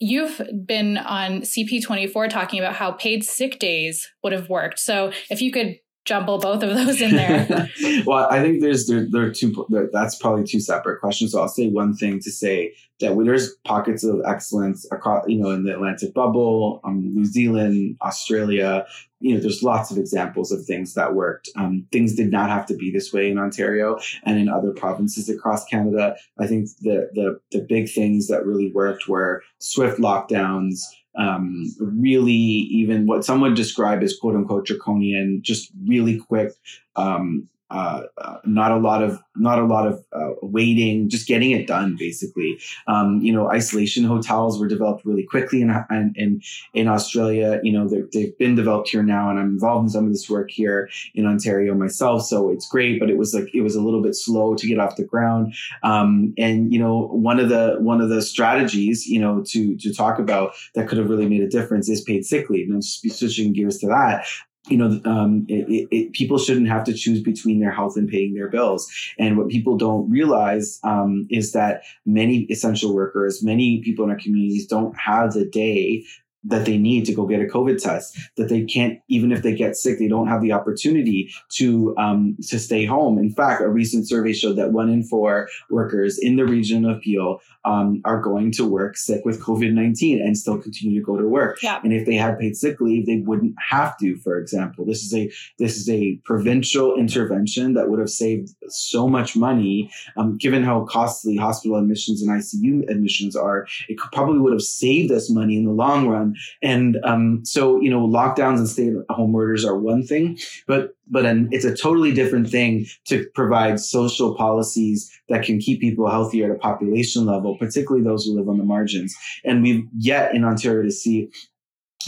You've 0.00 0.40
been 0.64 0.96
on 0.96 1.40
CP24 1.42 2.30
talking 2.30 2.60
about 2.60 2.74
how 2.74 2.92
paid 2.92 3.24
sick 3.24 3.58
days 3.58 4.08
would 4.22 4.32
have 4.32 4.48
worked. 4.48 4.78
So 4.78 5.12
if 5.30 5.42
you 5.42 5.50
could 5.50 5.78
jumble 6.08 6.38
both 6.38 6.62
of 6.62 6.74
those 6.74 7.00
in 7.00 7.14
there. 7.14 7.68
well, 8.06 8.26
I 8.30 8.40
think 8.40 8.62
there's 8.62 8.86
there, 8.86 9.06
there 9.08 9.26
are 9.26 9.30
two. 9.30 9.66
That's 9.92 10.16
probably 10.16 10.44
two 10.44 10.60
separate 10.60 11.00
questions. 11.00 11.32
So 11.32 11.40
I'll 11.40 11.48
say 11.48 11.68
one 11.68 11.94
thing 11.94 12.18
to 12.20 12.30
say 12.30 12.72
that 13.00 13.14
when 13.14 13.26
there's 13.26 13.54
pockets 13.64 14.02
of 14.02 14.20
excellence 14.26 14.86
across, 14.90 15.28
you 15.28 15.38
know, 15.38 15.50
in 15.50 15.64
the 15.64 15.74
Atlantic 15.74 16.14
bubble, 16.14 16.80
um, 16.82 17.14
New 17.14 17.26
Zealand, 17.26 17.96
Australia, 18.02 18.86
you 19.20 19.34
know, 19.34 19.40
there's 19.40 19.62
lots 19.62 19.90
of 19.90 19.98
examples 19.98 20.50
of 20.50 20.64
things 20.64 20.94
that 20.94 21.14
worked. 21.14 21.48
Um, 21.56 21.86
things 21.92 22.14
did 22.14 22.30
not 22.30 22.48
have 22.48 22.66
to 22.66 22.74
be 22.74 22.90
this 22.90 23.12
way 23.12 23.30
in 23.30 23.38
Ontario 23.38 23.98
and 24.24 24.38
in 24.38 24.48
other 24.48 24.72
provinces 24.72 25.28
across 25.28 25.64
Canada. 25.66 26.16
I 26.38 26.46
think 26.46 26.68
the 26.80 27.10
the 27.14 27.40
the 27.52 27.64
big 27.68 27.90
things 27.90 28.28
that 28.28 28.46
really 28.46 28.72
worked 28.72 29.08
were 29.08 29.42
swift 29.58 29.98
lockdowns 29.98 30.80
um, 31.16 31.64
really 31.80 32.32
even 32.32 33.06
what 33.06 33.24
some 33.24 33.40
would 33.40 33.54
describe 33.54 34.02
as 34.02 34.16
quote 34.16 34.34
unquote 34.34 34.66
draconian, 34.66 35.40
just 35.42 35.70
really 35.86 36.18
quick 36.18 36.52
um, 36.96 37.48
uh, 37.70 38.02
uh, 38.16 38.38
not 38.44 38.72
a 38.72 38.76
lot 38.76 39.02
of 39.02 39.20
not 39.36 39.58
a 39.58 39.64
lot 39.64 39.86
of 39.86 40.04
uh, 40.12 40.30
waiting, 40.42 41.08
just 41.08 41.28
getting 41.28 41.50
it 41.50 41.66
done. 41.66 41.96
Basically, 41.98 42.58
um, 42.86 43.20
you 43.20 43.32
know, 43.32 43.50
isolation 43.50 44.04
hotels 44.04 44.58
were 44.58 44.66
developed 44.66 45.04
really 45.04 45.24
quickly 45.24 45.60
in 45.60 45.70
in 46.16 46.40
in 46.72 46.88
Australia. 46.88 47.60
You 47.62 47.72
know, 47.72 47.88
they've 48.12 48.36
been 48.38 48.54
developed 48.54 48.88
here 48.88 49.02
now, 49.02 49.30
and 49.30 49.38
I'm 49.38 49.50
involved 49.50 49.84
in 49.84 49.90
some 49.90 50.06
of 50.06 50.12
this 50.12 50.30
work 50.30 50.50
here 50.50 50.88
in 51.14 51.26
Ontario 51.26 51.74
myself. 51.74 52.24
So 52.24 52.50
it's 52.50 52.66
great, 52.68 52.98
but 53.00 53.10
it 53.10 53.18
was 53.18 53.34
like 53.34 53.54
it 53.54 53.60
was 53.60 53.76
a 53.76 53.82
little 53.82 54.02
bit 54.02 54.14
slow 54.14 54.54
to 54.54 54.66
get 54.66 54.78
off 54.78 54.96
the 54.96 55.04
ground. 55.04 55.54
Um, 55.82 56.32
and 56.38 56.72
you 56.72 56.78
know, 56.78 57.08
one 57.08 57.38
of 57.38 57.50
the 57.50 57.76
one 57.80 58.00
of 58.00 58.08
the 58.08 58.22
strategies, 58.22 59.06
you 59.06 59.20
know, 59.20 59.42
to 59.48 59.76
to 59.76 59.92
talk 59.92 60.18
about 60.18 60.54
that 60.74 60.88
could 60.88 60.98
have 60.98 61.10
really 61.10 61.28
made 61.28 61.42
a 61.42 61.48
difference 61.48 61.88
is 61.88 62.00
paid 62.00 62.24
sick 62.24 62.48
leave. 62.48 62.70
And 62.70 62.84
switching 62.84 63.52
gears 63.52 63.78
to 63.78 63.88
that, 63.88 64.26
you 64.66 64.76
know, 64.76 65.00
um, 65.04 65.46
it, 65.48 65.88
it, 65.90 66.12
people 66.12 66.38
shouldn't 66.38 66.68
have 66.68 66.84
to 66.84 66.92
choose 66.92 67.22
between 67.22 67.60
their 67.60 67.70
health 67.70 67.96
and 67.96 68.08
paying 68.08 68.34
their 68.34 68.48
bills. 68.48 68.90
And 69.18 69.38
what 69.38 69.48
people 69.48 69.76
don't 69.76 70.10
realize 70.10 70.78
um, 70.84 71.26
is 71.30 71.52
that 71.52 71.82
many 72.04 72.40
essential 72.50 72.94
workers, 72.94 73.42
many 73.42 73.80
people 73.82 74.04
in 74.04 74.10
our 74.10 74.18
communities 74.18 74.66
don't 74.66 74.94
have 74.98 75.32
the 75.32 75.46
day 75.46 76.04
that 76.48 76.64
they 76.64 76.78
need 76.78 77.04
to 77.06 77.14
go 77.14 77.26
get 77.26 77.40
a 77.40 77.44
COVID 77.44 77.82
test, 77.82 78.18
that 78.36 78.48
they 78.48 78.64
can't, 78.64 79.00
even 79.08 79.32
if 79.32 79.42
they 79.42 79.54
get 79.54 79.76
sick, 79.76 79.98
they 79.98 80.08
don't 80.08 80.28
have 80.28 80.42
the 80.42 80.52
opportunity 80.52 81.32
to 81.50 81.94
um, 81.96 82.36
to 82.48 82.58
stay 82.58 82.84
home. 82.84 83.18
In 83.18 83.30
fact, 83.30 83.62
a 83.62 83.68
recent 83.68 84.08
survey 84.08 84.32
showed 84.32 84.56
that 84.56 84.72
one 84.72 84.88
in 84.88 85.02
four 85.02 85.48
workers 85.70 86.18
in 86.18 86.36
the 86.36 86.44
region 86.44 86.84
of 86.84 87.00
Peel 87.00 87.40
um, 87.64 88.00
are 88.04 88.20
going 88.20 88.50
to 88.52 88.64
work 88.64 88.96
sick 88.96 89.24
with 89.24 89.42
COVID 89.42 89.72
19 89.72 90.20
and 90.20 90.36
still 90.36 90.58
continue 90.58 90.98
to 91.00 91.04
go 91.04 91.18
to 91.18 91.26
work. 91.26 91.62
Yeah. 91.62 91.80
And 91.82 91.92
if 91.92 92.06
they 92.06 92.14
had 92.14 92.38
paid 92.38 92.56
sick 92.56 92.80
leave, 92.80 93.06
they 93.06 93.18
wouldn't 93.18 93.54
have 93.58 93.98
to, 93.98 94.16
for 94.16 94.38
example. 94.38 94.84
This 94.84 95.02
is 95.02 95.14
a 95.14 95.30
this 95.58 95.76
is 95.76 95.88
a 95.88 96.16
provincial 96.24 96.96
intervention 96.96 97.74
that 97.74 97.88
would 97.88 97.98
have 97.98 98.10
saved 98.10 98.54
so 98.68 99.08
much 99.08 99.36
money. 99.36 99.90
Um, 100.16 100.38
given 100.38 100.62
how 100.62 100.84
costly 100.84 101.36
hospital 101.36 101.76
admissions 101.76 102.22
and 102.22 102.30
ICU 102.30 102.90
admissions 102.90 103.36
are, 103.36 103.66
it 103.88 103.98
probably 104.12 104.38
would 104.38 104.52
have 104.52 104.62
saved 104.62 105.12
us 105.12 105.30
money 105.30 105.56
in 105.56 105.64
the 105.64 105.72
long 105.72 106.08
run. 106.08 106.34
And 106.62 106.98
um, 107.04 107.44
so, 107.44 107.80
you 107.80 107.90
know, 107.90 108.06
lockdowns 108.06 108.58
and 108.58 108.68
stay 108.68 108.88
at 108.88 109.14
home 109.14 109.34
orders 109.34 109.64
are 109.64 109.78
one 109.78 110.02
thing, 110.02 110.38
but 110.66 110.90
but 111.10 111.24
an, 111.24 111.48
it's 111.52 111.64
a 111.64 111.74
totally 111.74 112.12
different 112.12 112.50
thing 112.50 112.86
to 113.06 113.26
provide 113.34 113.80
social 113.80 114.34
policies 114.34 115.10
that 115.28 115.44
can 115.44 115.58
keep 115.58 115.80
people 115.80 116.08
healthier 116.08 116.50
at 116.50 116.56
a 116.56 116.58
population 116.58 117.24
level, 117.24 117.56
particularly 117.58 118.04
those 118.04 118.24
who 118.24 118.36
live 118.36 118.48
on 118.48 118.58
the 118.58 118.64
margins. 118.64 119.14
And 119.44 119.62
we've 119.62 119.84
yet 119.96 120.34
in 120.34 120.44
Ontario 120.44 120.82
to 120.82 120.90
see 120.90 121.30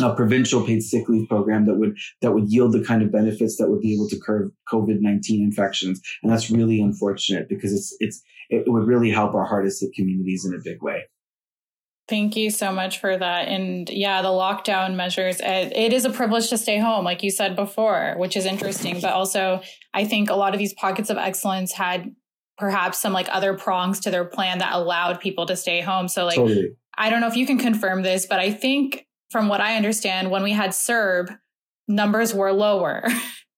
a 0.01 0.14
provincial 0.14 0.64
paid 0.64 0.83
sick 0.83 1.09
leave 1.09 1.28
program 1.28 1.66
that 1.66 1.74
would 1.74 1.97
that 2.22 2.33
would 2.33 2.49
yield 2.49 2.72
the 2.72 2.85
kind 2.85 3.03
of 3.03 3.11
benefits 3.11 3.57
that 3.57 3.68
would 3.68 3.81
be 3.81 3.95
able 3.95 4.09
to 4.09 4.18
curb 4.18 4.53
COVID 4.72 5.01
nineteen 5.01 5.43
infections, 5.43 6.01
and 6.22 6.31
that's 6.31 6.51
really 6.51 6.81
unfortunate 6.81 7.49
because 7.49 7.72
it's 7.72 7.97
it's 8.01 8.22
it 8.51 8.64
would 8.66 8.87
really 8.87 9.11
help 9.11 9.35
our 9.35 9.45
hardest 9.45 9.81
hit 9.81 9.93
communities 9.95 10.45
in 10.45 10.55
a 10.55 10.62
big 10.62 10.83
way. 10.83 11.05
Thank 12.11 12.34
you 12.34 12.50
so 12.50 12.72
much 12.72 12.98
for 12.98 13.16
that. 13.16 13.46
And 13.46 13.88
yeah, 13.88 14.20
the 14.20 14.28
lockdown 14.28 14.96
measures, 14.96 15.40
it, 15.40 15.92
is 15.92 16.04
a 16.04 16.11
privilege 16.11 16.50
to 16.50 16.58
stay 16.58 16.76
home, 16.80 17.04
like 17.04 17.22
you 17.22 17.30
said 17.30 17.54
before, 17.54 18.14
which 18.16 18.36
is 18.36 18.46
interesting. 18.46 19.00
But 19.00 19.12
also, 19.12 19.62
I 19.94 20.04
think 20.04 20.28
a 20.28 20.34
lot 20.34 20.52
of 20.52 20.58
these 20.58 20.74
pockets 20.74 21.08
of 21.08 21.18
excellence 21.18 21.72
had 21.72 22.12
perhaps 22.58 22.98
some 22.98 23.12
like 23.12 23.28
other 23.30 23.56
prongs 23.56 24.00
to 24.00 24.11
their 24.11 24.24
plan 24.24 24.58
that 24.58 24.72
allowed 24.72 25.20
people 25.20 25.46
to 25.46 25.54
stay 25.54 25.80
home. 25.80 26.08
So, 26.08 26.24
like, 26.24 26.34
totally. 26.34 26.70
I 26.98 27.11
don't 27.11 27.20
know 27.20 27.28
if 27.28 27.36
you 27.36 27.46
can 27.46 27.58
confirm 27.58 28.02
this, 28.02 28.26
but 28.26 28.40
I 28.40 28.50
think 28.50 29.06
from 29.30 29.46
what 29.46 29.61
I 29.61 29.76
understand, 29.76 30.32
when 30.32 30.42
we 30.42 30.50
had 30.50 30.70
CERB, 30.70 31.38
numbers 31.86 32.34
were 32.34 32.52
lower. 32.52 33.06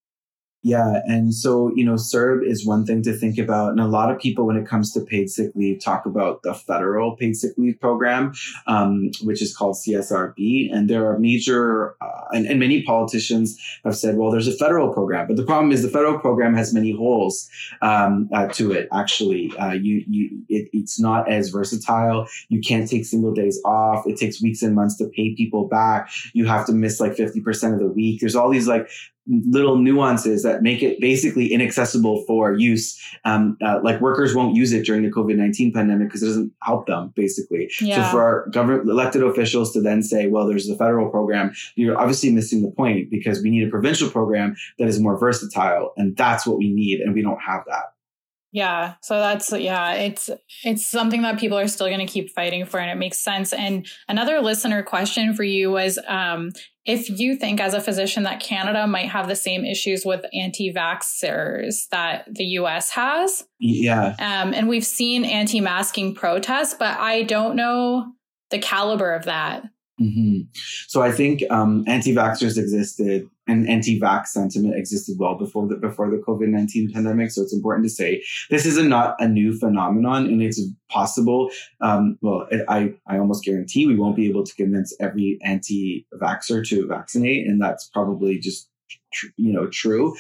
Yeah. 0.63 1.01
And 1.07 1.35
so, 1.35 1.73
you 1.75 1.85
know, 1.85 1.95
CERB 1.95 2.47
is 2.47 2.65
one 2.65 2.87
thing 2.87 3.03
to 3.03 3.13
think 3.13 3.37
about. 3.37 3.71
And 3.71 3.81
a 3.81 3.89
lot 3.89 4.13
of 4.13 4.21
people, 4.21 4.47
when 4.47 4.57
it 4.57 4.67
comes 4.67 4.93
to 4.93 5.01
paid 5.01 5.29
sick 5.29 5.51
leave, 5.57 5.81
talk 5.81 6.07
about 6.07 6.43
the 6.43 6.55
federal 6.55 7.17
paid 7.17 7.35
sick 7.35 7.53
leave 7.57 7.81
program, 7.81 8.33
um, 8.69 9.11
which 9.23 9.43
is 9.43 9.57
called 9.57 9.75
CSRB. 9.75 10.73
And 10.73 10.89
there 10.89 11.11
are 11.11 11.19
major, 11.19 11.97
uh, 12.01 12.27
and, 12.31 12.47
and, 12.47 12.63
many 12.63 12.85
politicians 12.85 13.59
have 13.85 13.97
said, 13.97 14.17
well, 14.17 14.31
there's 14.31 14.47
a 14.47 14.57
federal 14.57 14.93
program. 14.93 15.27
But 15.27 15.37
the 15.37 15.43
problem 15.43 15.73
is 15.73 15.83
the 15.83 15.89
federal 15.89 16.21
program 16.21 16.55
has 16.55 16.73
many 16.73 16.93
holes 16.93 17.51
um, 17.81 18.31
uh, 18.33 18.47
to 18.49 18.71
it, 18.71 18.89
actually. 18.93 19.53
Uh, 19.57 19.73
you, 19.73 20.05
you, 20.07 20.45
it, 20.49 20.69
it's 20.73 21.01
not 21.01 21.29
as 21.29 21.49
versatile. 21.49 22.29
You 22.51 22.61
can't 22.61 22.89
take 22.89 23.05
single 23.05 23.35
days 23.35 23.61
off. 23.65 24.07
It 24.07 24.17
takes 24.17 24.41
weeks 24.41 24.63
and 24.63 24.77
months 24.77 24.97
to 24.99 25.09
pay 25.09 25.35
people 25.35 25.67
back. 25.67 26.13
You 26.35 26.47
have 26.47 26.67
to 26.67 26.73
miss 26.73 27.01
like 27.01 27.17
50% 27.17 27.73
of 27.73 27.81
the 27.81 27.89
week. 27.89 28.21
There's 28.21 28.37
all 28.37 28.49
these 28.49 28.69
like 28.69 28.89
little 29.29 29.77
nuances 29.77 30.43
that 30.43 30.62
make 30.62 30.83
it 30.83 31.01
basically 31.01 31.53
inaccessible 31.53 32.25
for 32.27 32.55
use. 32.55 33.01
Um, 33.25 33.57
uh, 33.64 33.81
like 33.83 34.01
workers 34.01 34.35
won't 34.35 34.57
use 34.57 34.73
it 34.73 34.85
during 34.85 35.03
the 35.03 35.11
COVID 35.11 35.37
19 35.37 35.73
pandemic 35.73 36.09
because 36.09 36.23
it 36.23 36.27
doesn't 36.27 36.53
help 36.62 36.87
them, 36.87 37.12
basically. 37.14 37.70
Yeah. 37.81 38.05
So 38.05 38.11
for 38.11 38.23
our 38.23 38.49
government 38.51 38.89
elected 38.89 39.23
officials 39.23 39.73
to 39.75 39.81
then 39.81 40.03
say, 40.03 40.27
well, 40.27 40.47
there's 40.47 40.68
a 40.68 40.77
federal 40.77 41.09
program, 41.09 41.53
you're 41.77 41.99
obviously 41.99 42.31
missing 42.31 42.62
the 42.62 42.70
point 42.70 43.11
because 43.11 43.43
we 43.43 43.51
need 43.51 43.66
a 43.66 43.70
provincial 43.70 44.11
program 44.11 44.57
that 44.79 44.89
is 44.89 44.99
more 44.99 45.16
versatile. 45.18 45.93
And 45.97 46.16
that's 46.16 46.47
what 46.47 46.59
we 46.59 46.73
need. 46.73 47.01
And 47.01 47.14
we 47.14 47.23
don't 47.23 47.41
have 47.41 47.64
that. 47.68 47.93
Yeah. 48.53 48.94
So 49.00 49.18
that's 49.18 49.50
yeah, 49.50 49.94
it's 49.94 50.28
it's 50.62 50.86
something 50.86 51.22
that 51.22 51.38
people 51.38 51.59
are 51.59 51.68
still 51.68 51.88
going 51.88 52.07
to 52.07 52.12
keep 52.12 52.30
fighting 52.30 52.66
for 52.66 52.78
and 52.78 52.90
it 52.90 52.96
makes 52.96 53.18
sense. 53.18 53.55
And 53.55 53.86
another 54.09 54.40
listener 54.40 54.82
question 54.82 55.34
for 55.34 55.42
you 55.42 55.70
was 55.70 55.98
um 56.07 56.50
if 56.84 57.09
you 57.09 57.36
think 57.36 57.61
as 57.61 57.72
a 57.74 57.80
physician 57.80 58.24
that 58.24 58.40
Canada 58.40 58.86
might 58.86 59.09
have 59.09 59.26
the 59.26 59.36
same 59.36 59.64
issues 59.64 60.05
with 60.05 60.26
anti-vaxxers 60.34 61.88
that 61.90 62.26
the 62.30 62.44
US 62.44 62.90
has. 62.90 63.42
Yeah. 63.59 64.14
Um 64.18 64.53
and 64.53 64.68
we've 64.68 64.86
seen 64.86 65.24
anti-masking 65.24 66.14
protests, 66.14 66.74
but 66.78 66.98
I 66.98 67.22
don't 67.22 67.57
know 67.57 68.12
the 68.50 68.59
caliber 68.59 69.14
of 69.14 69.24
that. 69.24 69.64
Mm-hmm. 70.03 70.40
So 70.88 71.03
I 71.03 71.12
think 71.12 71.42
um, 71.50 71.84
anti-vaxxers 71.86 72.59
existed 72.59 73.28
and 73.48 73.68
anti-vax 73.68 74.28
sentiment 74.28 74.76
existed 74.76 75.16
well 75.18 75.36
before 75.36 75.66
the 75.68 75.76
before 75.76 76.09
the 76.11 76.22
COVID 76.28 76.48
nineteen 76.48 76.92
pandemic. 76.92 77.30
So 77.30 77.42
it's 77.42 77.55
important 77.55 77.84
to 77.86 77.90
say 77.90 78.22
this 78.50 78.66
is 78.66 78.76
a, 78.78 78.84
not 78.84 79.16
a 79.18 79.28
new 79.28 79.50
phenomenon, 79.59 80.26
and 80.26 80.42
it's 80.42 80.61
possible. 80.88 81.50
Um, 81.80 82.18
well, 82.22 82.46
it, 82.50 82.64
I 82.68 82.94
I 83.07 83.18
almost 83.18 83.44
guarantee 83.44 83.86
we 83.86 83.96
won't 83.96 84.16
be 84.16 84.28
able 84.28 84.44
to 84.44 84.55
convince 84.55 84.94
every 85.00 85.38
anti-vaxxer 85.42 86.66
to 86.68 86.86
vaccinate, 86.86 87.46
and 87.48 87.61
that's 87.61 87.88
probably 87.88 88.38
just 88.38 88.68
you 89.37 89.53
know 89.53 89.69
true. 89.69 90.17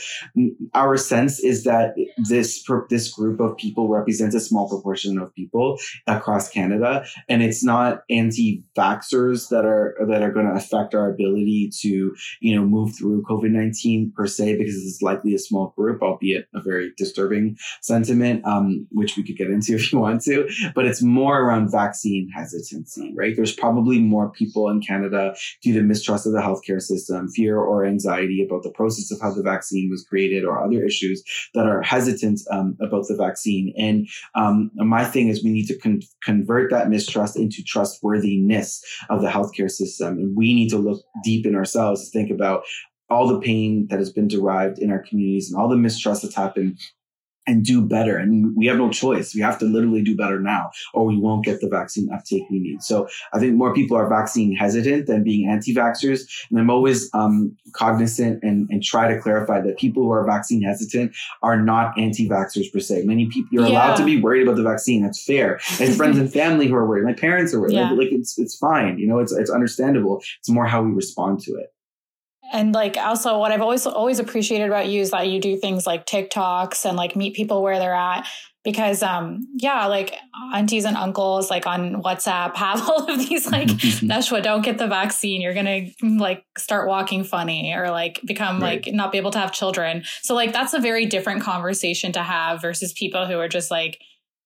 Our 0.74 0.96
sense 0.96 1.40
is 1.40 1.64
that 1.64 1.94
this 2.28 2.64
this 2.88 3.12
group 3.12 3.40
of 3.40 3.56
people 3.56 3.88
represents 3.88 4.34
a 4.34 4.40
small 4.40 4.68
proportion 4.68 5.18
of 5.18 5.34
people 5.34 5.78
across 6.06 6.48
canada 6.48 7.04
and 7.28 7.42
it's 7.42 7.62
not 7.64 8.02
anti-vaxxers 8.10 9.48
that 9.48 9.64
are 9.64 9.96
that 10.08 10.22
are 10.22 10.32
going 10.32 10.46
to 10.46 10.52
affect 10.52 10.94
our 10.94 11.10
ability 11.10 11.70
to 11.80 12.14
you 12.40 12.54
know 12.54 12.64
move 12.64 12.94
through 12.96 13.22
covid-19 13.22 14.12
per 14.14 14.26
se 14.26 14.56
because 14.56 14.76
it's 14.76 15.02
likely 15.02 15.34
a 15.34 15.38
small 15.38 15.72
group 15.76 16.02
albeit 16.02 16.48
a 16.54 16.60
very 16.60 16.92
disturbing 16.96 17.56
sentiment 17.80 18.44
um, 18.46 18.86
which 18.90 19.16
we 19.16 19.22
could 19.22 19.36
get 19.36 19.50
into 19.50 19.74
if 19.76 19.92
you 19.92 19.98
want 19.98 20.20
to 20.20 20.48
but 20.74 20.86
it's 20.86 21.02
more 21.02 21.40
around 21.40 21.70
vaccine 21.70 22.28
hesitancy 22.28 23.12
right? 23.14 23.34
There's 23.36 23.54
probably 23.54 23.98
more 23.98 24.30
people 24.30 24.68
in 24.68 24.80
canada 24.80 25.34
due 25.62 25.74
to 25.74 25.82
mistrust 25.82 26.26
of 26.26 26.32
the 26.32 26.40
healthcare 26.40 26.80
system 26.80 27.28
fear 27.28 27.58
or 27.58 27.84
anxiety 27.84 28.44
about 28.44 28.62
the 28.62 28.70
process 28.82 29.12
of 29.12 29.20
how 29.20 29.32
the 29.32 29.42
vaccine 29.42 29.88
was 29.90 30.04
created 30.04 30.44
or 30.44 30.62
other 30.62 30.84
issues 30.84 31.22
that 31.54 31.66
are 31.66 31.82
hesitant 31.82 32.40
um, 32.50 32.76
about 32.80 33.06
the 33.06 33.16
vaccine. 33.16 33.72
And 33.78 34.08
um, 34.34 34.70
my 34.74 35.04
thing 35.04 35.28
is 35.28 35.44
we 35.44 35.52
need 35.52 35.68
to 35.68 35.78
con- 35.78 36.02
convert 36.24 36.70
that 36.70 36.90
mistrust 36.90 37.36
into 37.36 37.62
trustworthiness 37.62 38.82
of 39.08 39.22
the 39.22 39.28
healthcare 39.28 39.70
system. 39.70 40.18
And 40.18 40.36
we 40.36 40.52
need 40.52 40.70
to 40.70 40.78
look 40.78 41.02
deep 41.22 41.46
in 41.46 41.54
ourselves 41.54 42.04
to 42.04 42.10
think 42.10 42.30
about 42.30 42.64
all 43.08 43.28
the 43.28 43.40
pain 43.40 43.86
that 43.90 43.98
has 43.98 44.12
been 44.12 44.28
derived 44.28 44.78
in 44.78 44.90
our 44.90 45.02
communities 45.06 45.50
and 45.50 45.60
all 45.60 45.68
the 45.68 45.76
mistrust 45.76 46.22
that's 46.22 46.34
happened 46.34 46.78
and 47.46 47.64
do 47.64 47.82
better. 47.82 48.16
And 48.16 48.54
we 48.56 48.66
have 48.66 48.76
no 48.76 48.90
choice. 48.90 49.34
We 49.34 49.40
have 49.40 49.58
to 49.58 49.64
literally 49.64 50.02
do 50.02 50.16
better 50.16 50.40
now, 50.40 50.70
or 50.94 51.04
we 51.04 51.18
won't 51.18 51.44
get 51.44 51.60
the 51.60 51.68
vaccine 51.68 52.08
uptake 52.12 52.44
we 52.50 52.60
need. 52.60 52.82
So 52.82 53.08
I 53.32 53.38
think 53.38 53.54
more 53.54 53.74
people 53.74 53.96
are 53.96 54.08
vaccine 54.08 54.54
hesitant 54.54 55.06
than 55.06 55.24
being 55.24 55.48
anti-vaxxers. 55.48 56.20
And 56.50 56.60
I'm 56.60 56.70
always 56.70 57.10
um, 57.14 57.56
cognizant 57.72 58.42
and, 58.42 58.68
and 58.70 58.82
try 58.82 59.12
to 59.12 59.20
clarify 59.20 59.60
that 59.60 59.78
people 59.78 60.04
who 60.04 60.10
are 60.10 60.24
vaccine 60.24 60.62
hesitant 60.62 61.14
are 61.42 61.60
not 61.60 61.98
anti-vaxxers 61.98 62.72
per 62.72 62.80
se. 62.80 63.02
Many 63.04 63.26
people 63.26 63.48
you're 63.52 63.66
yeah. 63.66 63.72
allowed 63.72 63.96
to 63.96 64.04
be 64.04 64.20
worried 64.20 64.42
about 64.42 64.56
the 64.56 64.62
vaccine. 64.62 65.02
That's 65.02 65.22
fair. 65.22 65.60
And 65.80 65.94
friends 65.96 66.18
and 66.18 66.32
family 66.32 66.68
who 66.68 66.74
are 66.74 66.86
worried. 66.86 67.04
My 67.04 67.12
parents 67.12 67.52
are 67.54 67.60
worried. 67.60 67.74
Yeah. 67.74 67.90
Like, 67.90 67.98
like 67.98 68.12
it's 68.12 68.38
it's 68.38 68.56
fine. 68.56 68.98
You 68.98 69.08
know, 69.08 69.18
it's 69.18 69.32
it's 69.32 69.50
understandable. 69.50 70.22
It's 70.38 70.48
more 70.48 70.66
how 70.66 70.82
we 70.82 70.92
respond 70.92 71.40
to 71.40 71.52
it. 71.52 71.72
And 72.52 72.74
like 72.74 72.98
also 72.98 73.38
what 73.38 73.50
I've 73.50 73.62
always 73.62 73.86
always 73.86 74.18
appreciated 74.18 74.66
about 74.66 74.86
you 74.86 75.00
is 75.00 75.10
that 75.10 75.28
you 75.28 75.40
do 75.40 75.56
things 75.56 75.86
like 75.86 76.04
TikToks 76.04 76.84
and 76.84 76.96
like 76.96 77.16
meet 77.16 77.34
people 77.34 77.62
where 77.62 77.78
they're 77.78 77.94
at. 77.94 78.26
Because 78.62 79.02
um 79.02 79.48
yeah 79.54 79.86
like 79.86 80.14
aunties 80.54 80.84
and 80.84 80.96
uncles 80.96 81.50
like 81.50 81.66
on 81.66 82.00
whatsapp 82.00 82.54
have 82.54 82.80
all 82.88 83.10
of 83.10 83.18
these 83.18 83.50
like 83.50 83.66
Nashwa 83.68 84.40
don't 84.40 84.62
get 84.62 84.78
the 84.78 84.86
vaccine. 84.86 85.40
You're 85.40 85.54
gonna 85.54 85.86
like 86.02 86.44
start 86.58 86.86
walking 86.86 87.24
funny 87.24 87.74
or 87.74 87.90
like 87.90 88.20
become 88.24 88.60
right. 88.60 88.84
like 88.84 88.94
not 88.94 89.10
be 89.10 89.18
able 89.18 89.32
to 89.32 89.40
have 89.40 89.50
children. 89.50 90.04
So 90.20 90.34
like 90.34 90.52
that's 90.52 90.74
a 90.74 90.78
very 90.78 91.06
different 91.06 91.42
conversation 91.42 92.12
to 92.12 92.22
have 92.22 92.60
versus 92.60 92.92
people 92.92 93.26
who 93.26 93.38
are 93.38 93.48
just 93.48 93.70
like 93.70 93.98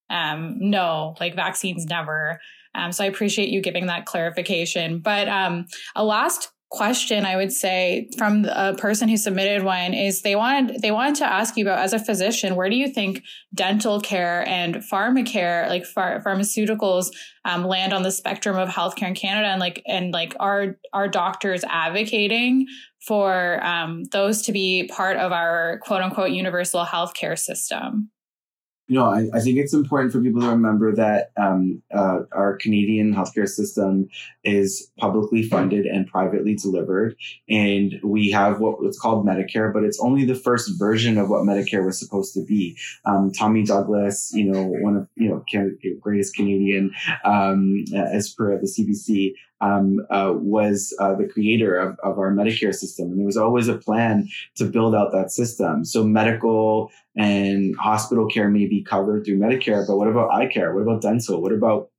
um 0.08 0.56
no 0.60 1.16
like 1.20 1.34
vaccines 1.34 1.84
never. 1.84 2.40
Um 2.74 2.92
so 2.92 3.04
i 3.04 3.08
appreciate 3.08 3.50
you 3.50 3.60
giving 3.60 3.86
that 3.86 4.06
clarification. 4.06 5.00
But 5.00 5.28
um 5.28 5.66
a 5.94 6.04
last 6.04 6.52
question 6.70 7.24
I 7.24 7.36
would 7.36 7.52
say 7.52 8.08
from 8.18 8.44
a 8.46 8.74
person 8.74 9.08
who 9.08 9.16
submitted 9.16 9.62
one 9.62 9.94
is 9.94 10.22
they 10.22 10.34
wanted 10.34 10.82
they 10.82 10.90
wanted 10.90 11.14
to 11.16 11.24
ask 11.24 11.56
you 11.56 11.64
about 11.64 11.78
as 11.78 11.92
a 11.92 11.98
physician 11.98 12.56
where 12.56 12.68
do 12.68 12.74
you 12.74 12.88
think 12.88 13.22
dental 13.54 14.00
care 14.00 14.46
and 14.48 14.76
pharmacare 14.76 15.68
like 15.68 15.86
phar- 15.86 16.22
pharmaceuticals 16.24 17.10
um, 17.44 17.64
land 17.64 17.92
on 17.92 18.02
the 18.02 18.10
spectrum 18.10 18.56
of 18.56 18.68
healthcare 18.68 19.06
in 19.06 19.14
Canada? 19.14 19.46
And 19.46 19.60
like 19.60 19.82
and 19.86 20.12
like 20.12 20.34
are 20.40 20.76
are 20.92 21.06
doctors 21.06 21.62
advocating 21.68 22.66
for 23.06 23.64
um, 23.64 24.02
those 24.10 24.42
to 24.42 24.52
be 24.52 24.90
part 24.92 25.16
of 25.18 25.30
our 25.30 25.78
quote 25.84 26.02
unquote 26.02 26.32
universal 26.32 26.84
healthcare 26.84 27.38
system 27.38 28.10
you 28.88 28.94
know, 28.94 29.06
I, 29.06 29.28
I, 29.34 29.40
think 29.40 29.58
it's 29.58 29.74
important 29.74 30.12
for 30.12 30.20
people 30.20 30.40
to 30.42 30.48
remember 30.48 30.94
that 30.94 31.32
um, 31.36 31.82
uh, 31.92 32.20
our 32.30 32.56
Canadian 32.56 33.12
healthcare 33.12 33.48
system 33.48 34.08
is 34.44 34.92
publicly 34.96 35.42
funded 35.42 35.86
and 35.86 36.06
privately 36.06 36.54
delivered. 36.54 37.16
And 37.48 37.98
we 38.04 38.30
have 38.30 38.60
what's 38.60 38.98
called 38.98 39.26
Medicare, 39.26 39.72
but 39.72 39.82
it's 39.82 40.00
only 40.00 40.24
the 40.24 40.36
first 40.36 40.78
version 40.78 41.18
of 41.18 41.28
what 41.28 41.42
Medicare 41.42 41.84
was 41.84 41.98
supposed 41.98 42.32
to 42.34 42.44
be. 42.44 42.76
Um, 43.04 43.32
Tommy 43.32 43.64
Douglas, 43.64 44.30
you 44.32 44.52
know, 44.52 44.62
one 44.62 44.96
of, 44.96 45.08
you 45.16 45.30
know, 45.30 45.44
greatest 46.00 46.36
Canadian 46.36 46.92
um, 47.24 47.84
as 47.94 48.32
per 48.32 48.56
the 48.56 48.66
CBC, 48.66 49.32
um, 49.60 50.06
uh, 50.10 50.32
was 50.34 50.94
uh, 51.00 51.14
the 51.14 51.26
creator 51.26 51.76
of, 51.76 51.98
of 52.02 52.18
our 52.18 52.32
Medicare 52.32 52.74
system. 52.74 53.10
And 53.10 53.18
there 53.18 53.26
was 53.26 53.36
always 53.36 53.68
a 53.68 53.78
plan 53.78 54.28
to 54.56 54.64
build 54.64 54.94
out 54.94 55.12
that 55.12 55.30
system. 55.30 55.84
So 55.84 56.04
medical 56.04 56.90
and 57.16 57.74
hospital 57.76 58.26
care 58.26 58.48
may 58.50 58.66
be 58.66 58.82
covered 58.82 59.24
through 59.24 59.38
Medicare, 59.38 59.86
but 59.86 59.96
what 59.96 60.08
about 60.08 60.30
eye 60.32 60.46
care? 60.46 60.74
What 60.74 60.82
about 60.82 61.02
dental? 61.02 61.40
What 61.40 61.52
about 61.52 61.90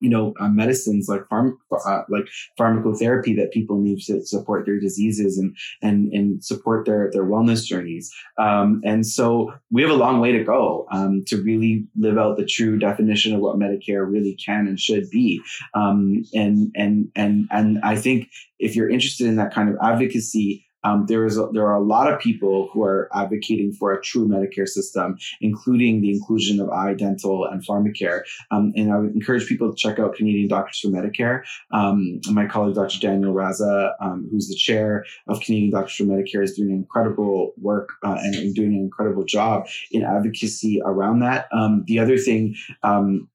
you 0.00 0.10
know, 0.10 0.34
uh, 0.40 0.48
medicines 0.48 1.06
like 1.08 1.26
farm, 1.28 1.58
uh, 1.86 2.02
like 2.08 2.26
pharmacotherapy 2.58 3.36
that 3.36 3.52
people 3.52 3.80
need 3.80 4.00
to 4.00 4.24
support 4.26 4.66
their 4.66 4.78
diseases 4.78 5.38
and 5.38 5.56
and 5.82 6.12
and 6.12 6.44
support 6.44 6.86
their 6.86 7.10
their 7.12 7.24
wellness 7.24 7.64
journeys. 7.64 8.12
Um, 8.38 8.80
and 8.84 9.06
so 9.06 9.52
we 9.70 9.82
have 9.82 9.90
a 9.90 9.94
long 9.94 10.20
way 10.20 10.32
to 10.32 10.44
go 10.44 10.86
um, 10.90 11.24
to 11.28 11.42
really 11.42 11.86
live 11.96 12.18
out 12.18 12.36
the 12.36 12.46
true 12.46 12.78
definition 12.78 13.34
of 13.34 13.40
what 13.40 13.58
Medicare 13.58 14.10
really 14.10 14.36
can 14.44 14.66
and 14.66 14.78
should 14.78 15.08
be. 15.10 15.40
Um, 15.74 16.24
and 16.34 16.70
and 16.74 17.08
and 17.14 17.48
and 17.50 17.78
I 17.82 17.96
think 17.96 18.28
if 18.58 18.76
you're 18.76 18.90
interested 18.90 19.26
in 19.26 19.36
that 19.36 19.54
kind 19.54 19.68
of 19.68 19.76
advocacy, 19.82 20.66
um, 20.84 21.06
there 21.06 21.24
is 21.24 21.38
a, 21.38 21.48
there 21.52 21.66
are 21.66 21.76
a 21.76 21.82
lot 21.82 22.12
of 22.12 22.20
people 22.20 22.68
who 22.72 22.82
are 22.82 23.08
advocating 23.14 23.72
for 23.72 23.92
a 23.92 24.00
true 24.00 24.28
Medicare 24.28 24.68
system, 24.68 25.16
including 25.40 26.00
the 26.00 26.10
inclusion 26.10 26.60
of 26.60 26.68
eye, 26.70 26.94
dental, 26.94 27.46
and 27.46 27.66
pharmacare. 27.66 28.22
Um, 28.50 28.72
and 28.76 28.92
I 28.92 28.98
would 28.98 29.14
encourage 29.14 29.46
people 29.46 29.70
to 29.70 29.76
check 29.76 29.98
out 29.98 30.14
Canadian 30.14 30.48
Doctors 30.48 30.80
for 30.80 30.88
Medicare. 30.88 31.42
Um, 31.72 32.20
my 32.30 32.46
colleague, 32.46 32.74
Dr. 32.74 32.98
Danyaal 32.98 33.34
Raza, 33.34 33.92
um, 34.00 34.28
who's 34.30 34.48
the 34.48 34.56
chair 34.56 35.04
of 35.28 35.40
Canadian 35.40 35.70
Doctors 35.70 35.96
for 35.96 36.04
Medicare, 36.04 36.44
is 36.44 36.54
doing 36.54 36.70
incredible 36.70 37.52
work 37.56 37.90
uh, 38.04 38.16
and, 38.20 38.34
and, 38.34 38.54
doing 38.54 38.74
an 38.74 38.80
incredible 38.80 39.24
job 39.24 39.66
in 39.90 40.04
advocacy 40.04 40.80
around 40.84 41.18
that. 41.20 41.48
Um, 41.52 41.82
the 41.86 41.98
other 41.98 42.16
thing 42.18 42.54
um, 42.84 43.28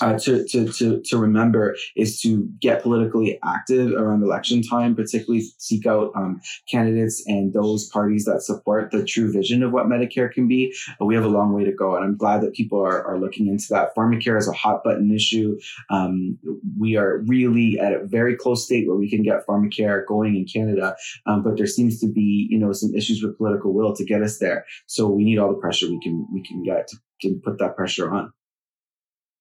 uh, 0.00 0.18
to, 0.18 0.46
to, 0.48 0.72
to, 0.72 1.00
to 1.04 1.18
remember 1.18 1.76
is 1.96 2.20
to 2.22 2.48
get 2.60 2.82
politically 2.82 3.38
active 3.44 3.92
around 3.92 4.22
election 4.22 4.62
time, 4.62 4.94
particularly 4.94 5.44
seek 5.58 5.86
out 5.86 6.10
um, 6.14 6.40
candidates 6.70 7.22
and 7.26 7.52
those 7.52 7.88
parties 7.88 8.24
that 8.24 8.42
support 8.42 8.90
the 8.90 9.04
true 9.04 9.32
vision 9.32 9.62
of 9.62 9.72
what 9.72 9.86
Medicare 9.86 10.30
can 10.30 10.48
be. 10.48 10.74
But 10.98 11.06
we 11.06 11.14
have 11.14 11.24
a 11.24 11.28
long 11.28 11.52
way 11.52 11.64
to 11.64 11.72
go. 11.72 11.96
And 11.96 12.04
I'm 12.04 12.16
glad 12.16 12.40
that 12.42 12.54
people 12.54 12.80
are, 12.80 13.04
are 13.04 13.18
looking 13.18 13.46
into 13.46 13.66
that. 13.70 13.94
Pharmacare 13.94 14.38
is 14.38 14.48
a 14.48 14.52
hot 14.52 14.82
button 14.84 15.14
issue. 15.14 15.58
Um, 15.90 16.38
we 16.78 16.96
are 16.96 17.18
really 17.26 17.78
at 17.78 17.92
a 17.92 18.06
very 18.06 18.36
close 18.36 18.64
state 18.64 18.86
where 18.86 18.96
we 18.96 19.10
can 19.10 19.22
get 19.22 19.46
pharmacare 19.46 20.06
going 20.06 20.36
in 20.36 20.46
Canada. 20.46 20.96
Um, 21.26 21.42
but 21.42 21.56
there 21.56 21.66
seems 21.66 22.00
to 22.00 22.10
be, 22.10 22.46
you 22.50 22.58
know, 22.58 22.72
some 22.72 22.94
issues 22.94 23.22
with 23.22 23.36
political 23.36 23.74
will 23.74 23.94
to 23.96 24.04
get 24.04 24.22
us 24.22 24.38
there. 24.38 24.64
So 24.86 25.08
we 25.08 25.24
need 25.24 25.38
all 25.38 25.52
the 25.52 25.60
pressure 25.60 25.88
we 25.88 26.00
can, 26.00 26.26
we 26.32 26.42
can 26.42 26.62
get 26.62 26.88
to, 26.88 26.96
to 27.22 27.40
put 27.44 27.58
that 27.58 27.76
pressure 27.76 28.10
on. 28.10 28.32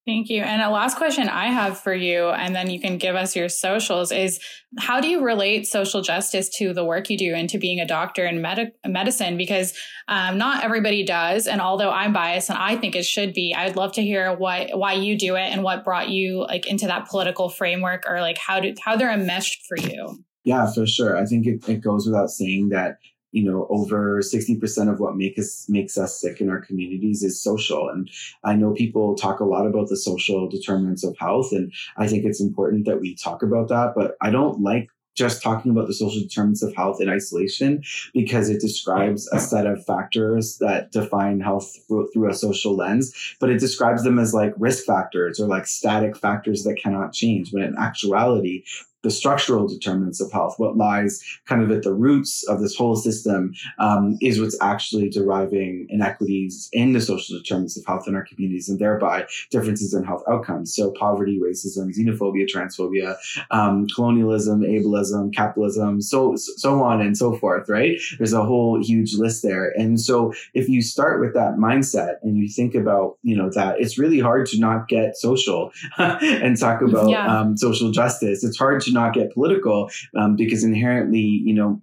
Thank 0.09 0.31
you. 0.31 0.41
And 0.41 0.59
a 0.63 0.71
last 0.71 0.97
question 0.97 1.29
I 1.29 1.51
have 1.51 1.79
for 1.79 1.93
you, 1.93 2.29
and 2.29 2.55
then 2.55 2.67
you 2.71 2.81
can 2.81 2.97
give 2.97 3.15
us 3.15 3.35
your 3.35 3.47
socials, 3.47 4.11
is 4.11 4.39
how 4.79 4.99
do 4.99 5.07
you 5.07 5.23
relate 5.23 5.67
social 5.67 6.01
justice 6.01 6.49
to 6.57 6.73
the 6.73 6.83
work 6.83 7.11
you 7.11 7.17
do 7.17 7.35
and 7.35 7.47
to 7.49 7.59
being 7.59 7.79
a 7.79 7.85
doctor 7.85 8.25
in 8.25 8.41
med- 8.41 8.71
medicine? 8.87 9.37
Because 9.37 9.77
um, 10.07 10.39
not 10.39 10.63
everybody 10.63 11.05
does. 11.05 11.45
And 11.45 11.61
although 11.61 11.91
I'm 11.91 12.11
biased 12.11 12.49
and 12.49 12.57
I 12.57 12.75
think 12.75 12.95
it 12.95 13.05
should 13.05 13.35
be, 13.35 13.53
I'd 13.55 13.75
love 13.75 13.91
to 13.93 14.01
hear 14.01 14.35
what 14.35 14.75
why 14.75 14.93
you 14.93 15.15
do 15.15 15.35
it 15.35 15.51
and 15.51 15.61
what 15.61 15.83
brought 15.83 16.09
you 16.09 16.39
like 16.39 16.65
into 16.65 16.87
that 16.87 17.07
political 17.07 17.47
framework 17.47 18.05
or 18.09 18.19
like 18.19 18.39
how 18.39 18.59
do 18.59 18.73
how 18.83 18.95
they're 18.95 19.13
enmeshed 19.13 19.67
for 19.67 19.77
you. 19.77 20.23
Yeah, 20.43 20.71
for 20.73 20.87
sure. 20.87 21.17
I 21.17 21.25
think 21.25 21.45
it, 21.45 21.69
it 21.69 21.81
goes 21.83 22.07
without 22.07 22.31
saying 22.31 22.69
that 22.69 22.97
you 23.31 23.43
know, 23.43 23.67
over 23.69 24.21
60% 24.21 24.91
of 24.91 24.99
what 24.99 25.15
make 25.15 25.37
us, 25.37 25.67
makes 25.69 25.97
us 25.97 26.19
sick 26.19 26.41
in 26.41 26.49
our 26.49 26.61
communities 26.61 27.23
is 27.23 27.41
social. 27.41 27.89
And 27.89 28.09
I 28.43 28.55
know 28.55 28.73
people 28.73 29.15
talk 29.15 29.39
a 29.39 29.45
lot 29.45 29.67
about 29.67 29.89
the 29.89 29.97
social 29.97 30.49
determinants 30.49 31.03
of 31.03 31.17
health. 31.17 31.51
And 31.51 31.71
I 31.97 32.07
think 32.07 32.25
it's 32.25 32.41
important 32.41 32.85
that 32.85 32.99
we 32.99 33.15
talk 33.15 33.43
about 33.43 33.67
that, 33.69 33.93
but 33.95 34.15
I 34.21 34.29
don't 34.29 34.61
like 34.61 34.89
just 35.19 35.43
talking 35.43 35.69
about 35.69 35.85
the 35.87 35.93
social 35.93 36.21
determinants 36.21 36.63
of 36.63 36.73
health 36.75 37.01
in 37.01 37.09
isolation 37.09 37.83
because 38.13 38.49
it 38.49 38.61
describes 38.61 39.27
a 39.33 39.39
set 39.39 39.67
of 39.67 39.85
factors 39.85 40.57
that 40.59 40.93
define 40.93 41.41
health 41.41 41.75
through, 41.87 42.09
through, 42.13 42.29
a 42.29 42.33
social 42.33 42.73
lens, 42.73 43.35
but 43.39 43.49
it 43.49 43.59
describes 43.59 44.03
them 44.03 44.17
as 44.17 44.33
like 44.33 44.53
risk 44.57 44.85
factors 44.85 45.37
or 45.37 45.47
like 45.47 45.67
static 45.67 46.15
factors 46.15 46.63
that 46.63 46.79
cannot 46.81 47.11
change. 47.11 47.51
When 47.51 47.63
in 47.63 47.75
actuality, 47.77 48.63
the 49.03 49.11
structural 49.11 49.67
determinants 49.67 50.21
of 50.21 50.31
health, 50.31 50.55
what 50.57 50.77
lies 50.77 51.23
kind 51.45 51.61
of 51.61 51.71
at 51.71 51.83
the 51.83 51.93
roots 51.93 52.43
of 52.47 52.59
this 52.59 52.75
whole 52.75 52.95
system, 52.95 53.53
um, 53.77 54.17
is 54.21 54.39
what's 54.39 54.57
actually 54.61 55.09
deriving 55.09 55.87
inequities 55.89 56.69
in 56.73 56.93
the 56.93 57.01
social 57.01 57.37
determinants 57.37 57.77
of 57.77 57.85
health 57.85 58.07
in 58.07 58.15
our 58.15 58.25
communities 58.25 58.69
and 58.69 58.79
thereby 58.79 59.25
differences 59.51 59.93
in 59.93 60.03
health 60.03 60.23
outcomes. 60.29 60.75
So 60.75 60.91
poverty, 60.91 61.39
racism, 61.39 61.93
xenophobia, 61.95 62.47
transphobia, 62.47 63.15
um, 63.51 63.87
colonialism, 63.87 64.61
ableism, 64.61 65.33
capitalism, 65.33 66.01
so, 66.01 66.35
so 66.35 66.83
on 66.83 67.01
and 67.01 67.17
so 67.17 67.35
forth, 67.37 67.69
right? 67.69 67.97
There's 68.17 68.33
a 68.33 68.43
whole 68.43 68.83
huge 68.83 69.13
list 69.15 69.43
there. 69.43 69.71
And 69.77 69.99
so 69.99 70.33
if 70.53 70.67
you 70.67 70.81
start 70.81 71.21
with 71.21 71.33
that 71.33 71.55
mindset 71.55 72.15
and 72.23 72.37
you 72.37 72.49
think 72.49 72.75
about, 72.75 73.17
you 73.23 73.35
know, 73.35 73.49
that 73.51 73.79
it's 73.79 73.97
really 73.97 74.19
hard 74.19 74.45
to 74.47 74.59
not 74.59 74.87
get 74.87 75.15
social 75.15 75.71
and 75.97 76.57
talk 76.57 76.81
about 76.81 77.09
yeah. 77.09 77.39
um, 77.39 77.57
social 77.57 77.91
justice. 77.91 78.43
It's 78.43 78.57
hard 78.57 78.81
to 78.81 78.88
not 78.93 79.13
get 79.13 79.33
political 79.33 79.89
um, 80.17 80.35
because 80.35 80.63
inherently, 80.63 81.19
you 81.19 81.53
know, 81.53 81.81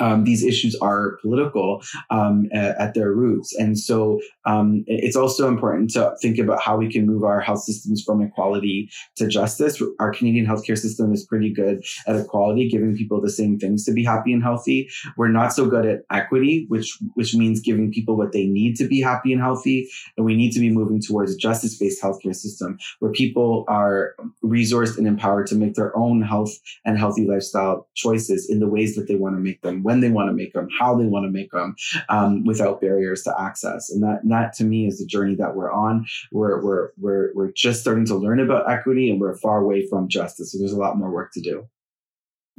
um, 0.00 0.24
these 0.24 0.42
issues 0.42 0.74
are 0.76 1.18
political 1.22 1.82
um, 2.10 2.46
at, 2.52 2.76
at, 2.78 2.94
their 2.94 3.12
roots. 3.12 3.54
And 3.54 3.78
so 3.78 4.20
um, 4.46 4.84
it's 4.86 5.16
also 5.16 5.48
important 5.48 5.90
to 5.90 6.14
think 6.20 6.38
about 6.38 6.60
how 6.60 6.76
we 6.76 6.90
can 6.90 7.06
move 7.06 7.24
our 7.24 7.40
health 7.40 7.62
systems 7.62 8.02
from 8.04 8.22
equality 8.22 8.90
to 9.16 9.28
justice. 9.28 9.82
Our 10.00 10.12
Canadian 10.12 10.46
healthcare 10.46 10.78
system 10.78 11.12
is 11.12 11.24
pretty 11.24 11.52
good 11.52 11.84
at 12.06 12.16
equality, 12.16 12.68
giving 12.68 12.96
people 12.96 13.20
the 13.20 13.30
same 13.30 13.58
things 13.58 13.84
to 13.84 13.92
be 13.92 14.04
happy 14.04 14.32
and 14.32 14.42
healthy. 14.42 14.88
We're 15.16 15.28
not 15.28 15.52
so 15.52 15.66
good 15.66 15.86
at 15.86 16.00
equity, 16.10 16.66
which 16.68 16.98
which 17.14 17.34
means 17.34 17.60
giving 17.60 17.92
people 17.92 18.16
what 18.16 18.32
they 18.32 18.46
need 18.46 18.76
to 18.76 18.88
be 18.88 19.00
happy 19.00 19.32
and 19.32 19.40
healthy. 19.40 19.88
And 20.16 20.26
we 20.26 20.36
need 20.36 20.52
to 20.52 20.60
be 20.60 20.70
moving 20.70 21.00
towards 21.00 21.34
a 21.34 21.38
justice-based 21.38 22.02
healthcare 22.02 22.34
system 22.34 22.78
where 23.00 23.12
people 23.12 23.64
are 23.68 24.14
resourced 24.42 24.98
and 24.98 25.06
empowered 25.06 25.46
to 25.48 25.54
make 25.54 25.74
their 25.74 25.96
own 25.96 26.22
health 26.22 26.52
and 26.84 26.98
healthy 26.98 27.26
lifestyle 27.26 27.88
choices 27.94 28.48
in 28.48 28.60
the 28.60 28.68
ways 28.68 28.96
that 28.96 29.08
they 29.08 29.14
want 29.14 29.36
to 29.36 29.40
make 29.40 29.62
them 29.62 29.82
when 29.84 30.00
they 30.00 30.10
want 30.10 30.28
to 30.28 30.32
make 30.32 30.52
them, 30.52 30.68
how 30.78 30.96
they 30.96 31.04
want 31.04 31.24
to 31.26 31.30
make 31.30 31.50
them, 31.52 31.76
um, 32.08 32.44
without 32.44 32.80
barriers 32.80 33.22
to 33.22 33.34
access. 33.38 33.90
And 33.90 34.02
that, 34.02 34.20
that 34.24 34.54
to 34.54 34.64
me 34.64 34.86
is 34.86 34.98
the 34.98 35.06
journey 35.06 35.34
that 35.36 35.54
we're 35.54 35.70
on. 35.70 36.06
We're, 36.32 36.62
we're, 36.62 36.88
we're, 36.96 37.32
we're 37.34 37.52
just 37.52 37.80
starting 37.80 38.06
to 38.06 38.14
learn 38.14 38.40
about 38.40 38.70
equity 38.70 39.10
and 39.10 39.20
we're 39.20 39.36
far 39.36 39.58
away 39.58 39.86
from 39.86 40.08
justice. 40.08 40.52
So 40.52 40.58
there's 40.58 40.72
a 40.72 40.78
lot 40.78 40.96
more 40.96 41.10
work 41.10 41.32
to 41.34 41.40
do. 41.40 41.68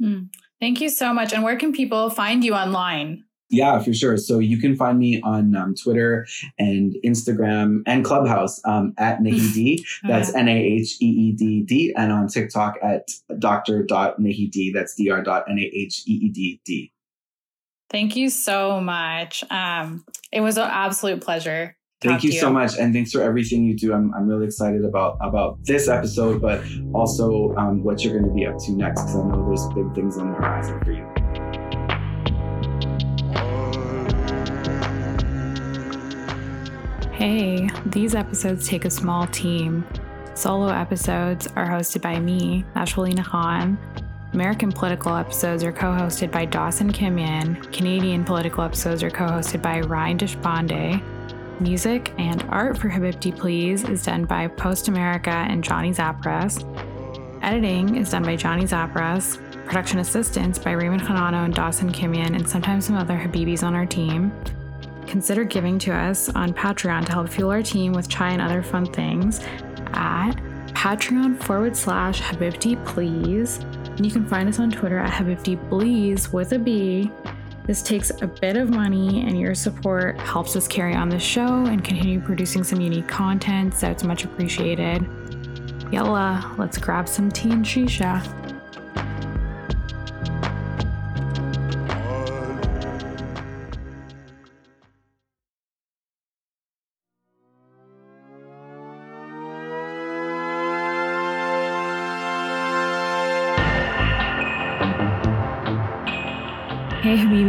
Mm. 0.00 0.28
Thank 0.60 0.80
you 0.80 0.88
so 0.88 1.12
much. 1.12 1.32
And 1.32 1.42
where 1.42 1.56
can 1.56 1.72
people 1.72 2.10
find 2.10 2.44
you 2.44 2.54
online? 2.54 3.24
Yeah, 3.48 3.78
for 3.78 3.94
sure. 3.94 4.16
So 4.16 4.40
you 4.40 4.58
can 4.58 4.74
find 4.74 4.98
me 4.98 5.20
on 5.22 5.54
um, 5.54 5.74
Twitter 5.74 6.26
and 6.58 6.96
Instagram 7.04 7.82
and 7.86 8.04
Clubhouse 8.04 8.60
um, 8.64 8.92
at 8.98 9.20
Naheed. 9.20 9.82
That's 10.08 10.34
N 10.34 10.48
A 10.48 10.56
H 10.56 10.96
E 11.00 11.06
E 11.06 11.32
D 11.32 11.62
D. 11.62 11.94
And 11.96 12.12
on 12.12 12.28
TikTok 12.28 12.76
at. 12.82 13.06
That's 13.06 13.22
Dr. 13.38 13.84
N 15.48 15.58
A 15.58 15.62
H 15.62 16.02
E 16.06 16.12
E 16.12 16.28
D 16.28 16.60
D. 16.64 16.92
Thank 17.90 18.16
you 18.16 18.30
so 18.30 18.80
much. 18.80 19.44
Um, 19.50 20.04
it 20.32 20.40
was 20.40 20.56
an 20.56 20.68
absolute 20.68 21.20
pleasure. 21.20 21.76
Thank 22.02 22.24
you, 22.24 22.30
you, 22.30 22.40
so 22.40 22.52
much, 22.52 22.76
and 22.78 22.92
thanks 22.92 23.10
for 23.10 23.22
everything 23.22 23.64
you 23.64 23.74
do. 23.74 23.94
I'm, 23.94 24.12
I'm 24.14 24.28
really 24.28 24.44
excited 24.44 24.84
about 24.84 25.16
about 25.22 25.64
this 25.64 25.88
episode, 25.88 26.42
but 26.42 26.62
also 26.92 27.54
um, 27.56 27.82
what 27.82 28.04
you're 28.04 28.12
going 28.12 28.28
to 28.28 28.34
be 28.34 28.46
up 28.46 28.58
to 28.64 28.72
next 28.72 29.00
because 29.02 29.16
I 29.16 29.22
know 29.22 29.46
there's 29.46 29.66
big 29.68 29.94
things 29.94 30.18
on 30.18 30.32
the 30.32 30.36
horizon 30.36 30.78
for 30.84 30.92
you. 30.92 31.06
Hey, 37.12 37.70
these 37.86 38.14
episodes 38.14 38.68
take 38.68 38.84
a 38.84 38.90
small 38.90 39.26
team. 39.28 39.86
Solo 40.34 40.68
episodes 40.68 41.48
are 41.56 41.66
hosted 41.66 42.02
by 42.02 42.20
me, 42.20 42.62
Nashwa 42.74 43.04
Lina 43.04 43.24
Khan, 43.24 43.78
American 44.36 44.70
political 44.70 45.16
episodes 45.16 45.64
are 45.64 45.72
co 45.72 45.86
hosted 45.86 46.30
by 46.30 46.44
Dawson 46.44 46.92
Kim 46.92 47.16
Yin. 47.16 47.54
Canadian 47.72 48.22
political 48.22 48.62
episodes 48.64 49.02
are 49.02 49.08
co 49.08 49.24
hosted 49.24 49.62
by 49.62 49.80
Ryan 49.80 50.18
Deshpande. 50.18 51.02
Music 51.58 52.12
and 52.18 52.42
art 52.50 52.76
for 52.76 52.90
Habibti 52.90 53.34
Please 53.34 53.84
is 53.84 54.04
done 54.04 54.26
by 54.26 54.46
Post 54.46 54.88
America 54.88 55.30
and 55.30 55.64
Johnny 55.64 55.90
Zapras. 55.90 56.62
Editing 57.42 57.96
is 57.96 58.10
done 58.10 58.24
by 58.24 58.36
Johnny 58.36 58.64
Zapras. 58.64 59.38
Production 59.64 60.00
assistance 60.00 60.58
by 60.58 60.72
Raymond 60.72 61.00
Hanano 61.00 61.46
and 61.46 61.54
Dawson 61.54 61.90
Kimian, 61.90 62.36
and 62.36 62.46
sometimes 62.46 62.84
some 62.84 62.96
other 62.96 63.16
Habibis 63.16 63.62
on 63.62 63.74
our 63.74 63.86
team. 63.86 64.30
Consider 65.06 65.44
giving 65.44 65.78
to 65.78 65.94
us 65.94 66.28
on 66.28 66.52
Patreon 66.52 67.06
to 67.06 67.12
help 67.12 67.30
fuel 67.30 67.52
our 67.52 67.62
team 67.62 67.94
with 67.94 68.06
chai 68.06 68.32
and 68.32 68.42
other 68.42 68.62
fun 68.62 68.84
things 68.84 69.40
at 69.94 70.32
patreon 70.74 71.42
forward 71.42 71.74
slash 71.74 72.20
Habibti 72.20 72.84
Please. 72.84 73.60
And 73.96 74.04
you 74.04 74.12
can 74.12 74.26
find 74.26 74.48
us 74.48 74.58
on 74.58 74.70
Twitter 74.70 74.98
at 74.98 75.10
Habibti 75.10 75.56
Bleez 75.70 76.32
with 76.32 76.52
a 76.52 76.58
B. 76.58 77.10
This 77.64 77.82
takes 77.82 78.10
a 78.22 78.26
bit 78.26 78.56
of 78.56 78.70
money, 78.70 79.22
and 79.26 79.40
your 79.40 79.54
support 79.54 80.20
helps 80.20 80.54
us 80.54 80.68
carry 80.68 80.94
on 80.94 81.08
the 81.08 81.18
show 81.18 81.64
and 81.64 81.82
continue 81.82 82.20
producing 82.20 82.62
some 82.62 82.80
unique 82.80 83.08
content, 83.08 83.74
so 83.74 83.90
it's 83.90 84.04
much 84.04 84.24
appreciated. 84.24 85.04
Yalla, 85.90 86.54
let's 86.58 86.78
grab 86.78 87.08
some 87.08 87.30
tea 87.30 87.50
and 87.50 87.64
shisha. 87.64 88.22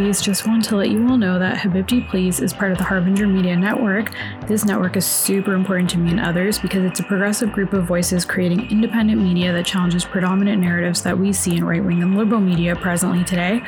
Habibis, 0.07 0.23
just 0.23 0.47
want 0.47 0.63
to 0.65 0.77
let 0.77 0.89
you 0.89 1.05
all 1.09 1.17
know 1.17 1.37
that 1.37 1.57
Habibti 1.57 2.09
Please 2.09 2.39
is 2.39 2.53
part 2.53 2.71
of 2.71 2.77
the 2.77 2.83
Harbinger 2.85 3.27
Media 3.27 3.57
Network. 3.57 4.13
This 4.47 4.63
network 4.63 4.95
is 4.95 5.05
super 5.05 5.53
important 5.53 5.89
to 5.91 5.97
me 5.97 6.11
and 6.11 6.19
others 6.19 6.59
because 6.59 6.85
it's 6.85 7.01
a 7.01 7.03
progressive 7.03 7.51
group 7.51 7.73
of 7.73 7.83
voices 7.83 8.23
creating 8.23 8.71
independent 8.71 9.21
media 9.21 9.51
that 9.51 9.65
challenges 9.65 10.05
predominant 10.05 10.61
narratives 10.61 11.01
that 11.03 11.17
we 11.17 11.33
see 11.33 11.57
in 11.57 11.65
right 11.65 11.83
wing 11.83 12.01
and 12.01 12.15
liberal 12.15 12.39
media 12.39 12.73
presently 12.73 13.25
today. 13.25 13.61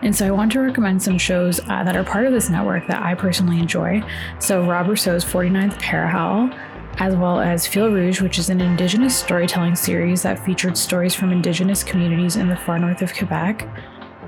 And 0.00 0.16
so 0.16 0.26
I 0.26 0.30
want 0.30 0.52
to 0.52 0.60
recommend 0.60 1.02
some 1.02 1.18
shows 1.18 1.60
uh, 1.60 1.84
that 1.84 1.94
are 1.94 2.04
part 2.04 2.24
of 2.24 2.32
this 2.32 2.48
network 2.48 2.86
that 2.86 3.02
I 3.02 3.14
personally 3.14 3.58
enjoy. 3.58 4.02
So 4.38 4.64
Rob 4.64 4.88
Rousseau's 4.88 5.24
49th 5.26 5.74
Parahell 5.74 6.58
as 6.98 7.16
well 7.16 7.40
as 7.40 7.66
Fil 7.66 7.90
Rouge, 7.90 8.20
which 8.20 8.38
is 8.38 8.50
an 8.50 8.60
Indigenous 8.60 9.16
storytelling 9.16 9.74
series 9.74 10.22
that 10.22 10.44
featured 10.44 10.76
stories 10.76 11.14
from 11.14 11.32
Indigenous 11.32 11.82
communities 11.82 12.36
in 12.36 12.48
the 12.48 12.56
far 12.56 12.78
north 12.78 13.00
of 13.00 13.14
Quebec. 13.14 13.66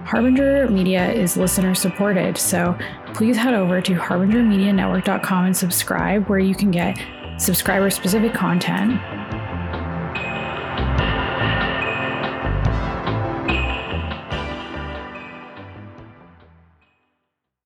Harbinger 0.05 0.69
Media 0.69 1.11
is 1.11 1.37
listener 1.37 1.75
supported, 1.75 2.37
so 2.37 2.77
please 3.15 3.37
head 3.37 3.55
over 3.55 3.81
to 3.81 3.95
harbingermedianetwork.com 3.95 5.47
and 5.47 5.57
subscribe, 5.57 6.29
where 6.29 6.39
you 6.39 6.55
can 6.55 6.71
get 6.71 6.99
subscriber 7.39 7.91
specific 7.91 8.35
content, 8.35 9.01